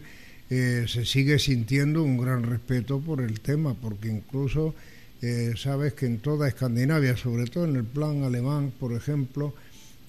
[0.52, 4.76] eh, se sigue sintiendo un gran respeto por el tema, porque incluso
[5.26, 9.54] eh, sabes que en toda Escandinavia, sobre todo en el plan alemán, por ejemplo,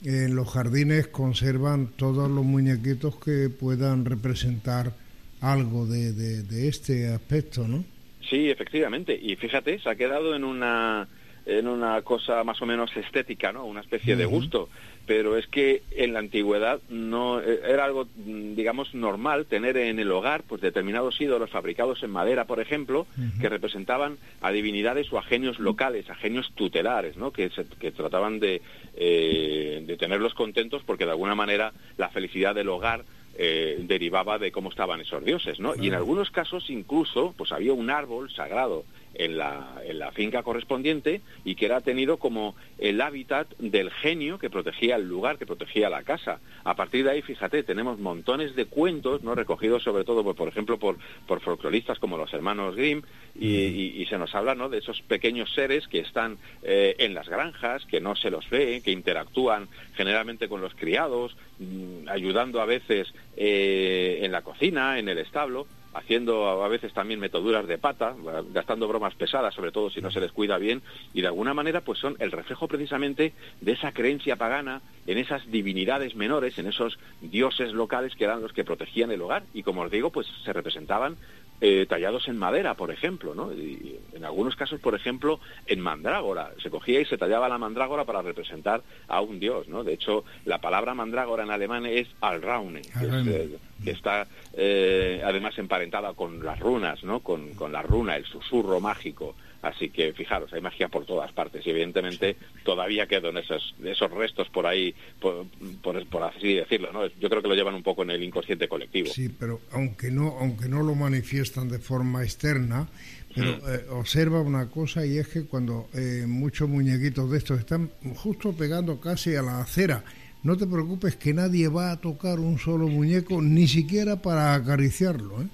[0.04, 4.92] en los jardines conservan todos los muñequitos que puedan representar
[5.40, 7.84] algo de, de, de, este aspecto, ¿no?
[8.28, 9.18] Sí, efectivamente.
[9.20, 11.08] Y fíjate, se ha quedado en una
[11.46, 13.64] en una cosa más o menos estética, ¿no?
[13.64, 14.68] Una especie de gusto.
[15.06, 19.98] Pero es que en la antigüedad no eh, era algo, mm, digamos, normal tener en
[20.00, 23.06] el hogar pues determinados ídolos fabricados en madera, por ejemplo,
[23.40, 27.30] que representaban a divinidades o a genios locales, a genios tutelares, ¿no?
[27.30, 28.60] Que, se- que trataban de,
[28.96, 33.04] eh, de tenerlos contentos porque de alguna manera la felicidad del hogar
[33.38, 35.74] eh, derivaba de cómo estaban esos dioses, ¿no?
[35.76, 38.84] Y en algunos casos incluso, pues había un árbol sagrado
[39.18, 44.38] en la, en la finca correspondiente y que era tenido como el hábitat del genio
[44.38, 46.40] que protegía el lugar, que protegía la casa.
[46.64, 49.34] A partir de ahí, fíjate, tenemos montones de cuentos, ¿no?
[49.34, 53.02] Recogidos sobre todo, pues, por ejemplo, por, por folcloristas como los hermanos Grimm
[53.34, 54.68] y, y- y se nos habla, ¿no?
[54.68, 58.80] De esos pequeños seres que están eh, en las granjas, que no se los ve,
[58.84, 65.08] que interactúan generalmente con los criados, mm, ayudando a veces eh, en la cocina, en
[65.08, 68.14] el establo, haciendo a veces también metoduras de pata,
[68.52, 70.82] gastando bromas pesadas, sobre todo si no se les cuida bien,
[71.14, 75.50] y de alguna manera pues son el reflejo precisamente de esa creencia pagana en esas
[75.50, 79.82] divinidades menores, en esos dioses locales que eran los que protegían el hogar, y como
[79.82, 81.16] os digo, pues se representaban
[81.60, 83.52] eh, tallados en madera, por ejemplo, ¿no?
[83.52, 86.52] Y en algunos casos, por ejemplo, en mandrágora.
[86.62, 89.84] Se cogía y se tallaba la mandrágora para representar a un dios, ¿no?
[89.84, 95.22] De hecho, la palabra mandrágora en alemán es Alraune, que, es, eh, que está eh,
[95.24, 97.20] además emparentada con las runas, ¿no?
[97.20, 99.34] Con, con la runa, el susurro mágico.
[99.62, 104.48] Así que fijaros, hay magia por todas partes y evidentemente todavía quedan esos, esos restos
[104.50, 105.46] por ahí, por,
[105.82, 107.06] por, por así decirlo, ¿no?
[107.06, 109.08] Yo creo que lo llevan un poco en el inconsciente colectivo.
[109.08, 112.88] Sí, pero aunque no, aunque no lo manifiestan de forma externa,
[113.34, 117.90] pero eh, observa una cosa y es que cuando eh, muchos muñequitos de estos están
[118.14, 120.04] justo pegando casi a la acera,
[120.42, 125.42] no te preocupes que nadie va a tocar un solo muñeco, ni siquiera para acariciarlo,
[125.42, 125.48] ¿eh?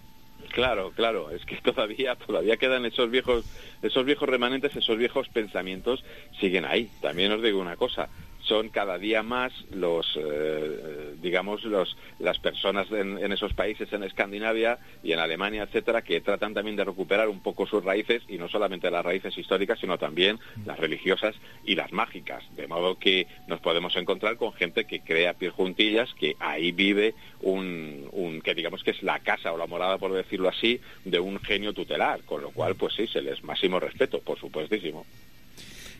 [0.52, 3.46] Claro, claro, es que todavía todavía quedan esos viejos
[3.80, 6.04] esos viejos remanentes, esos viejos pensamientos
[6.40, 6.92] siguen ahí.
[7.00, 8.10] También os digo una cosa,
[8.42, 14.02] son cada día más los, eh, digamos, los, las personas en, en, esos países, en
[14.02, 18.38] Escandinavia y en Alemania, etcétera, que tratan también de recuperar un poco sus raíces y
[18.38, 22.44] no solamente las raíces históricas, sino también las religiosas y las mágicas.
[22.56, 28.08] De modo que nos podemos encontrar con gente que crea pirjuntillas, que ahí vive un,
[28.12, 31.38] un que digamos que es la casa o la morada, por decirlo así, de un
[31.40, 35.06] genio tutelar, con lo cual, pues sí, se les máximo respeto, por supuestísimo.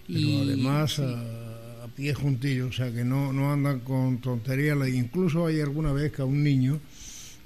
[0.07, 0.99] Pero además.
[0.99, 1.52] Eh,
[1.97, 4.77] 10 juntillos, o sea que no, no andan con tonterías.
[4.89, 6.81] Incluso hay alguna vez que a un niño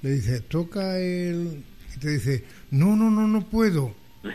[0.01, 1.63] le dice, toca el...
[1.95, 3.93] y te dice, no, no, no, no puedo.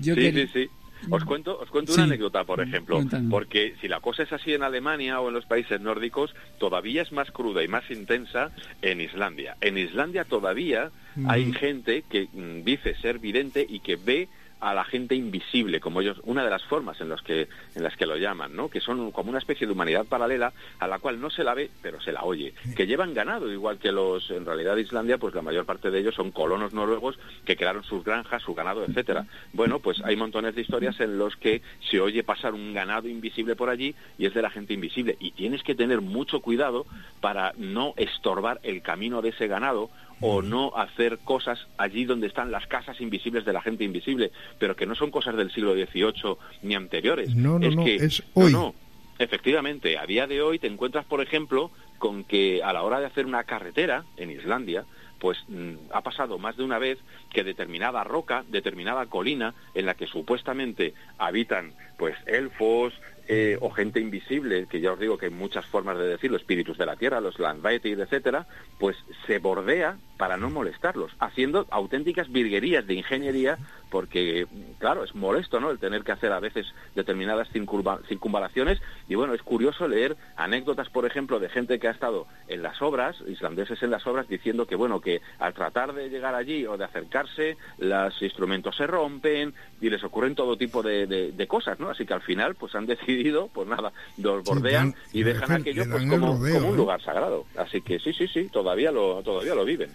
[0.00, 0.70] Sí, sí, sí.
[1.10, 3.00] Os cuento, os cuento una anécdota, por ejemplo,
[3.30, 7.12] porque si la cosa es así en Alemania o en los países nórdicos, todavía es
[7.12, 8.50] más cruda y más intensa
[8.82, 9.56] en Islandia.
[9.60, 10.90] En Islandia todavía
[11.26, 14.28] hay gente que mm, dice ser vidente y que ve
[14.60, 17.96] a la gente invisible, como ellos, una de las formas en, los que, en las
[17.96, 18.68] que lo llaman, ¿no?
[18.68, 21.70] que son como una especie de humanidad paralela a la cual no se la ve,
[21.82, 25.42] pero se la oye, que llevan ganado, igual que los, en realidad Islandia, pues la
[25.42, 29.26] mayor parte de ellos son colonos noruegos que crearon sus granjas, su ganado, etcétera.
[29.52, 33.56] Bueno, pues hay montones de historias en los que se oye pasar un ganado invisible
[33.56, 36.86] por allí y es de la gente invisible, y tienes que tener mucho cuidado
[37.20, 39.90] para no estorbar el camino de ese ganado
[40.20, 44.76] o no hacer cosas allí donde están las casas invisibles de la gente invisible, pero
[44.76, 47.34] que no son cosas del siglo XVIII ni anteriores.
[47.34, 48.52] No, no, es no, que, es no, hoy.
[48.52, 48.74] no,
[49.18, 53.06] efectivamente, a día de hoy te encuentras, por ejemplo, con que a la hora de
[53.06, 54.84] hacer una carretera en Islandia,
[55.18, 56.98] pues mm, ha pasado más de una vez
[57.30, 62.94] que determinada roca, determinada colina en la que supuestamente habitan pues elfos
[63.28, 66.78] eh, o gente invisible, que ya os digo que hay muchas formas de decirlo, espíritus
[66.78, 68.46] de la tierra, los Landvættir, etcétera,
[68.78, 68.96] pues
[69.26, 73.56] se bordea para no molestarlos, haciendo auténticas virguerías de ingeniería,
[73.90, 74.46] porque
[74.80, 75.70] claro, es molesto, ¿no?
[75.70, 80.88] El tener que hacer a veces determinadas circunva- circunvalaciones y bueno, es curioso leer anécdotas,
[80.88, 84.66] por ejemplo, de gente que ha estado en las obras, islandeses en las obras, diciendo
[84.66, 89.54] que bueno, que al tratar de llegar allí o de acercarse, los instrumentos se rompen
[89.80, 91.90] y les ocurren todo tipo de, de- de cosas, ¿no?
[91.90, 93.17] Así que al final, pues han decidido,
[93.52, 96.76] pues nada, los bordean y dejan aquello pues como, rodeo, como un ¿eh?
[96.76, 97.44] lugar sagrado.
[97.56, 99.90] Así que sí, sí, sí, todavía lo, todavía lo viven.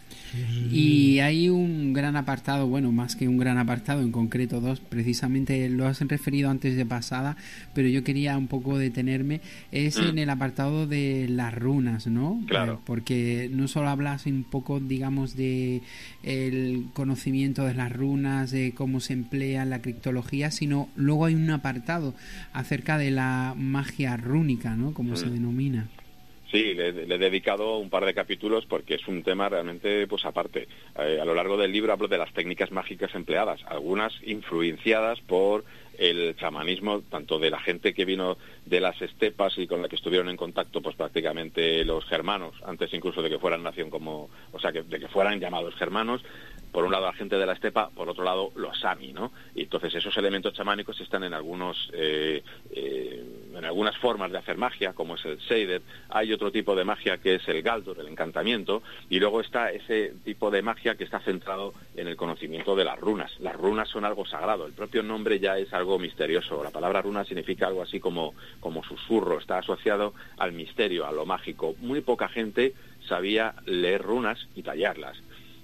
[0.72, 5.70] Y hay un gran apartado, bueno, más que un gran apartado, en concreto dos, precisamente
[5.70, 7.38] lo has referido antes de pasada,
[7.74, 9.42] pero yo quería un poco detenerme,
[9.72, 10.10] es Mm.
[10.10, 12.42] en el apartado de las runas, ¿no?
[12.48, 12.74] Claro.
[12.74, 15.82] Eh, Porque no solo hablas un poco, digamos, de
[16.24, 21.50] el conocimiento de las runas, de cómo se emplea la criptología, sino luego hay un
[21.52, 22.14] apartado
[22.54, 24.94] acerca de la magia rúnica, ¿no?
[24.94, 25.32] Como se Mm.
[25.34, 25.88] denomina.
[26.52, 30.24] Sí, le, le he dedicado un par de capítulos porque es un tema realmente pues
[30.24, 30.68] aparte.
[31.00, 35.66] Eh, a lo largo del libro hablo de las técnicas mágicas empleadas, algunas influenciadas por
[35.98, 39.96] el chamanismo, tanto de la gente que vino de las estepas y con la que
[39.96, 44.60] estuvieron en contacto, pues prácticamente los germanos, antes incluso de que fueran nación como, o
[44.60, 46.24] sea, que, de que fueran llamados germanos,
[46.74, 49.32] por un lado la gente de la estepa, por otro lado los sami, ¿no?
[49.54, 53.24] Y entonces esos elementos chamánicos están en algunos, eh, eh,
[53.56, 57.20] en algunas formas de hacer magia, como es el Seider, hay otro tipo de magia
[57.20, 61.20] que es el Galdur, el encantamiento, y luego está ese tipo de magia que está
[61.20, 63.32] centrado en el conocimiento de las runas.
[63.40, 66.64] Las runas son algo sagrado, el propio nombre ya es algo misterioso.
[66.64, 71.28] La palabra runa significa algo así como, como susurro, está asociado al misterio, a lo
[71.28, 71.76] mágico.
[71.82, 72.74] Muy poca gente
[73.08, 75.22] sabía leer runas y tallarlas.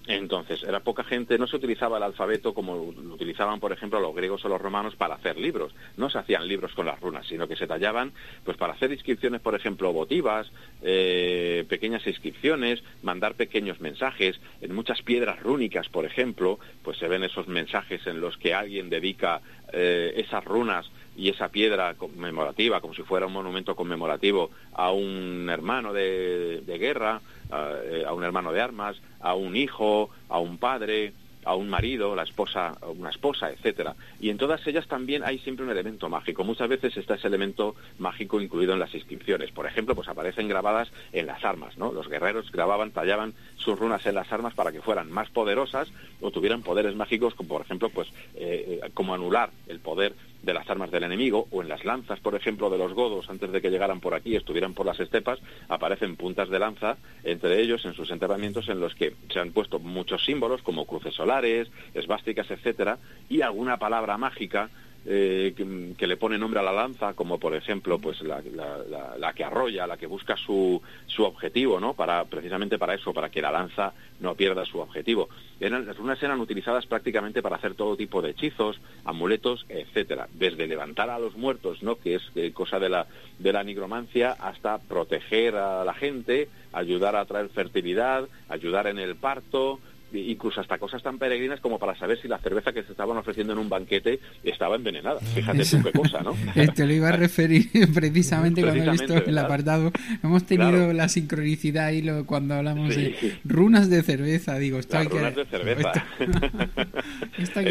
[0.10, 4.16] Entonces, era poca gente, no se utilizaba el alfabeto como lo utilizaban, por ejemplo, los
[4.16, 5.72] griegos o los romanos para hacer libros.
[5.98, 8.12] No se hacían libros con las runas, sino que se tallaban
[8.44, 14.42] pues para hacer inscripciones, por ejemplo, votivas, eh, pequeñas inscripciones, mandar pequeños mensajes.
[14.62, 18.90] En muchas piedras rúnicas, por ejemplo, pues se ven esos mensajes en los que alguien
[18.90, 19.42] dedica
[19.72, 25.50] eh, esas runas y esa piedra conmemorativa, como si fuera un monumento conmemorativo, a un
[25.50, 27.22] hermano de, guerra,
[27.52, 31.12] a, eh, a un hermano de armas, a un hijo, a un padre,
[31.44, 33.96] a un marido, la esposa, una esposa, etcétera.
[34.20, 36.44] Y en todas ellas también hay siempre un elemento mágico.
[36.44, 39.52] Muchas veces está ese elemento mágico incluido en las inscripciones.
[39.52, 41.92] Por ejemplo, pues aparecen grabadas en las armas, ¿no?
[41.92, 45.92] Los guerreros grababan, tallaban sus runas en las armas para que fueran más poderosas
[46.22, 50.70] o tuvieran poderes mágicos, como por ejemplo, pues eh, como anular el poder de las
[50.70, 53.70] armas del enemigo o en las lanzas, por ejemplo, de los godos antes de que
[53.70, 58.12] llegaran por aquí, estuvieran por las estepas, aparecen puntas de lanza entre ellos en sus
[58.12, 62.98] enterramientos en los que se han puesto muchos símbolos como cruces solares, esvásticas, etcétera,
[63.30, 64.70] y alguna palabra mágica
[65.06, 65.54] eh,
[65.98, 69.34] que, le pone nombre a la lanza, como por ejemplo, pues la, la, la, la,
[69.34, 71.94] que arrolla, la que busca su, su objetivo, ¿no?
[71.94, 75.30] Para, precisamente para eso, para que la lanza no pierda su objetivo.
[75.60, 80.28] Las runas eran utilizadas prácticamente para hacer todo tipo de hechizos, amuletos, etcétera.
[80.34, 81.96] Desde levantar a los muertos, ¿no?
[81.96, 83.08] Que es eh, cosa de la,
[83.40, 89.16] de la nigromancia, hasta proteger a la gente, ayudar a traer fertilidad, ayudar en el
[89.16, 89.80] parto,
[90.14, 93.54] incluso hasta cosas tan peregrinas como para saber si la cerveza que se estaban ofreciendo
[93.54, 95.20] en un banquete estaba envenenada.
[95.20, 96.36] Fíjate tú qué cosa, ¿no?
[96.76, 99.92] Te lo iba a referir precisamente, cuando he visto el apartado.
[100.24, 100.94] Hemos tenido claro.
[100.94, 103.02] la sincronicidad ahí lo, cuando hablamos sí.
[103.02, 104.58] de runas de cerveza.
[104.58, 106.06] Digo, hay runas de cerveza.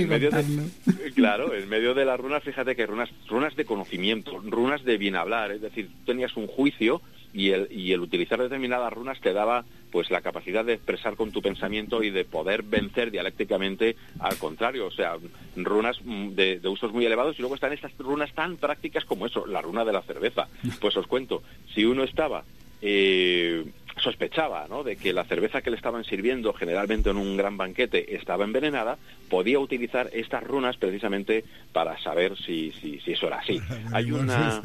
[0.09, 0.63] contarlo.
[0.87, 4.99] De, claro, en medio de las runas, fíjate que runas, runas de conocimiento, runas de
[4.99, 5.53] bien hablar.
[5.53, 7.01] Es decir, tenías un juicio
[7.33, 11.33] y el, y el utilizar determinadas runas te daba pues la capacidad de expresar con
[11.33, 15.17] tu pensamiento y de poder vencer dialécticamente al contrario, o sea,
[15.57, 19.47] runas de, de, usos muy elevados y luego están estas runas tan prácticas como eso,
[19.47, 20.49] la runa de la cerveza.
[20.81, 21.43] Pues os cuento,
[21.75, 22.45] si uno estaba
[22.81, 23.65] eh,
[23.99, 24.83] sospechaba ¿no?
[24.83, 28.99] de que la cerveza que le estaban sirviendo generalmente en un gran banquete estaba envenenada,
[29.29, 33.61] podía utilizar estas runas precisamente para saber si, si, si eso era así.
[33.93, 34.63] Hay, una...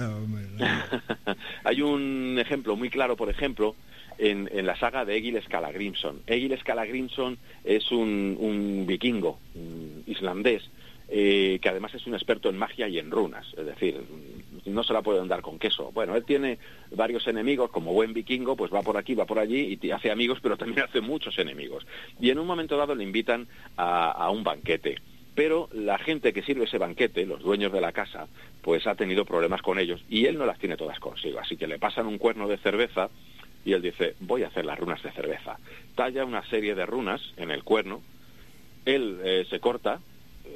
[1.63, 3.75] Hay un ejemplo muy claro, por ejemplo,
[4.17, 6.21] en, en, la saga de Egil Skallagrimson.
[6.27, 10.63] Egil Skallagrimson es un, un vikingo un islandés
[11.09, 14.01] eh, que además es un experto en magia y en runas, es decir,
[14.65, 15.91] no se la pueden dar con queso.
[15.91, 16.59] Bueno, él tiene
[16.91, 20.39] varios enemigos, como buen vikingo, pues va por aquí, va por allí y hace amigos,
[20.41, 21.85] pero también hace muchos enemigos.
[22.19, 24.97] Y en un momento dado le invitan a, a un banquete
[25.35, 28.27] pero la gente que sirve ese banquete, los dueños de la casa,
[28.61, 31.39] pues ha tenido problemas con ellos y él no las tiene todas consigo.
[31.39, 33.09] Así que le pasan un cuerno de cerveza
[33.65, 35.57] y él dice, voy a hacer las runas de cerveza.
[35.95, 38.01] Talla una serie de runas en el cuerno,
[38.85, 40.01] él eh, se corta,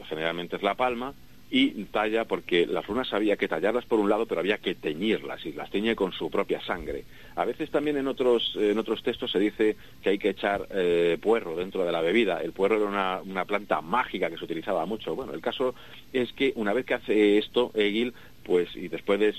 [0.09, 1.13] generalmente es la palma,
[1.49, 5.45] y talla porque las runas había que tallarlas por un lado, pero había que teñirlas
[5.45, 7.05] y las teñe con su propia sangre.
[7.35, 11.17] A veces también en otros, en otros textos se dice que hay que echar eh,
[11.21, 12.41] puerro dentro de la bebida.
[12.41, 15.15] El puerro era una, una, planta mágica que se utilizaba mucho.
[15.15, 15.73] Bueno, el caso
[16.11, 18.13] es que una vez que hace esto, Egil,
[18.43, 19.33] pues, y después de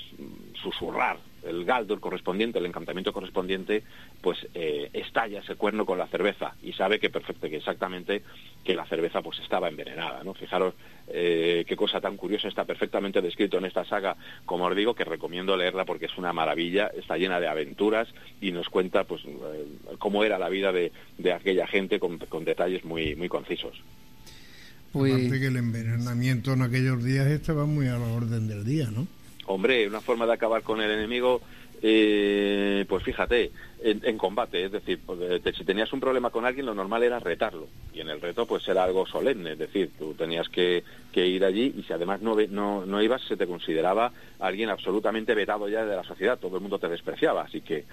[0.63, 3.83] susurrar el galdur correspondiente, el encantamiento correspondiente,
[4.21, 8.23] pues eh, estalla ese cuerno con la cerveza y sabe que perfecto, que exactamente
[8.63, 10.33] que la cerveza pues estaba envenenada, ¿no?
[10.33, 10.73] Fijaros
[11.07, 15.03] eh, qué cosa tan curiosa está perfectamente descrito en esta saga, como os digo, que
[15.03, 18.07] recomiendo leerla porque es una maravilla, está llena de aventuras
[18.41, 19.65] y nos cuenta pues eh,
[19.97, 23.81] cómo era la vida de, de aquella gente con, con, detalles muy, muy concisos.
[24.91, 25.13] Pues...
[25.13, 29.07] Aparte que el envenenamiento en aquellos días estaba muy a la orden del día, ¿no?
[29.49, 31.41] Hombre, una forma de acabar con el enemigo,
[31.81, 33.51] eh, pues fíjate,
[33.81, 35.19] en, combate, es decir, pues,
[35.57, 37.67] si tenías un problema con alguien, lo normal era retarlo.
[37.91, 40.83] Y en el reto, pues era algo solemne, es decir, tú tenías que,
[41.15, 45.67] ir allí y si además no, no, no, ibas, se te consideraba alguien absolutamente vetado
[45.67, 47.41] ya de la sociedad, todo el mundo te despreciaba.
[47.41, 47.85] Así que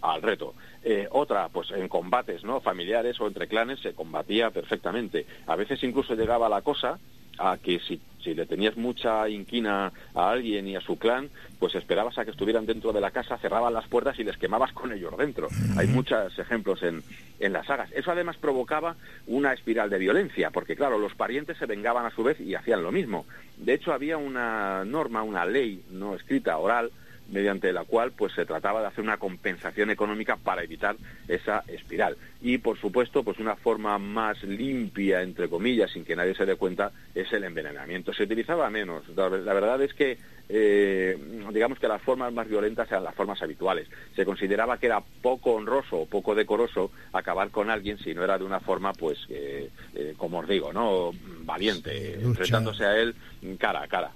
[0.00, 0.54] al reto.
[0.82, 5.26] Eh, otra, pues en combates no familiares o entre clanes se combatía perfectamente.
[5.46, 6.98] A veces incluso llegaba la cosa
[7.38, 11.74] a que si, si le tenías mucha inquina a alguien y a su clan, pues
[11.74, 14.92] esperabas a que estuvieran dentro de la casa, cerrabas las puertas y les quemabas con
[14.92, 15.48] ellos dentro.
[15.76, 17.02] Hay muchos ejemplos en,
[17.40, 17.90] en las sagas.
[17.92, 18.96] Eso además provocaba
[19.26, 22.82] una espiral de violencia, porque claro, los parientes se vengaban a su vez y hacían
[22.82, 23.26] lo mismo.
[23.56, 26.90] De hecho, había una norma, una ley no escrita, oral,
[27.34, 30.96] mediante la cual pues se trataba de hacer una compensación económica para evitar
[31.26, 32.16] esa espiral.
[32.40, 36.54] Y por supuesto pues una forma más limpia entre comillas sin que nadie se dé
[36.54, 38.12] cuenta es el envenenamiento.
[38.12, 39.02] Se utilizaba menos.
[39.16, 40.16] La, verdad es que
[40.48, 41.18] eh,
[41.52, 43.88] digamos que las formas más violentas eran las formas habituales.
[44.14, 48.38] Se consideraba que era poco honroso o poco decoroso acabar con alguien si no era
[48.38, 53.14] de una forma pues eh, eh, como os digo no valiente enfrentándose a él
[53.58, 54.12] cara a cara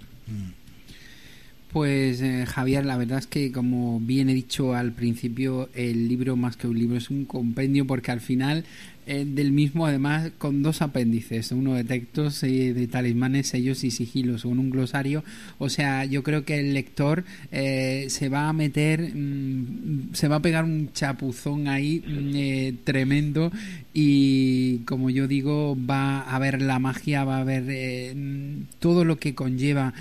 [1.73, 6.35] Pues eh, Javier, la verdad es que como bien he dicho al principio, el libro
[6.35, 8.65] más que un libro es un compendio porque al final
[9.09, 13.91] eh, del mismo además con dos apéndices, uno de textos eh, de talismanes, sellos y
[13.91, 15.25] sigilos, con un glosario,
[15.57, 20.37] o sea, yo creo que el lector eh, se va a meter, mm, se va
[20.37, 23.51] a pegar un chapuzón ahí mm, eh, tremendo
[23.95, 29.19] y como yo digo, va a ver la magia, va a ver mm, todo lo
[29.19, 29.95] que conlleva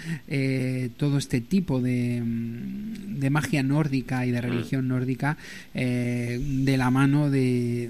[0.98, 5.38] todo este tipo de, de magia nórdica y de religión nórdica
[5.74, 7.90] de la mano de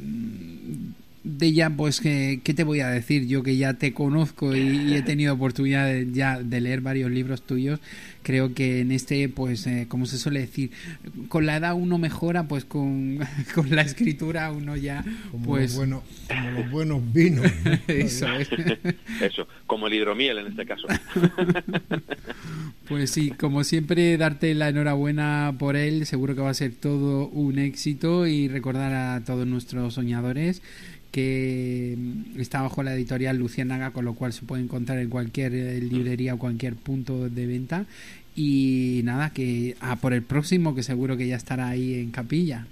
[1.27, 4.59] de ya pues que qué te voy a decir yo que ya te conozco y,
[4.59, 7.79] y he tenido oportunidad de, ya de leer varios libros tuyos
[8.23, 10.71] creo que en este pues eh, como se suele decir
[11.27, 13.19] con la edad uno mejora pues con,
[13.55, 17.45] con la escritura uno ya Como, pues los, buenos, como los buenos vinos.
[17.63, 17.71] ¿no?
[17.87, 18.49] eso es
[19.21, 20.87] Eso, como el hidromiel en este caso.
[22.87, 26.05] Pues sí, como siempre, darte la enhorabuena por él.
[26.05, 30.61] Seguro que va a ser todo un éxito y recordar a todos nuestros soñadores
[31.17, 35.55] que mm, está bajo la editorial Lucianaga, con lo cual se puede encontrar en cualquier
[35.55, 37.87] eh, librería o cualquier punto de venta.
[38.35, 42.67] Y nada, que a por el próximo, que seguro que ya estará ahí en capilla.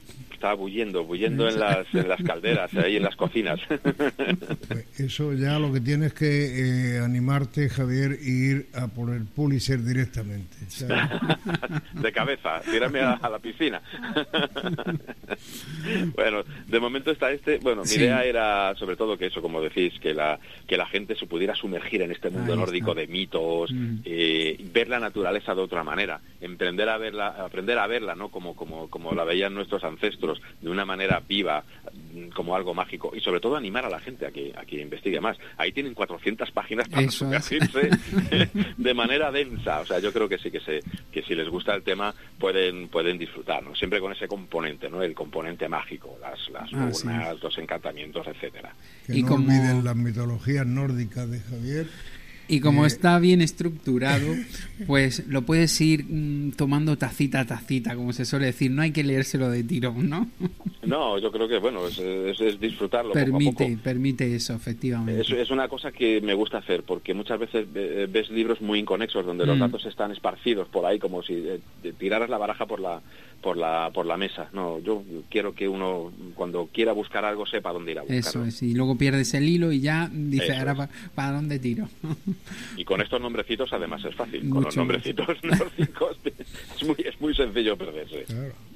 [0.45, 3.59] Está bulliendo, bulliendo en las, en las calderas, ahí en las cocinas.
[3.67, 9.83] Pues eso ya lo que tienes que eh, animarte, Javier, ir a por el Pulitzer
[9.83, 10.55] directamente.
[10.67, 10.97] ¿sabes?
[11.93, 13.81] de cabeza, tírame a, a la piscina.
[16.15, 17.57] bueno, de momento está este.
[17.57, 17.99] Bueno, mi Sí.
[18.01, 21.55] idea era sobre todo que eso, como decís, que la que la gente se pudiera
[21.55, 23.95] sumergir en este mundo nórdico de mitos, Mm.
[24.05, 28.29] eh, ver la naturaleza de otra manera, emprender a verla, aprender a verla, ¿no?
[28.29, 31.63] Como como como la veían nuestros ancestros, de una manera viva,
[32.13, 34.81] mm, como algo mágico y sobre todo animar a la gente a que a que
[34.81, 35.37] investigue más.
[35.57, 37.89] Ahí tienen 400 páginas para sumergirse
[38.77, 39.79] de manera densa.
[39.81, 40.81] O sea, yo creo que sí que se
[41.11, 43.75] que si les gusta el tema pueden pueden disfrutar, ¿no?
[43.75, 45.01] Siempre con ese componente, ¿no?
[45.03, 47.07] El componente mágico, las las Ah, sí.
[47.41, 48.73] los encantamientos, etcétera.
[49.05, 51.87] Que Y no como- olviden las mitologías nórdicas de Javier.
[52.47, 54.27] Y como Eh, está bien estructurado,
[54.87, 58.69] pues lo puedes ir mm, tomando tacita a tacita, como se suele decir.
[58.71, 60.29] No hay que leérselo de tirón, ¿no?
[60.83, 63.83] No, yo creo que bueno, es, es- es disfrutarlo poco a permite, poco.
[63.83, 65.21] permite eso, efectivamente.
[65.21, 68.79] Es, es una cosa que me gusta hacer porque muchas veces eh, ves libros muy
[68.79, 69.61] inconexos donde los Mm.
[69.61, 71.59] datos están esparcidos por ahí como si eh,
[71.97, 73.01] tiraras la baraja por la
[73.45, 74.49] por la por la mesa.
[74.53, 78.19] No, yo quiero que uno cuando quiera buscar algo sepa dónde ir a buscarlo.
[78.19, 81.87] Eso es, y luego pierdes el hilo y ya dices, Eso ahora para dónde tiro.
[82.75, 84.49] Y con estos nombrecitos además es fácil.
[84.49, 88.25] Con los nombrecitos nórdicos es muy es muy sencillo perderse.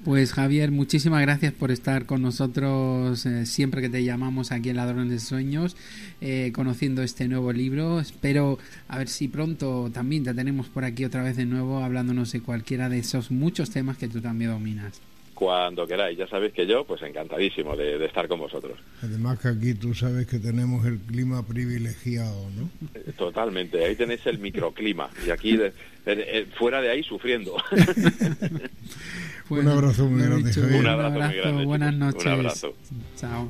[0.06, 4.78] Pues Javier, muchísimas gracias por estar con nosotros eh, siempre que te llamamos aquí en
[4.78, 5.76] Ladrones de Sueños,
[6.22, 8.00] eh, conociendo este nuevo libro.
[8.00, 8.58] Espero
[8.88, 12.42] a ver si pronto también te tenemos por aquí otra vez de nuevo hablándonos de
[12.42, 15.02] cualquiera de esos muchos temas que tú también dominas.
[15.34, 18.78] Cuando queráis, ya sabéis que yo pues encantadísimo de, de estar con vosotros.
[19.02, 22.70] Además que aquí tú sabes que tenemos el clima privilegiado, ¿no?
[23.18, 25.74] Totalmente, ahí tenéis el microclima y aquí de-
[26.06, 27.56] de- fuera de ahí sufriendo.
[29.50, 30.80] Pues, Un abrazo muy grande, dicho, Javier.
[30.80, 32.02] Un abrazo muy grande, buenas chicos.
[32.04, 32.28] Un noches.
[32.28, 32.74] abrazo.
[33.18, 33.50] Chao.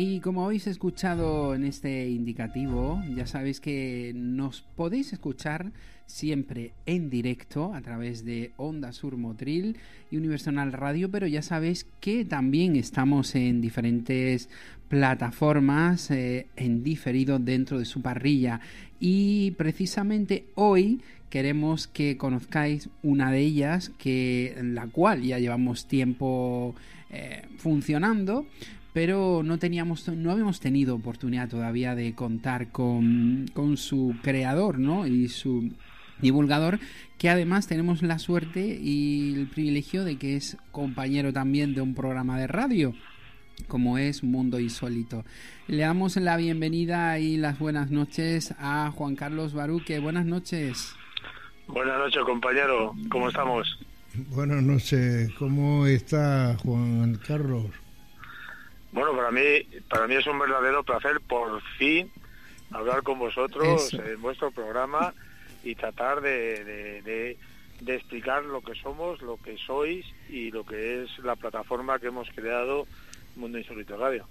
[0.00, 5.72] Y como habéis escuchado en este indicativo, ya sabéis que nos podéis escuchar
[6.06, 9.76] siempre en directo a través de Onda Sur Motril
[10.08, 14.48] y Universal Radio, pero ya sabéis que también estamos en diferentes
[14.88, 18.60] plataformas eh, en diferido dentro de su parrilla.
[19.00, 26.76] Y precisamente hoy queremos que conozcáis una de ellas, que la cual ya llevamos tiempo
[27.10, 28.46] eh, funcionando
[28.98, 35.06] pero no teníamos no habíamos tenido oportunidad todavía de contar con, con su creador ¿no?
[35.06, 35.70] y su
[36.20, 36.80] divulgador
[37.16, 41.94] que además tenemos la suerte y el privilegio de que es compañero también de un
[41.94, 42.92] programa de radio
[43.68, 45.24] como es Mundo Insólito.
[45.68, 50.00] Le damos la bienvenida y las buenas noches a Juan Carlos Baruque.
[50.00, 50.96] Buenas noches.
[51.68, 52.96] Buenas noches, compañero.
[53.10, 53.78] ¿Cómo estamos?
[54.30, 55.30] Buenas noches.
[55.38, 57.66] ¿Cómo está Juan Carlos?
[58.92, 59.40] Bueno, para mí,
[59.88, 62.10] para mí es un verdadero placer por fin
[62.70, 64.02] hablar con vosotros Eso.
[64.04, 65.14] en vuestro programa
[65.64, 67.36] y tratar de, de- de-
[67.80, 72.08] de explicar lo que somos, lo que sois y lo que es la plataforma que
[72.08, 72.86] hemos creado
[73.36, 74.26] Mundo Insólito Radio.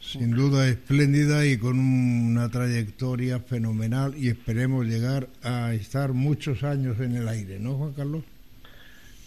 [0.00, 7.00] Sin duda espléndida y con una trayectoria fenomenal y esperemos llegar a estar muchos años
[7.00, 8.24] en el aire, ¿no, Juan Carlos?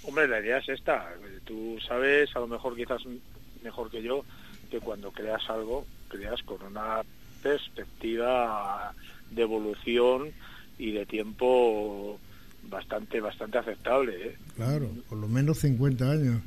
[0.03, 1.11] Hombre, la idea es esta.
[1.45, 3.01] Tú sabes, a lo mejor quizás
[3.65, 4.23] mejor que yo,
[4.71, 7.01] que cuando creas algo, creas con una
[7.43, 8.93] perspectiva
[9.31, 10.29] de evolución
[10.77, 12.19] y de tiempo
[12.69, 14.13] bastante bastante aceptable.
[14.29, 14.35] ¿eh?
[14.55, 16.41] Claro, por lo menos 50 años.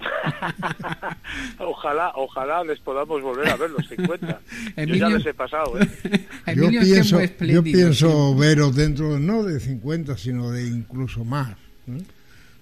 [1.58, 4.26] Ojalá, ojalá les podamos volver a ver los 50.
[4.26, 4.40] Yo
[4.76, 5.78] ya Emilio- les he pasado.
[5.78, 5.88] ¿eh?
[6.46, 11.50] Yo Emilio pienso, yo pienso veros dentro, no de 50, sino de incluso más.
[11.88, 12.02] ¿eh?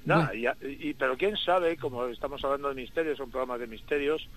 [0.08, 0.46] Nada, y,
[0.88, 4.28] y- pero quién sabe, como estamos hablando de misterios, son programas de misterios,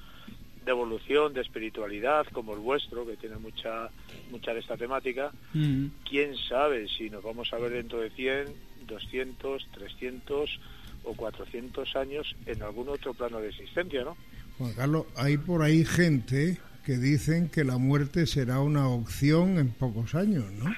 [0.66, 3.90] de evolución, de espiritualidad, como el vuestro, que tiene mucha
[4.30, 5.86] mucha de esta temática, Mm.
[6.08, 8.46] quién sabe si nos vamos a ver dentro de 100,
[8.86, 10.60] 200, 300
[11.04, 14.16] o 400 años en algún otro plano de existencia, ¿no?
[14.60, 19.70] Juan Carlos, hay por ahí gente que dicen que la muerte será una opción en
[19.72, 20.70] pocos años, ¿no?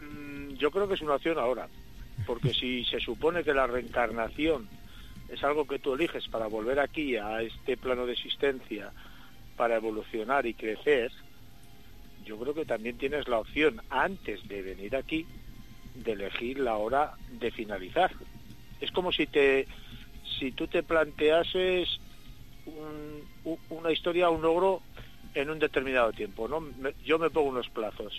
[0.00, 1.68] Mm, Yo creo que es una opción ahora,
[2.24, 4.68] porque si se supone que la reencarnación
[5.28, 8.92] es algo que tú eliges para volver aquí a este plano de existencia,
[9.56, 11.10] para evolucionar y crecer,
[12.24, 15.26] yo creo que también tienes la opción antes de venir aquí
[15.94, 18.10] de elegir la hora de finalizar.
[18.80, 19.66] Es como si te
[20.38, 21.88] si tú te planteases
[22.66, 23.24] un-
[23.70, 24.82] una historia, un logro
[25.34, 26.62] en un determinado tiempo, ¿no?
[27.04, 28.12] Yo me pongo unos plazos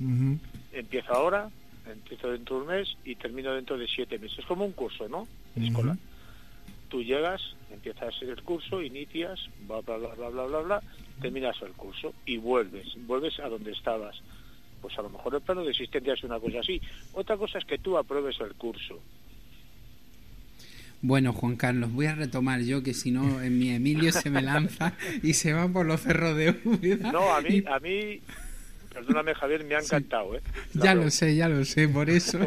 [0.00, 0.38] Ujú.
[0.72, 1.50] empiezo ahora,
[1.92, 4.40] empiezo dentro de un mes y termino dentro de siete meses.
[4.40, 5.28] Es como un curso, ¿no?
[5.56, 5.96] Escolar.
[6.88, 7.40] Tú llegas,
[7.70, 10.82] empiezas el curso, inicias, bla, bla, bla, bla, bla, bla, bla,
[11.20, 14.20] terminas el curso y vuelves, vuelves a donde estabas.
[14.82, 16.80] Pues a lo mejor el plano de existencia es una cosa así.
[17.12, 19.00] Otra cosa es que tú apruebes el curso.
[21.04, 24.40] Bueno, Juan Carlos, voy a retomar yo que si no, en mi Emilio se me
[24.40, 27.10] lanza y se va por los cerros de Úbeda.
[27.10, 28.20] No, a mí, a mí,
[28.92, 30.40] perdóname Javier, me ha encantado, ¿eh?
[30.74, 31.04] La Ya broma.
[31.06, 32.38] lo sé, ya lo sé, por eso.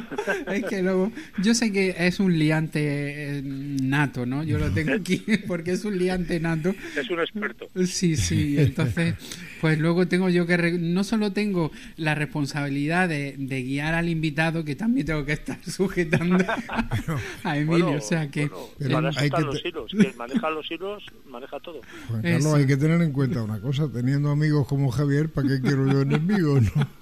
[0.52, 1.12] es que luego,
[1.42, 4.42] yo sé que es un liante eh, nato, ¿no?
[4.42, 6.74] Yo lo tengo aquí porque es un liante nato.
[6.96, 7.68] Es un experto.
[7.86, 9.14] Sí, sí, entonces,
[9.60, 14.08] pues luego tengo yo que, re- no solo tengo la responsabilidad de, de guiar al
[14.08, 16.44] invitado, que también tengo que estar sujetando
[17.44, 18.46] a Emilio, Bueno, o sea que...
[18.78, 19.90] bueno, para eso hay están que los hilos.
[19.90, 21.80] Quien maneja los hilos, maneja todo.
[22.08, 25.60] Juan Carlos, hay que tener en cuenta una cosa, teniendo amigos como Javier, ¿para qué
[25.60, 26.62] quiero enemigos?
[26.74, 26.86] No?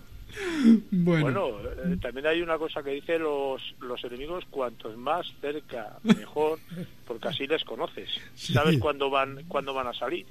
[0.90, 5.98] Bueno, Bueno, eh, también hay una cosa que dice los, los enemigos, cuantos más cerca,
[6.02, 6.59] mejor,
[7.06, 8.09] porque así les conoces.
[8.35, 8.52] Sí.
[8.52, 10.27] Sabes cuándo van, cuándo van a salir.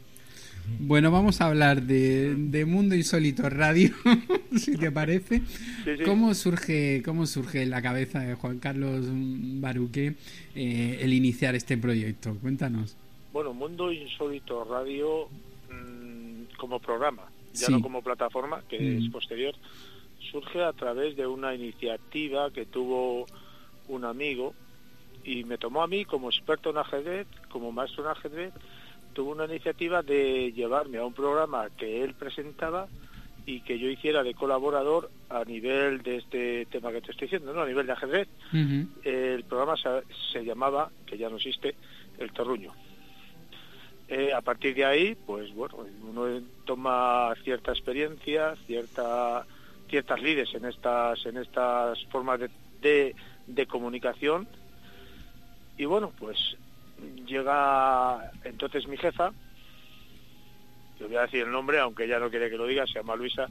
[0.79, 3.89] Bueno, vamos a hablar de, de Mundo Insólito Radio,
[4.57, 5.39] si te parece.
[5.83, 6.03] Sí, sí.
[6.03, 10.15] ¿Cómo surge, cómo surge en la cabeza de Juan Carlos Baruque
[10.55, 12.35] eh, el iniciar este proyecto?
[12.41, 12.97] Cuéntanos.
[13.31, 15.29] Bueno, Mundo Insólito Radio
[15.71, 17.23] mm, como programa,
[17.59, 17.71] ya Sí.
[17.71, 19.03] no como plataforma, que Mm.
[19.05, 19.55] es posterior,
[20.31, 23.25] surge a través de una iniciativa que tuvo
[23.87, 24.53] un amigo
[25.23, 28.53] y me tomó a mí como experto en ajedrez, como maestro en ajedrez,
[29.13, 32.87] tuvo una iniciativa de llevarme a un programa que él presentaba
[33.45, 37.53] y que yo hiciera de colaborador a nivel de este tema que te estoy diciendo,
[37.53, 37.61] ¿no?
[37.61, 38.27] a nivel de ajedrez.
[39.03, 39.89] El programa se,
[40.33, 41.75] se llamaba, que ya no existe,
[42.19, 42.73] El Terruño.
[44.37, 49.47] A partir de ahí, pues bueno, uno toma cierta experiencia, cierta,
[49.89, 52.49] ciertas lides en estas, en estas formas de,
[52.79, 53.15] de,
[53.47, 54.47] de comunicación.
[55.75, 56.37] Y bueno, pues
[57.25, 59.31] llega entonces mi jefa,
[60.99, 63.15] le voy a decir el nombre, aunque ella no quiere que lo diga, se llama
[63.15, 63.47] Luisa,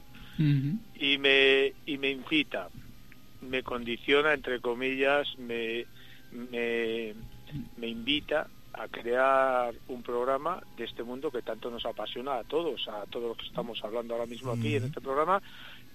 [0.95, 2.69] y me y me incita
[3.41, 5.85] me condiciona entre comillas me
[6.31, 7.13] me,
[7.77, 8.47] me invita
[8.79, 13.29] a crear un programa de este mundo que tanto nos apasiona a todos a todos
[13.29, 15.41] los que estamos hablando ahora mismo aquí en este programa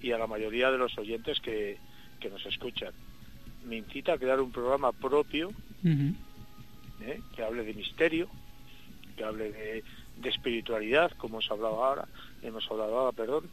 [0.01, 1.79] y a la mayoría de los oyentes que,
[2.21, 2.93] que nos escuchan
[3.65, 5.53] me incita a crear un programa propio.
[7.05, 7.21] ¿eh?
[7.35, 8.29] que hable de misterio,
[9.17, 9.85] que hable de,
[10.19, 12.09] de espiritualidad, como hemos hablado ahora,
[12.43, 13.49] hemos hablado ahora, perdón,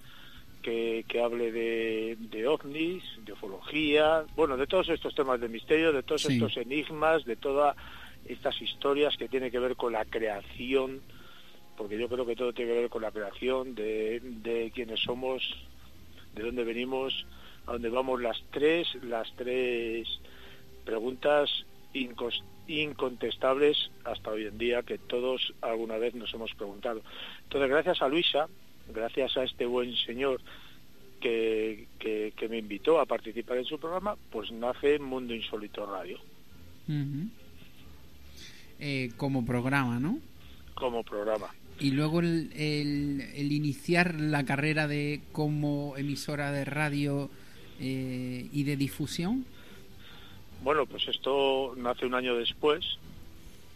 [0.61, 5.91] que, que hable de, de ovnis, de ufología, bueno, de todos estos temas de misterio,
[5.93, 6.33] de todos Sí.
[6.33, 7.75] estos enigmas, de todas
[8.29, 11.01] estas historias que tienen que ver con la creación,
[11.75, 15.41] porque yo creo que todo tiene que ver con la creación, de, de quiénes somos,
[16.35, 17.25] de dónde venimos,
[17.65, 20.07] a dónde vamos, las tres, las tres
[20.85, 21.49] preguntas
[22.67, 27.01] incontestables hasta hoy en día que todos alguna vez nos hemos preguntado.
[27.43, 28.47] Entonces, gracias a Luisa,
[28.93, 30.39] gracias a este buen señor
[31.19, 36.19] que, que, que me invitó a participar en su programa, pues nace Mundo Insólito Radio.
[38.79, 40.19] Eh, como programa, ¿no?
[40.73, 41.47] como programa.
[41.81, 47.29] Y luego el, el- el iniciar la carrera de como emisora de radio
[47.81, 49.45] eh, y de difusión.
[50.63, 52.97] Bueno, pues esto nace un año después.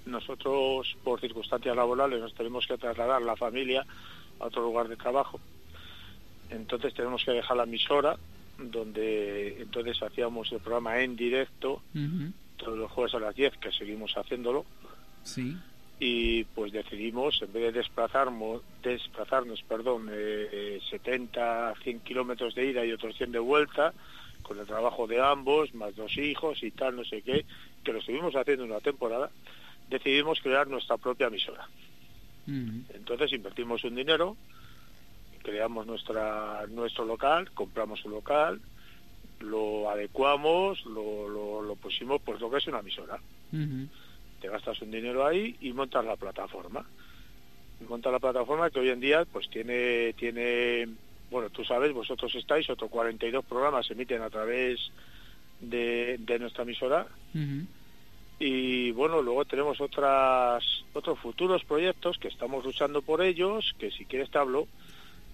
[0.05, 3.85] Nosotros, por circunstancias laborales, nos tenemos que trasladar la familia
[4.39, 5.39] a otro lugar de trabajo.
[6.49, 8.17] Entonces tenemos que dejar la emisora,
[8.59, 11.81] donde entonces hacíamos el programa en directo
[12.57, 14.65] todos los jueves a las 10, que seguimos haciéndolo.
[15.23, 15.57] Sí.
[15.99, 22.85] y pues decidimos en vez de desplazarnos desplazarnos perdón eh, 70 100 kilómetros de ida
[22.85, 23.93] y otros 100 de vuelta
[24.41, 27.45] con el trabajo de ambos más dos hijos y tal no sé qué
[27.83, 29.29] que lo estuvimos haciendo una temporada
[29.89, 31.67] decidimos crear nuestra propia emisora
[32.47, 32.83] Ujú.
[32.93, 34.35] entonces invertimos un dinero
[35.43, 38.59] creamos nuestra nuestro local compramos un local
[39.39, 43.19] lo adecuamos lo, lo, lo pusimos pues lo que es una emisora.
[44.43, 46.85] Te gastas un dinero ahí y montas la plataforma.
[47.79, 50.85] Y montas la plataforma que hoy en día pues tiene, tiene
[51.31, 54.81] bueno, tú sabes, vosotros estáis, otros 42 programas se emiten a través
[55.61, 57.07] de, de nuestra emisora
[58.37, 60.61] y bueno, luego tenemos otras
[60.91, 64.67] otros futuros proyectos que estamos luchando por ellos, que si quieres te hablo.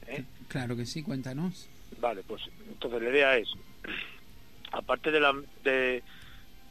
[0.05, 0.23] ¿eh?
[0.49, 1.67] Claro que sí, cuéntanos.
[1.99, 3.49] Vale, pues entonces la idea es,
[4.71, 5.33] aparte de, la,
[5.63, 6.03] de,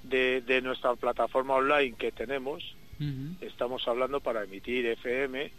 [0.08, 2.74] de, de nuestra plataforma online que tenemos,
[3.40, 5.50] estamos hablando para emitir FM.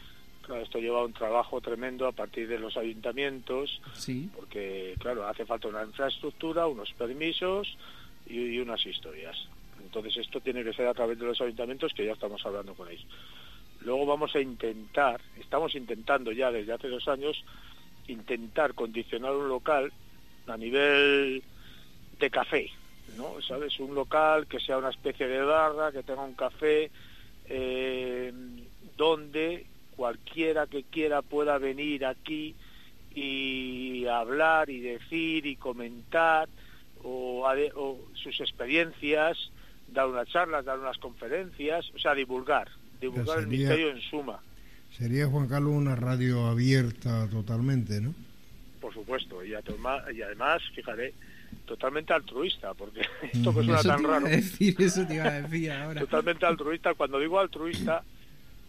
[0.42, 4.30] Claro, esto lleva un trabajo tremendo a partir de los ayuntamientos, Sí.
[4.36, 7.78] porque, claro, hace falta una infraestructura, unos permisos
[8.28, 9.38] y, y unas historias.
[9.82, 12.90] Entonces, esto tiene que ser a través de los ayuntamientos, que ya estamos hablando con
[12.90, 13.06] ellos.
[13.82, 17.42] Luego vamos a intentar, estamos intentando ya desde hace dos años,
[18.08, 19.92] intentar condicionar un local
[20.48, 21.42] a nivel
[22.20, 22.70] de café,
[23.16, 23.42] ¿no?
[23.42, 23.80] ¿Sabes?
[23.80, 26.92] Un local que sea una especie de barra, que tenga un café,
[27.46, 28.34] eh,
[28.98, 29.66] donde
[29.96, 32.56] cualquiera que quiera pueda venir aquí
[33.14, 36.48] y hablar y decir y comentar
[37.04, 37.48] o,
[38.14, 39.38] sus experiencias,
[39.88, 42.70] dar unas charlas, dar unas conferencias, o sea, divulgar,
[43.00, 44.40] divulgar el sería- misterio en suma,
[44.98, 48.14] Sería, Juan Carlos, una radio abierta totalmente, ¿no?
[48.82, 51.14] por supuesto, y, y además, fíjate,
[51.70, 53.02] totalmente altruista, porque
[53.34, 55.72] esto que suena Eso tan te iba a raro, decir, eso te iba a decir
[55.72, 56.02] ahora.
[56.02, 58.04] totalmente altruista, cuando digo altruista,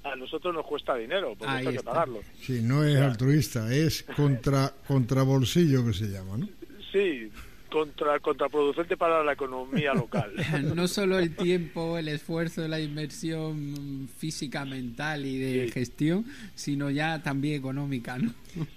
[0.04, 2.20] a nosotros nos cuesta dinero, porque Ahí hay que pagarlo.
[2.40, 6.48] Sí, no es altruista, es contra, contra bolsillo que se llama, ¿no?
[6.92, 7.30] Sí,
[7.70, 10.32] contra contraproducente para la economía local.
[10.74, 15.72] no solo el tiempo, el esfuerzo, la inversión física, mental y de Sí.
[15.72, 16.24] gestión,
[16.54, 18.34] sino ya también económica, ¿no?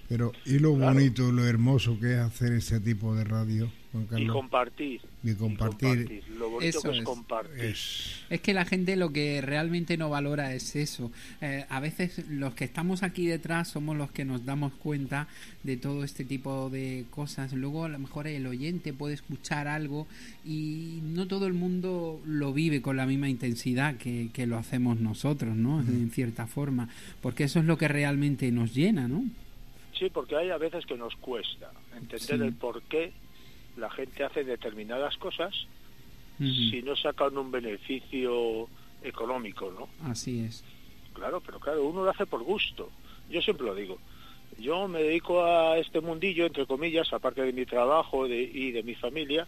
[0.08, 3.68] Pero, ¿y lo bonito, lo hermoso que es hacer ese tipo de radio,
[4.16, 5.00] y compartir.
[5.22, 5.88] Y compartir.
[5.88, 6.24] compartir.
[6.38, 7.04] Lo bonito Eso que es, es.
[7.04, 7.76] compartir.
[8.30, 11.10] Es que la gente lo que realmente no valora es eso.
[11.40, 15.28] Eh, a veces los que estamos aquí detrás somos los que nos damos cuenta
[15.62, 17.52] de todo este tipo de cosas.
[17.52, 20.06] Luego a lo mejor el oyente puede escuchar algo
[20.44, 25.00] y no todo el mundo lo vive con la misma intensidad que, que lo hacemos
[25.00, 25.80] nosotros, ¿no?
[25.80, 26.88] En cierta forma.
[27.20, 29.24] Porque eso es lo que realmente nos llena, ¿no?
[29.98, 32.32] Sí, porque hay a veces que nos cuesta entender Sí.
[32.32, 33.12] el por qué
[33.76, 35.54] la gente hace determinadas cosas
[36.70, 38.68] si no sacan un beneficio
[39.02, 39.88] económico, ¿no?
[40.10, 40.64] Así es.
[41.12, 42.90] Claro, pero claro, uno lo hace por gusto.
[43.30, 43.98] Yo siempre lo digo.
[44.58, 48.82] Yo me dedico a este mundillo, entre comillas, aparte de mi trabajo de- y de
[48.82, 49.46] mi familia,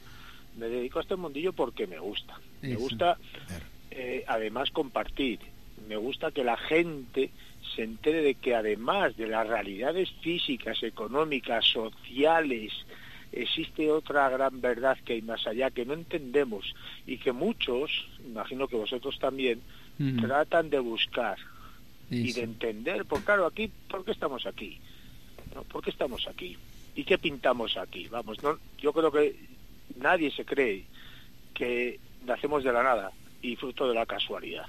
[0.56, 2.38] me dedico a este mundillo porque me gusta.
[2.62, 3.18] Me gusta,
[3.90, 5.38] eh, además, compartir.
[5.88, 7.30] Me gusta que la gente
[7.74, 12.72] se entere de que además de las realidades físicas, económicas, sociales,
[13.32, 16.74] existe otra gran verdad que hay más allá que no entendemos
[17.06, 17.90] y que muchos,
[18.24, 19.60] imagino que vosotros también,
[20.20, 21.38] tratan de buscar
[22.10, 24.78] y de entender, por claro, aquí, ¿por qué estamos aquí?
[25.54, 25.62] ¿No?
[25.62, 26.56] ¿Por qué estamos aquí?
[26.94, 28.08] ¿Y qué pintamos aquí?
[28.08, 29.36] Vamos, no, yo creo que
[29.98, 30.84] nadie se cree
[31.54, 33.12] que nacemos de la nada
[33.42, 34.66] y fruto de la casualidad.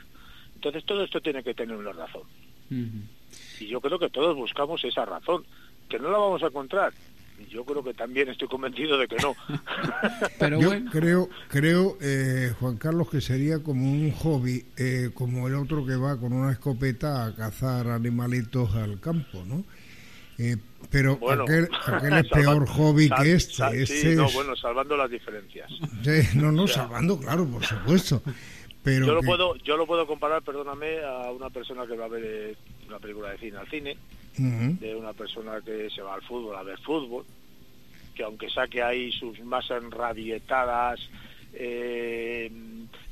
[0.55, 2.23] Entonces todo esto tiene que tener una razón.
[2.69, 5.45] Y yo creo que todos buscamos esa razón,
[5.89, 6.93] que no la vamos a encontrar.
[7.39, 9.35] Y yo creo que también estoy convencido de que no.
[10.39, 15.47] Pero Yo bueno, creo, creo eh, Juan Carlos, que sería como un hobby, eh, como
[15.47, 19.64] el otro que va con una escopeta a cazar animalitos al campo, ¿no?
[20.39, 20.57] Eh,
[20.91, 23.53] pero Bueno, aquel, aquel es peor hobby sal- que este.
[23.53, 25.69] sal- sí, este no, es- bueno, salvando las diferencias.
[26.03, 28.22] Sí, no, no, O sea, salvando, claro, por supuesto.
[28.84, 32.09] Pero yo lo puedo yo lo puedo comparar perdóname a una persona que va a
[32.09, 32.55] ver eh,
[32.88, 33.97] una película de cine al cine
[34.80, 37.26] De una persona que se va al fútbol a ver fútbol
[38.15, 40.99] que aunque saque ahí sus más enrabietadas
[41.53, 42.51] eh,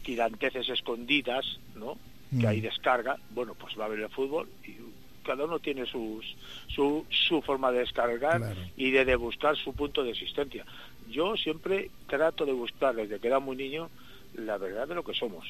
[0.04, 1.98] tiranteces escondidas no
[2.40, 4.76] que ahí descarga bueno pues va a ver el fútbol y
[5.24, 6.36] cada uno tiene sus
[6.68, 8.62] su, su forma de descargar Claro.
[8.78, 10.66] y de, de buscar su punto de existencia
[11.10, 13.90] yo siempre trato de buscar desde que era muy niño
[14.36, 15.48] la verdad de lo que somos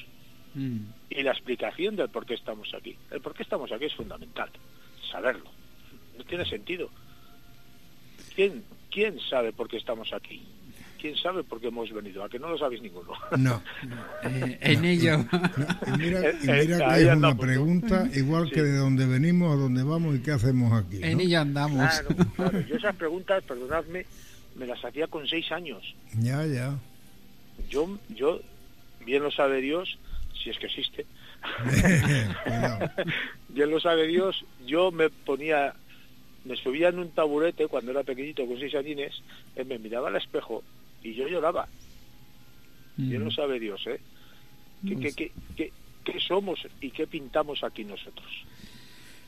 [0.54, 0.78] mm,
[1.10, 2.96] y la explicación del por qué estamos aquí.
[3.10, 4.50] El por qué estamos aquí es fundamental,
[5.10, 5.50] saberlo.
[6.16, 6.88] No tiene sentido.
[8.34, 10.42] ¿Quién, quién sabe por qué estamos aquí?
[11.00, 12.24] ¿Quién sabe por qué hemos venido?
[12.24, 13.12] A que no lo sabéis ninguno.
[13.36, 13.62] No.
[14.24, 15.24] eh, en ello.
[15.86, 16.36] Y mira, y Eh,
[16.66, 17.36] mira que es una ¿no?
[17.36, 20.98] pregunta igual que de dónde venimos, a dónde vamos y qué hacemos aquí.
[21.02, 21.22] en ¿no?
[21.22, 22.00] ello andamos.
[22.00, 22.60] Claro, claro.
[22.62, 24.06] Yo esas preguntas, perdonadme,
[24.56, 25.94] me las hacía con seis años.
[26.18, 26.74] Ya, ya.
[27.68, 28.40] Yo, yo,
[29.04, 29.98] bien lo sabe Dios,
[30.42, 31.06] si es que existe,
[33.48, 35.74] bien lo sabe Dios, yo me ponía,
[36.46, 39.22] me subía en un taburete cuando era pequeñito con seis añines,
[39.56, 40.62] él me miraba al espejo
[41.02, 41.68] y yo lloraba.
[42.96, 44.00] Bien lo sabe Dios, ¿eh?
[44.86, 45.72] ¿Qué, qué, qué, qué-
[46.04, 48.30] qué somos y qué pintamos aquí nosotros?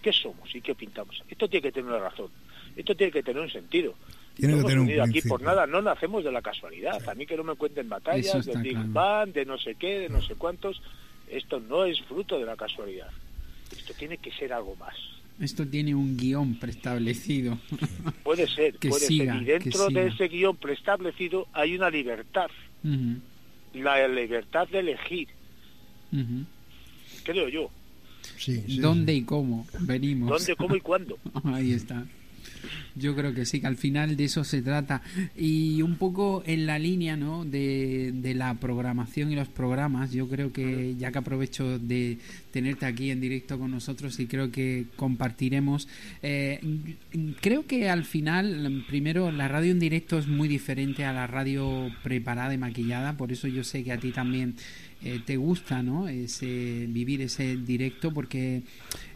[0.00, 1.22] ¿Qué somos y qué pintamos?
[1.28, 2.28] Esto tiene que tener una razón.
[2.76, 3.94] Esto tiene que tener un sentido.
[4.36, 7.06] Tiene No que hemos tener un aquí por nada, no nacemos de la casualidad.
[7.08, 8.88] A mí que no me cuenten batallas, de Big claro.
[8.92, 10.80] Bang, de no sé qué, de no sé cuántos.
[11.28, 13.10] Esto no es fruto de la casualidad.
[13.76, 14.94] Esto tiene que ser algo más.
[15.40, 17.58] Esto tiene un guion preestablecido.
[18.24, 19.42] Puede ser, Que puede siga, ser.
[19.42, 22.50] Y dentro de ese guion preestablecido hay una libertad.
[23.74, 25.28] La libertad de elegir,
[26.12, 26.44] ujú.
[27.22, 27.70] creo yo.
[28.36, 30.28] Sí, sí, ¿Dónde y cómo venimos?
[30.30, 31.18] ¿Dónde, cómo y cuándo?
[31.44, 32.04] Ahí está.
[32.94, 35.02] Yo creo que sí, que al final de eso se trata.
[35.36, 37.44] Y un poco en la línea ¿no?
[37.44, 42.18] de, de la programación y los programas, yo creo que ya que aprovecho de
[42.50, 45.88] tenerte aquí en directo con nosotros y creo que compartiremos,
[46.22, 46.60] eh,
[47.40, 51.90] creo que al final, primero, la radio en directo es muy diferente a la radio
[52.02, 54.54] preparada y maquillada, por eso yo sé que a ti también
[55.02, 56.08] eh, te gusta ¿no?
[56.08, 58.62] ese, vivir ese directo porque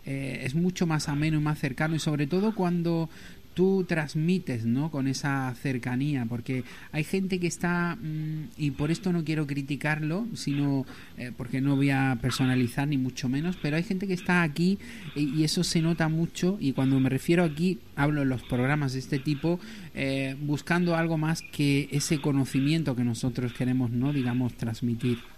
[0.06, 3.08] eh, es mucho más ameno y más cercano y sobre todo cuando
[3.54, 4.90] tú transmites ¿no?
[4.90, 10.26] con esa cercanía porque hay gente que está mm, y por esto no quiero criticarlo
[10.34, 10.86] sino
[11.18, 14.78] eh, porque no voy a personalizar ni mucho menos pero hay gente que está aquí
[15.14, 18.94] y, y eso se nota mucho y cuando me refiero aquí hablo en los programas
[18.94, 19.60] de este tipo
[19.94, 25.31] eh, buscando algo más que ese conocimiento que nosotros queremos no digamos transmitir.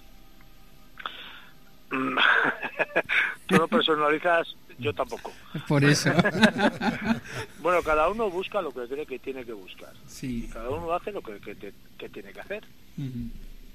[3.46, 5.32] Tú no personalizas, yo tampoco.
[5.68, 6.10] Por eso.
[7.60, 9.92] bueno, cada uno busca lo que cree que tiene que buscar.
[10.06, 10.44] Sí.
[10.46, 12.64] Y cada uno hace lo que, que, te- que tiene que hacer.
[12.64, 13.02] O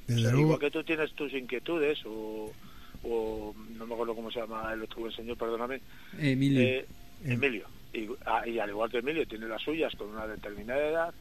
[0.08, 2.52] Desde sea, luego, igual que tú tienes tus inquietudes o,
[3.04, 5.82] o no me acuerdo cómo se llama el otro buen señor, perdóname.
[6.18, 6.62] Emilio.
[6.62, 6.86] Eh,
[7.26, 7.68] Emilio.
[7.94, 11.14] Y, ah, y al igual que Emilio tiene las suyas con una determinada edad,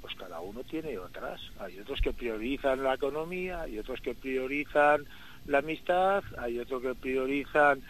[0.00, 1.40] pues cada uno tiene otras.
[1.60, 5.04] Hay otros que priorizan la economía, hay otros que priorizan
[5.46, 7.80] la amistad, hay otros que priorizan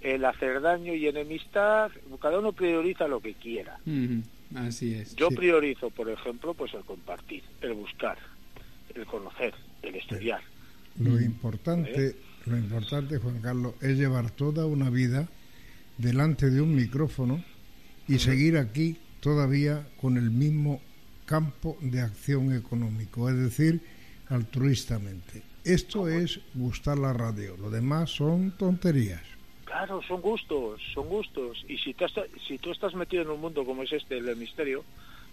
[0.00, 1.90] el hacer daño y enemistad.
[2.20, 3.78] Cada uno prioriza lo que quiera.
[4.54, 5.14] Así es.
[5.16, 8.18] Yo priorizo, por ejemplo, pues el compartir, el buscar,
[8.94, 10.40] el conocer, el estudiar.
[10.98, 12.16] lo importante,
[12.46, 15.28] lo importante, Juan Carlos, es llevar toda una vida
[15.96, 17.44] delante de un micrófono
[18.06, 20.80] y seguir aquí todavía con el mismo
[21.26, 23.80] campo de acción económico, es decir,
[24.28, 25.42] altruistamente.
[25.72, 29.22] Esto es gustar la radio, lo demás son tonterías.
[29.64, 31.64] Claro, son gustos, son gustos.
[31.68, 32.12] Y si, te has-
[32.46, 34.82] si tú estás metido en un mundo como es este, el del misterio,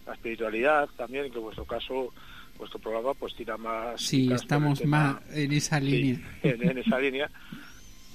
[0.06, 2.14] la espiritualidad también, que en vuestro caso,
[2.58, 4.02] vuestro programa pues tira más...
[4.02, 6.38] Sí, estamos tema- más en esa Sí, línea.
[6.44, 7.30] en, en esa línea.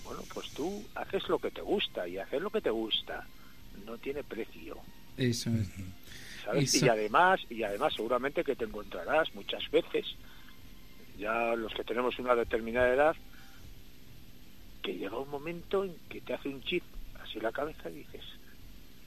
[0.05, 3.27] Bueno, pues tú haces lo que te gusta y hacer lo que te gusta
[3.87, 4.77] no tiene precio.
[5.17, 5.69] Eso es.
[6.45, 6.75] ¿sabes?
[6.75, 10.05] Eso- Y además, y además seguramente que te encontrarás muchas veces,
[11.21, 13.17] ya los que tenemos una determinada edad,
[14.83, 16.83] que llega un momento en que te hace un chip
[17.23, 18.23] así la cabeza y dices,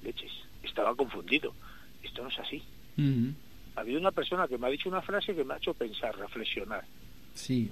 [0.03, 0.31] leches,
[0.64, 1.53] estaba confundido,
[2.03, 2.61] esto no es así.
[3.76, 6.15] Ha habido una persona que me ha dicho una frase que me ha hecho pensar,
[6.18, 6.84] reflexionar.
[7.34, 7.72] Sí.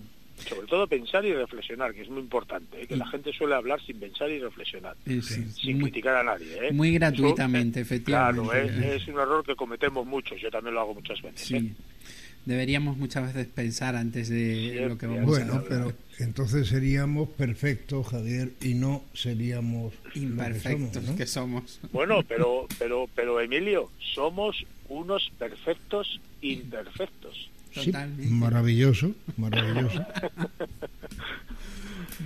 [0.50, 2.88] Sobre todo pensar y reflexionar, que es muy importante, ¿eh?
[2.88, 6.70] que la gente suele hablar sin pensar y reflexionar, sin muy- criticar a nadie.
[6.70, 6.72] ¿eh?
[6.72, 8.42] muy gratuitamente, eh, efectivamente.
[8.50, 11.52] Claro, es, es un error que cometemos muchos, yo también lo hago muchas veces.
[11.52, 11.72] ¿eh?
[12.46, 15.66] Deberíamos muchas veces pensar antes de lo que vamos a Bueno, hablar.
[15.70, 21.16] pero entonces seríamos perfectos, Javier, y no seríamos lo que Imperfectos somos, ¿no?
[21.16, 21.80] que somos.
[21.92, 27.50] Bueno, pero, pero, pero Emilio, somos unos perfectos imperfectos.
[27.74, 27.92] Sí,
[28.30, 30.06] maravilloso, maravilloso.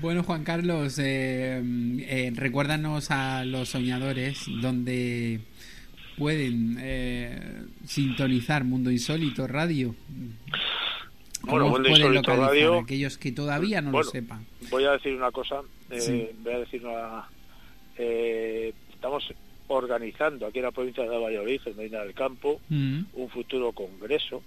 [0.01, 1.61] Bueno, Juan Carlos, eh,
[2.01, 5.39] eh, recuérdanos a los soñadores donde
[6.17, 9.95] pueden eh, sintonizar Mundo Insólito Radio.
[11.41, 14.45] ¿Cómo Bueno, Mundo pueden Insólito Radio- aquellos que todavía no Bueno, lo sepan?
[14.71, 15.61] Voy a decir una cosa,
[15.91, 16.29] eh, Sí.
[16.43, 17.25] voy a decir una...
[17.97, 19.31] eh, estamos
[19.67, 24.41] organizando aquí en la provincia de Valladolid, en Medina del Campo, Mm, un futuro congreso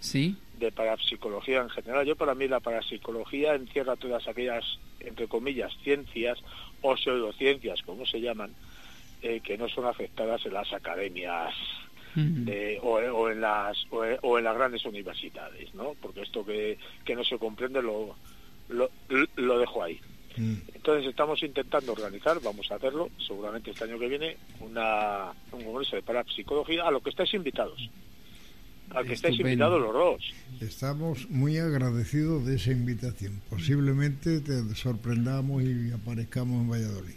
[0.00, 2.04] Sí, de parapsicología en general.
[2.06, 4.64] Yo para mí la parapsicología encierra todas aquellas,
[5.00, 6.38] entre comillas, ciencias
[6.82, 8.50] o pseudociencias, como se llaman,
[9.26, 11.54] eh, que no son aceptadas en las academias
[12.14, 12.44] Ujú.
[12.44, 15.94] de- o, o en las o, o en las grandes universidades, ¿no?
[16.00, 18.14] Porque esto que, que no se comprende lo,
[18.68, 18.88] lo,
[19.36, 19.98] lo dejo ahí.
[20.74, 25.94] Entonces estamos intentando organizar, vamos a hacerlo, seguramente este año que viene, una, un congreso
[25.96, 27.78] de parapsicología a lo que estáis invitados.
[28.90, 30.22] Al que estáis invitados los dos.
[30.60, 33.40] Estamos muy agradecidos de esa invitación.
[33.48, 37.14] Posiblemente te sorprendamos y aparezcamos en Valladolid.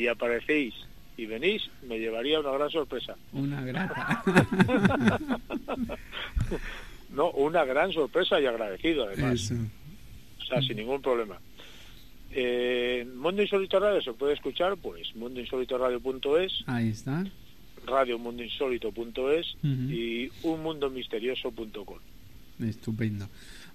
[0.00, 0.72] Si aparecéis
[1.18, 3.16] y venís, me llevaría una gran sorpresa.
[3.34, 4.22] una grata.
[7.10, 9.34] No, una gran sorpresa y agradecido además.
[9.34, 9.54] Eso.
[10.40, 11.38] O sea, sin ningún problema.
[12.30, 17.26] Eh, Mundo Insólito Radio se puede escuchar, pues, mundoinsólitoradio.es, Ahí está.
[17.84, 19.90] radiomundoinsólito.es Ujú.
[19.92, 21.98] y unmundomisterioso.com.
[22.60, 23.28] Estupendo.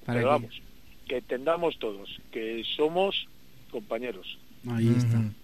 [0.06, 0.61] Para Pero que- vamos,
[1.07, 3.27] que entendamos todos que somos
[3.69, 4.38] compañeros,
[4.69, 5.18] Ahí está.
[5.19, 5.35] Al que-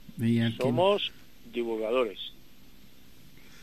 [0.57, 1.11] somos
[1.53, 2.19] divulgadores.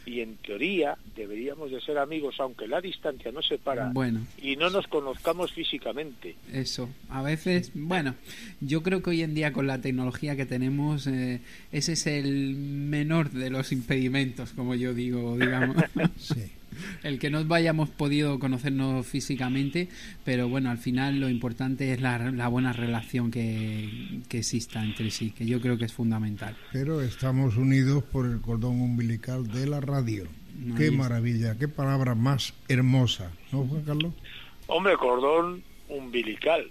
[0.06, 4.26] Y en teoría deberíamos de ser amigos, aunque la distancia nos separa Bueno.
[4.40, 6.34] y no nos conozcamos físicamente.
[6.50, 8.14] Eso, a veces, bueno,
[8.62, 11.42] yo creo que hoy en día con la tecnología que tenemos, eh,
[11.72, 15.76] ese es el menor de los impedimentos, como yo digo, digamos.
[17.02, 19.88] El que no hayamos podido conocernos físicamente,
[20.24, 25.10] pero bueno, al final lo importante es la, la buena relación que, que exista entre
[25.10, 26.56] sí, que yo creo que es fundamental.
[26.72, 30.26] Pero estamos unidos por el cordón umbilical de la radio.
[30.76, 34.12] Qué maravilla, qué palabra más hermosa, ¿no, Juan Carlos?
[34.66, 36.70] Hombre, cordón umbilical,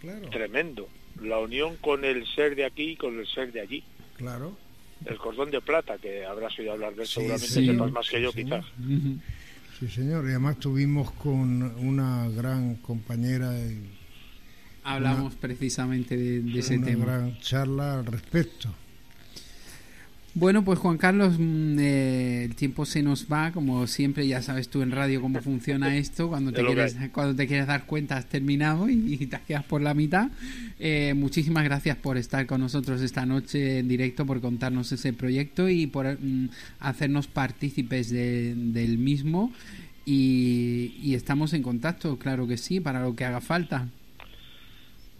[0.00, 0.88] Claro, tremendo.
[1.22, 3.84] La unión con el ser de aquí y con el ser de allí.
[4.16, 4.56] claro.
[5.06, 8.08] El cordón de plata, que habrás oído hablar de él, Sí, seguramente sí, sepas más
[8.08, 8.60] que sí, yo, señor.
[8.60, 8.72] quizás.
[9.80, 10.24] Sí, señor.
[10.26, 13.52] Y además tuvimos con una gran compañera
[14.84, 17.04] Hablamos precisamente de, de ese una tema.
[17.04, 18.68] gran charla al respecto.
[20.34, 24.68] Bueno, pues Juan Carlos, mm, eh, el tiempo se nos va, como siempre, ya sabes
[24.70, 28.26] tú en radio cómo funciona esto, cuando te, quieres, cuando te quieres dar cuenta has
[28.30, 30.30] terminado y, y te quedas por la mitad.
[30.78, 35.68] Eh, muchísimas gracias por estar con nosotros esta noche en directo, por contarnos ese proyecto
[35.68, 36.48] y por mm,
[36.80, 39.52] hacernos partícipes de- del mismo.
[40.06, 43.86] Y, y estamos en contacto, claro que sí, para lo que haga falta.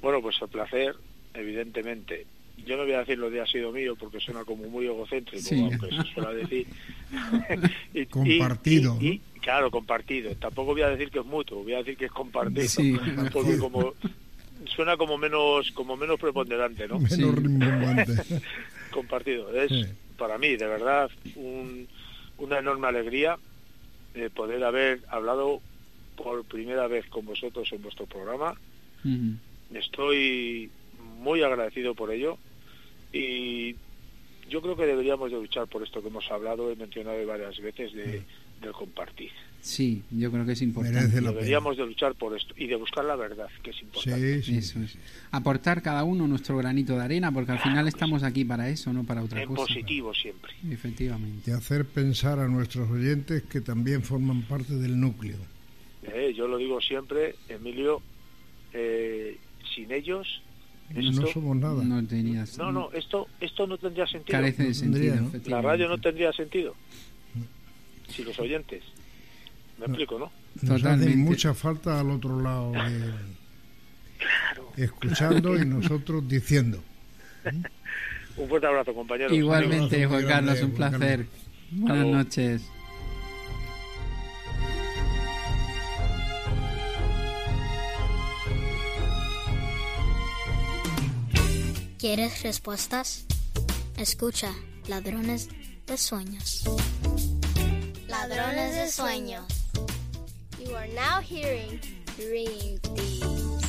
[0.01, 0.95] Bueno, pues el placer,
[1.35, 2.27] evidentemente.
[2.67, 5.43] Yo no voy a decir lo de ha sido mío porque suena como muy egocéntrico,
[5.43, 5.61] Sí.
[5.61, 6.67] aunque se suele decir.
[7.95, 10.35] Y- Compartido, y- y- claro, compartido.
[10.37, 12.69] Tampoco voy a decir que es mutuo, voy a decir que es compartido.
[12.69, 12.97] Sí.
[13.33, 13.95] Porque como
[14.67, 16.99] suena como menos como menos preponderante, ¿no?
[17.01, 18.21] Menos
[18.91, 19.53] compartido.
[19.61, 19.73] Es
[20.17, 21.89] para mí, de verdad, un-
[22.39, 23.37] una enorme alegría
[24.15, 25.61] eh, poder haber hablado
[26.17, 28.55] por primera vez con vosotros en vuestro programa.
[29.75, 30.71] Estoy
[31.19, 32.39] muy agradecido por ello
[33.13, 33.77] y
[34.49, 37.93] yo creo que deberíamos de luchar por esto que hemos hablado, he mencionado varias veces,
[37.93, 38.23] de,
[38.61, 39.31] del compartir.
[39.61, 41.21] Sí, yo creo que es importante.
[41.21, 44.43] Deberíamos de luchar por esto y de buscar la verdad, que es importante.
[44.43, 44.59] Sí, sí.
[44.59, 44.99] Eso es.
[45.31, 49.05] Aportar cada uno nuestro granito de arena, porque al final estamos aquí para eso, no
[49.05, 49.63] para otra En cosa.
[49.67, 50.53] positivo siempre.
[50.69, 51.51] Efectivamente.
[51.51, 55.39] Y hacer pensar a nuestros oyentes que también forman parte del núcleo.
[56.03, 58.03] Eh, yo lo digo siempre, Emilio,
[58.73, 59.39] eh,
[59.75, 60.43] sin ellos
[60.95, 61.83] No somos nada.
[61.85, 62.59] No tenías.
[62.59, 64.39] No, no, esto, esto no tendría sentido.
[64.39, 65.15] Carece de No sentido.
[65.15, 65.51] tendría, ¿no?
[65.51, 66.75] La radio no tendría sentido.
[68.09, 68.83] Si los oyentes.
[69.79, 70.31] Me explico, ¿no?
[70.63, 73.13] Nos hacen mucha falta al otro lado, de-
[74.85, 76.83] escuchando y nosotros diciendo.
[78.37, 79.33] Un fuerte abrazo, compañeros.
[79.33, 81.27] Igualmente, Juan Carlos, grande, un placer.
[81.71, 82.17] Buenas luego.
[82.19, 82.63] noches.
[92.03, 93.25] ¿Quieres respuestas?
[93.97, 94.53] Escucha,
[94.89, 95.49] ladrones
[95.87, 96.65] de sueños.
[98.09, 99.45] Ladrones de sueños.
[100.59, 101.79] You are now hearing
[102.17, 103.63] Dream Thieves.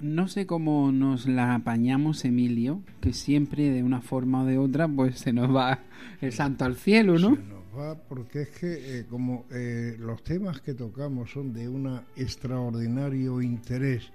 [0.00, 4.88] No sé cómo nos la apañamos, Emilio, que siempre de una forma o de otra,
[4.88, 5.78] pues se nos va
[6.20, 7.61] el santo al cielo, ¿no?
[7.76, 13.40] Va porque es que eh, como eh, los temas que tocamos son de un extraordinario
[13.40, 14.10] interés,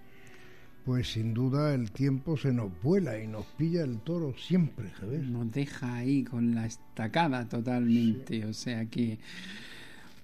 [0.86, 5.24] pues sin duda el tiempo se nos vuela y nos pilla el toro siempre, ¿sabes?
[5.24, 9.18] Nos deja ahí con la estacada totalmente, o sea que...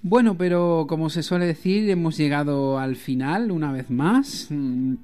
[0.04, 4.48] Bueno, pero como se suele decir, hemos llegado al final una vez más.
[4.50, 4.96] Mm,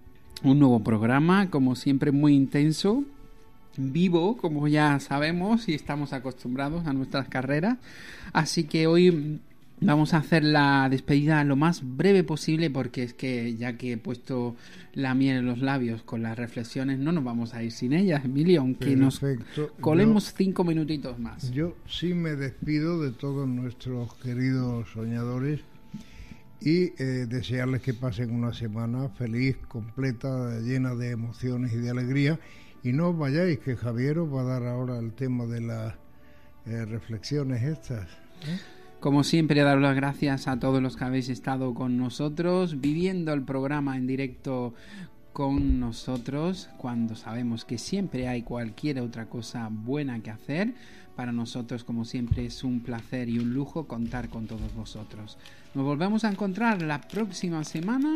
[0.44, 3.04] Un nuevo programa, como siempre, muy intenso,
[3.78, 7.78] vivo, como ya sabemos y estamos acostumbrados a nuestras carreras.
[8.34, 9.40] Así que hoy
[9.82, 13.98] vamos a hacer la despedida lo más breve posible porque es que ya que he
[13.98, 14.56] puesto
[14.94, 18.26] la miel en los labios con las reflexiones, no nos vamos a ir sin ellas,
[18.26, 19.72] Emilio, aunque nos Perfecto.
[19.80, 21.52] colemos cinco minutitos más.
[21.52, 25.62] Yo sí me despido de todos nuestros queridos soñadores
[26.62, 32.40] y eh, desearles que pasen una semana feliz, completa, llena de emociones y de alegría.
[32.84, 35.96] Y no vayáis, que Javier os va a dar ahora el tema de las
[36.66, 38.08] eh, reflexiones estas.
[38.48, 38.60] ¿eh?
[39.00, 43.44] Como siempre, daros las gracias a todos los que habéis estado con nosotros, viviendo el
[43.44, 44.74] programa en directo
[45.34, 50.74] con nosotros, cuando sabemos que siempre hay cualquier otra cosa buena que hacer.
[51.16, 55.38] Para nosotros, como siempre, es un placer y un lujo contar con todos vosotros.
[55.74, 58.16] Nos volvemos a encontrar la próxima semana,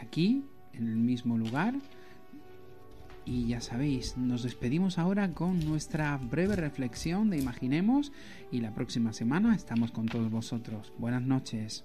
[0.00, 0.44] aquí,
[0.74, 1.74] en el mismo lugar.
[3.30, 8.10] Y ya sabéis, nos despedimos ahora con nuestra breve reflexión de Imaginemos
[8.50, 10.94] y la próxima semana estamos con todos vosotros.
[10.96, 11.84] Buenas noches.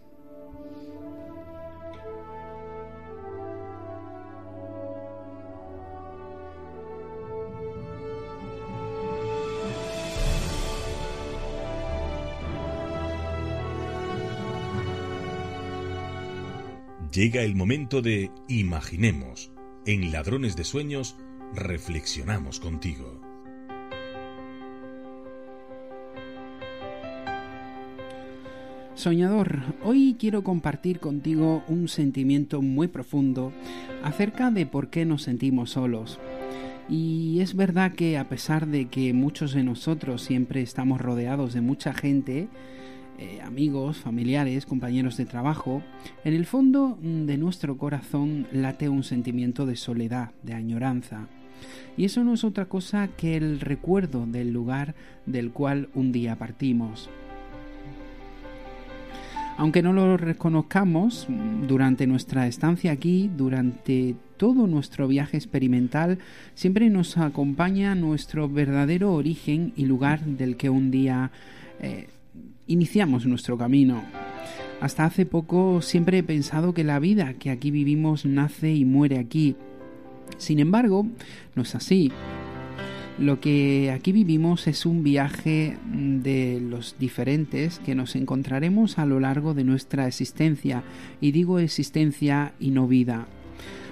[17.12, 19.52] Llega el momento de Imaginemos.
[19.86, 21.18] En Ladrones de Sueños,
[21.56, 23.20] reflexionamos contigo.
[28.96, 33.52] Soñador, hoy quiero compartir contigo un sentimiento muy profundo
[34.04, 36.20] acerca de por qué nos sentimos solos.
[36.90, 41.62] Y es verdad que a pesar de que muchos de nosotros siempre estamos rodeados de
[41.62, 42.50] mucha gente,
[43.18, 45.82] eh, amigos, familiares, compañeros de trabajo,
[46.24, 51.28] en el fondo mm, de nuestro corazón late un sentimiento de soledad, de añoranza.
[51.98, 54.96] Y eso no es otra cosa que el recuerdo del lugar
[55.26, 57.10] del cual un día partimos.
[59.58, 61.28] Aunque no lo reconozcamos,
[61.68, 66.18] durante nuestra estancia aquí, durante todo nuestro viaje experimental,
[66.56, 71.32] siempre nos acompaña nuestro verdadero origen y lugar del que un día
[71.80, 72.08] eh,
[72.66, 74.04] iniciamos nuestro camino.
[74.82, 79.20] Hasta hace poco siempre he pensado que la vida que aquí vivimos nace y muere
[79.20, 79.56] aquí.
[80.38, 81.08] Sin embargo,
[81.56, 82.12] no es así.
[83.20, 89.20] Lo que aquí vivimos es un viaje de los diferentes que nos encontraremos a lo
[89.20, 90.84] largo de nuestra existencia,
[91.22, 93.28] y digo existencia y no vida,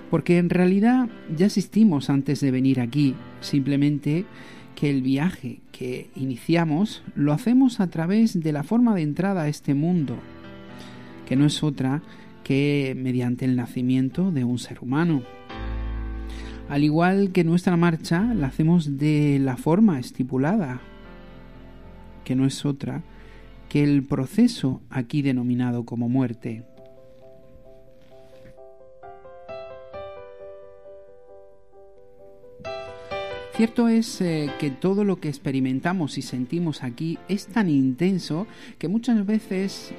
[0.09, 4.25] porque en realidad ya existimos antes de venir aquí, simplemente
[4.73, 9.47] que el viaje que iniciamos lo hacemos a través de la forma de entrada a
[9.47, 10.17] este mundo,
[11.27, 12.01] que no es otra
[12.43, 15.21] que mediante el nacimiento de un ser humano.
[16.71, 20.79] Al igual que nuestra marcha, la hacemos de la forma estipulada,
[22.23, 23.03] que no es otra
[23.67, 26.63] que el proceso aquí denominado como muerte.
[33.55, 38.47] Cierto es eh, que todo lo que experimentamos y sentimos aquí es tan intenso
[38.79, 39.93] que muchas veces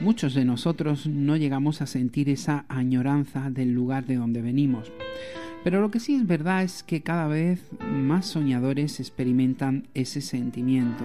[0.00, 4.90] muchos de nosotros no llegamos a sentir esa añoranza del lugar de donde venimos.
[5.62, 11.04] Pero lo que sí es verdad es que cada vez más soñadores experimentan ese sentimiento.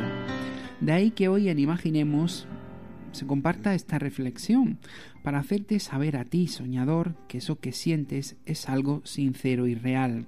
[0.80, 2.48] De ahí que hoy en Imaginemos
[3.12, 4.78] se comparta esta reflexión
[5.24, 10.26] para hacerte saber a ti, soñador, que eso que sientes es algo sincero y real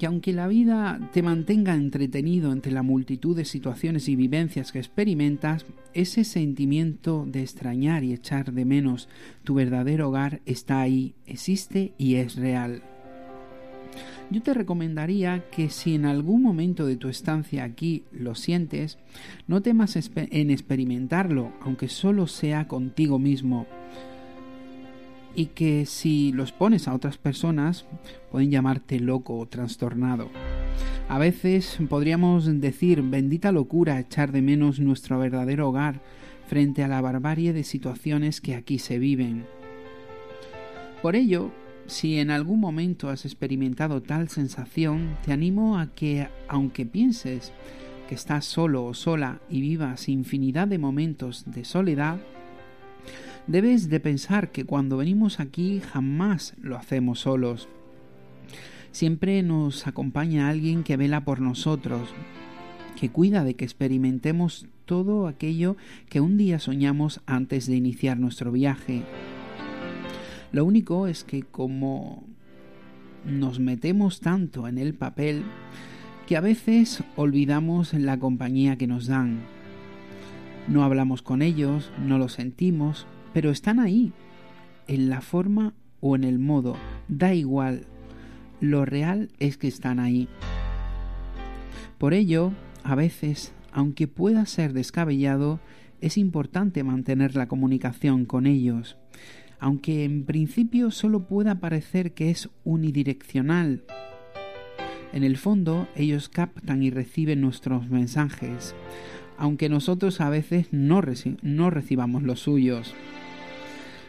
[0.00, 4.78] que aunque la vida te mantenga entretenido entre la multitud de situaciones y vivencias que
[4.78, 9.10] experimentas, ese sentimiento de extrañar y echar de menos
[9.44, 12.82] tu verdadero hogar está ahí, existe y es real.
[14.30, 18.96] Yo te recomendaría que si en algún momento de tu estancia aquí lo sientes,
[19.48, 23.66] no temas en experimentarlo, aunque solo sea contigo mismo
[25.34, 27.86] y que si los pones a otras personas
[28.30, 30.28] pueden llamarte loco o trastornado.
[31.08, 36.00] A veces podríamos decir bendita locura echar de menos nuestro verdadero hogar
[36.46, 39.44] frente a la barbarie de situaciones que aquí se viven.
[41.02, 41.50] Por ello,
[41.86, 47.52] si en algún momento has experimentado tal sensación, te animo a que, aunque pienses
[48.08, 52.18] que estás solo o sola y vivas infinidad de momentos de soledad,
[53.46, 57.68] Debes de pensar que cuando venimos aquí jamás lo hacemos solos.
[58.92, 62.10] Siempre nos acompaña alguien que vela por nosotros,
[62.98, 65.76] que cuida de que experimentemos todo aquello
[66.08, 69.04] que un día soñamos antes de iniciar nuestro viaje.
[70.52, 72.24] Lo único es que como
[73.24, 75.44] nos metemos tanto en el papel,
[76.26, 79.40] que a veces olvidamos la compañía que nos dan.
[80.68, 84.12] No hablamos con ellos, no lo sentimos, pero están ahí,
[84.86, 86.76] en la forma o en el modo,
[87.08, 87.86] da igual,
[88.60, 90.28] lo real es que están ahí.
[91.98, 92.52] Por ello,
[92.82, 95.60] a veces, aunque pueda ser descabellado,
[96.00, 98.96] es importante mantener la comunicación con ellos,
[99.58, 103.84] aunque en principio solo pueda parecer que es unidireccional.
[105.12, 108.74] En el fondo, ellos captan y reciben nuestros mensajes,
[109.40, 112.94] aunque nosotros a veces no, recibamos los suyos.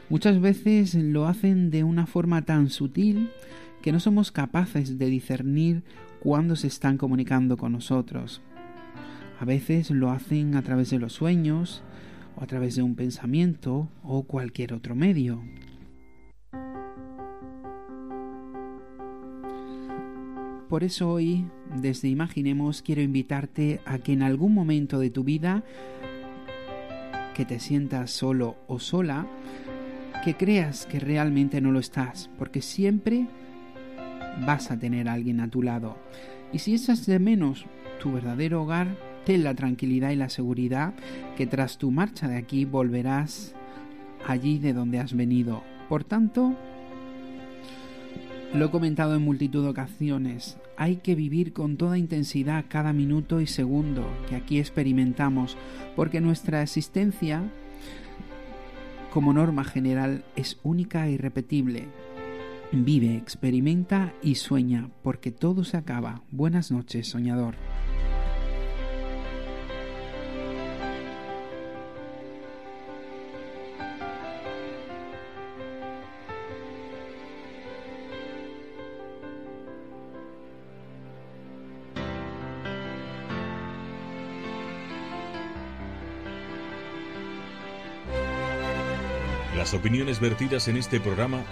[0.09, 3.29] Muchas veces lo hacen de una forma tan sutil
[3.81, 5.83] que no somos capaces de discernir
[6.19, 8.41] cuándo se están comunicando con nosotros.
[9.39, 11.81] A veces lo hacen a través de los sueños,
[12.35, 15.41] o a través de un pensamiento, o cualquier otro medio.
[20.71, 21.43] Por eso hoy,
[21.81, 25.65] desde Imaginemos, quiero invitarte a que en algún momento de tu vida
[27.35, 29.27] que te sientas solo o sola,
[30.23, 33.27] que creas que realmente no lo estás, porque siempre
[34.45, 35.97] vas a tener a alguien a tu lado.
[36.53, 37.65] Y si echas de menos
[37.99, 38.95] tu verdadero hogar,
[39.25, 40.93] ten la tranquilidad y la seguridad
[41.35, 43.55] que tras tu marcha de aquí volverás
[44.25, 45.63] allí de donde has venido.
[45.89, 46.55] Por tanto,
[48.53, 53.39] lo he comentado en multitud de ocasiones, hay que vivir con toda intensidad cada minuto
[53.39, 55.55] y segundo que aquí experimentamos,
[55.95, 57.43] porque nuestra existencia
[59.13, 61.87] como norma general es única e irrepetible.
[62.71, 66.23] Vive, experimenta y sueña, porque todo se acaba.
[66.31, 67.53] Buenas noches, soñador.
[89.71, 91.45] Las opiniones vertidas en este programa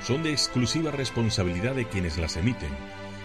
[0.00, 2.70] son de exclusiva responsabilidad de quienes las emiten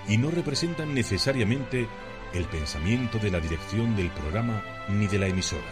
[0.10, 1.88] y no representan necesariamente
[2.34, 5.72] el pensamiento de la dirección del programa ni de la emisora.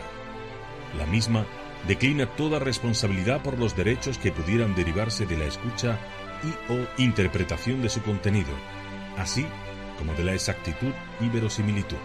[0.97, 1.45] La misma
[1.89, 5.99] declina toda responsabilidad por los derechos que pudieran derivarse de la escucha
[6.41, 8.53] y o interpretación de su contenido,
[9.17, 9.45] así
[9.97, 11.97] como de la exactitud y verosimilitud.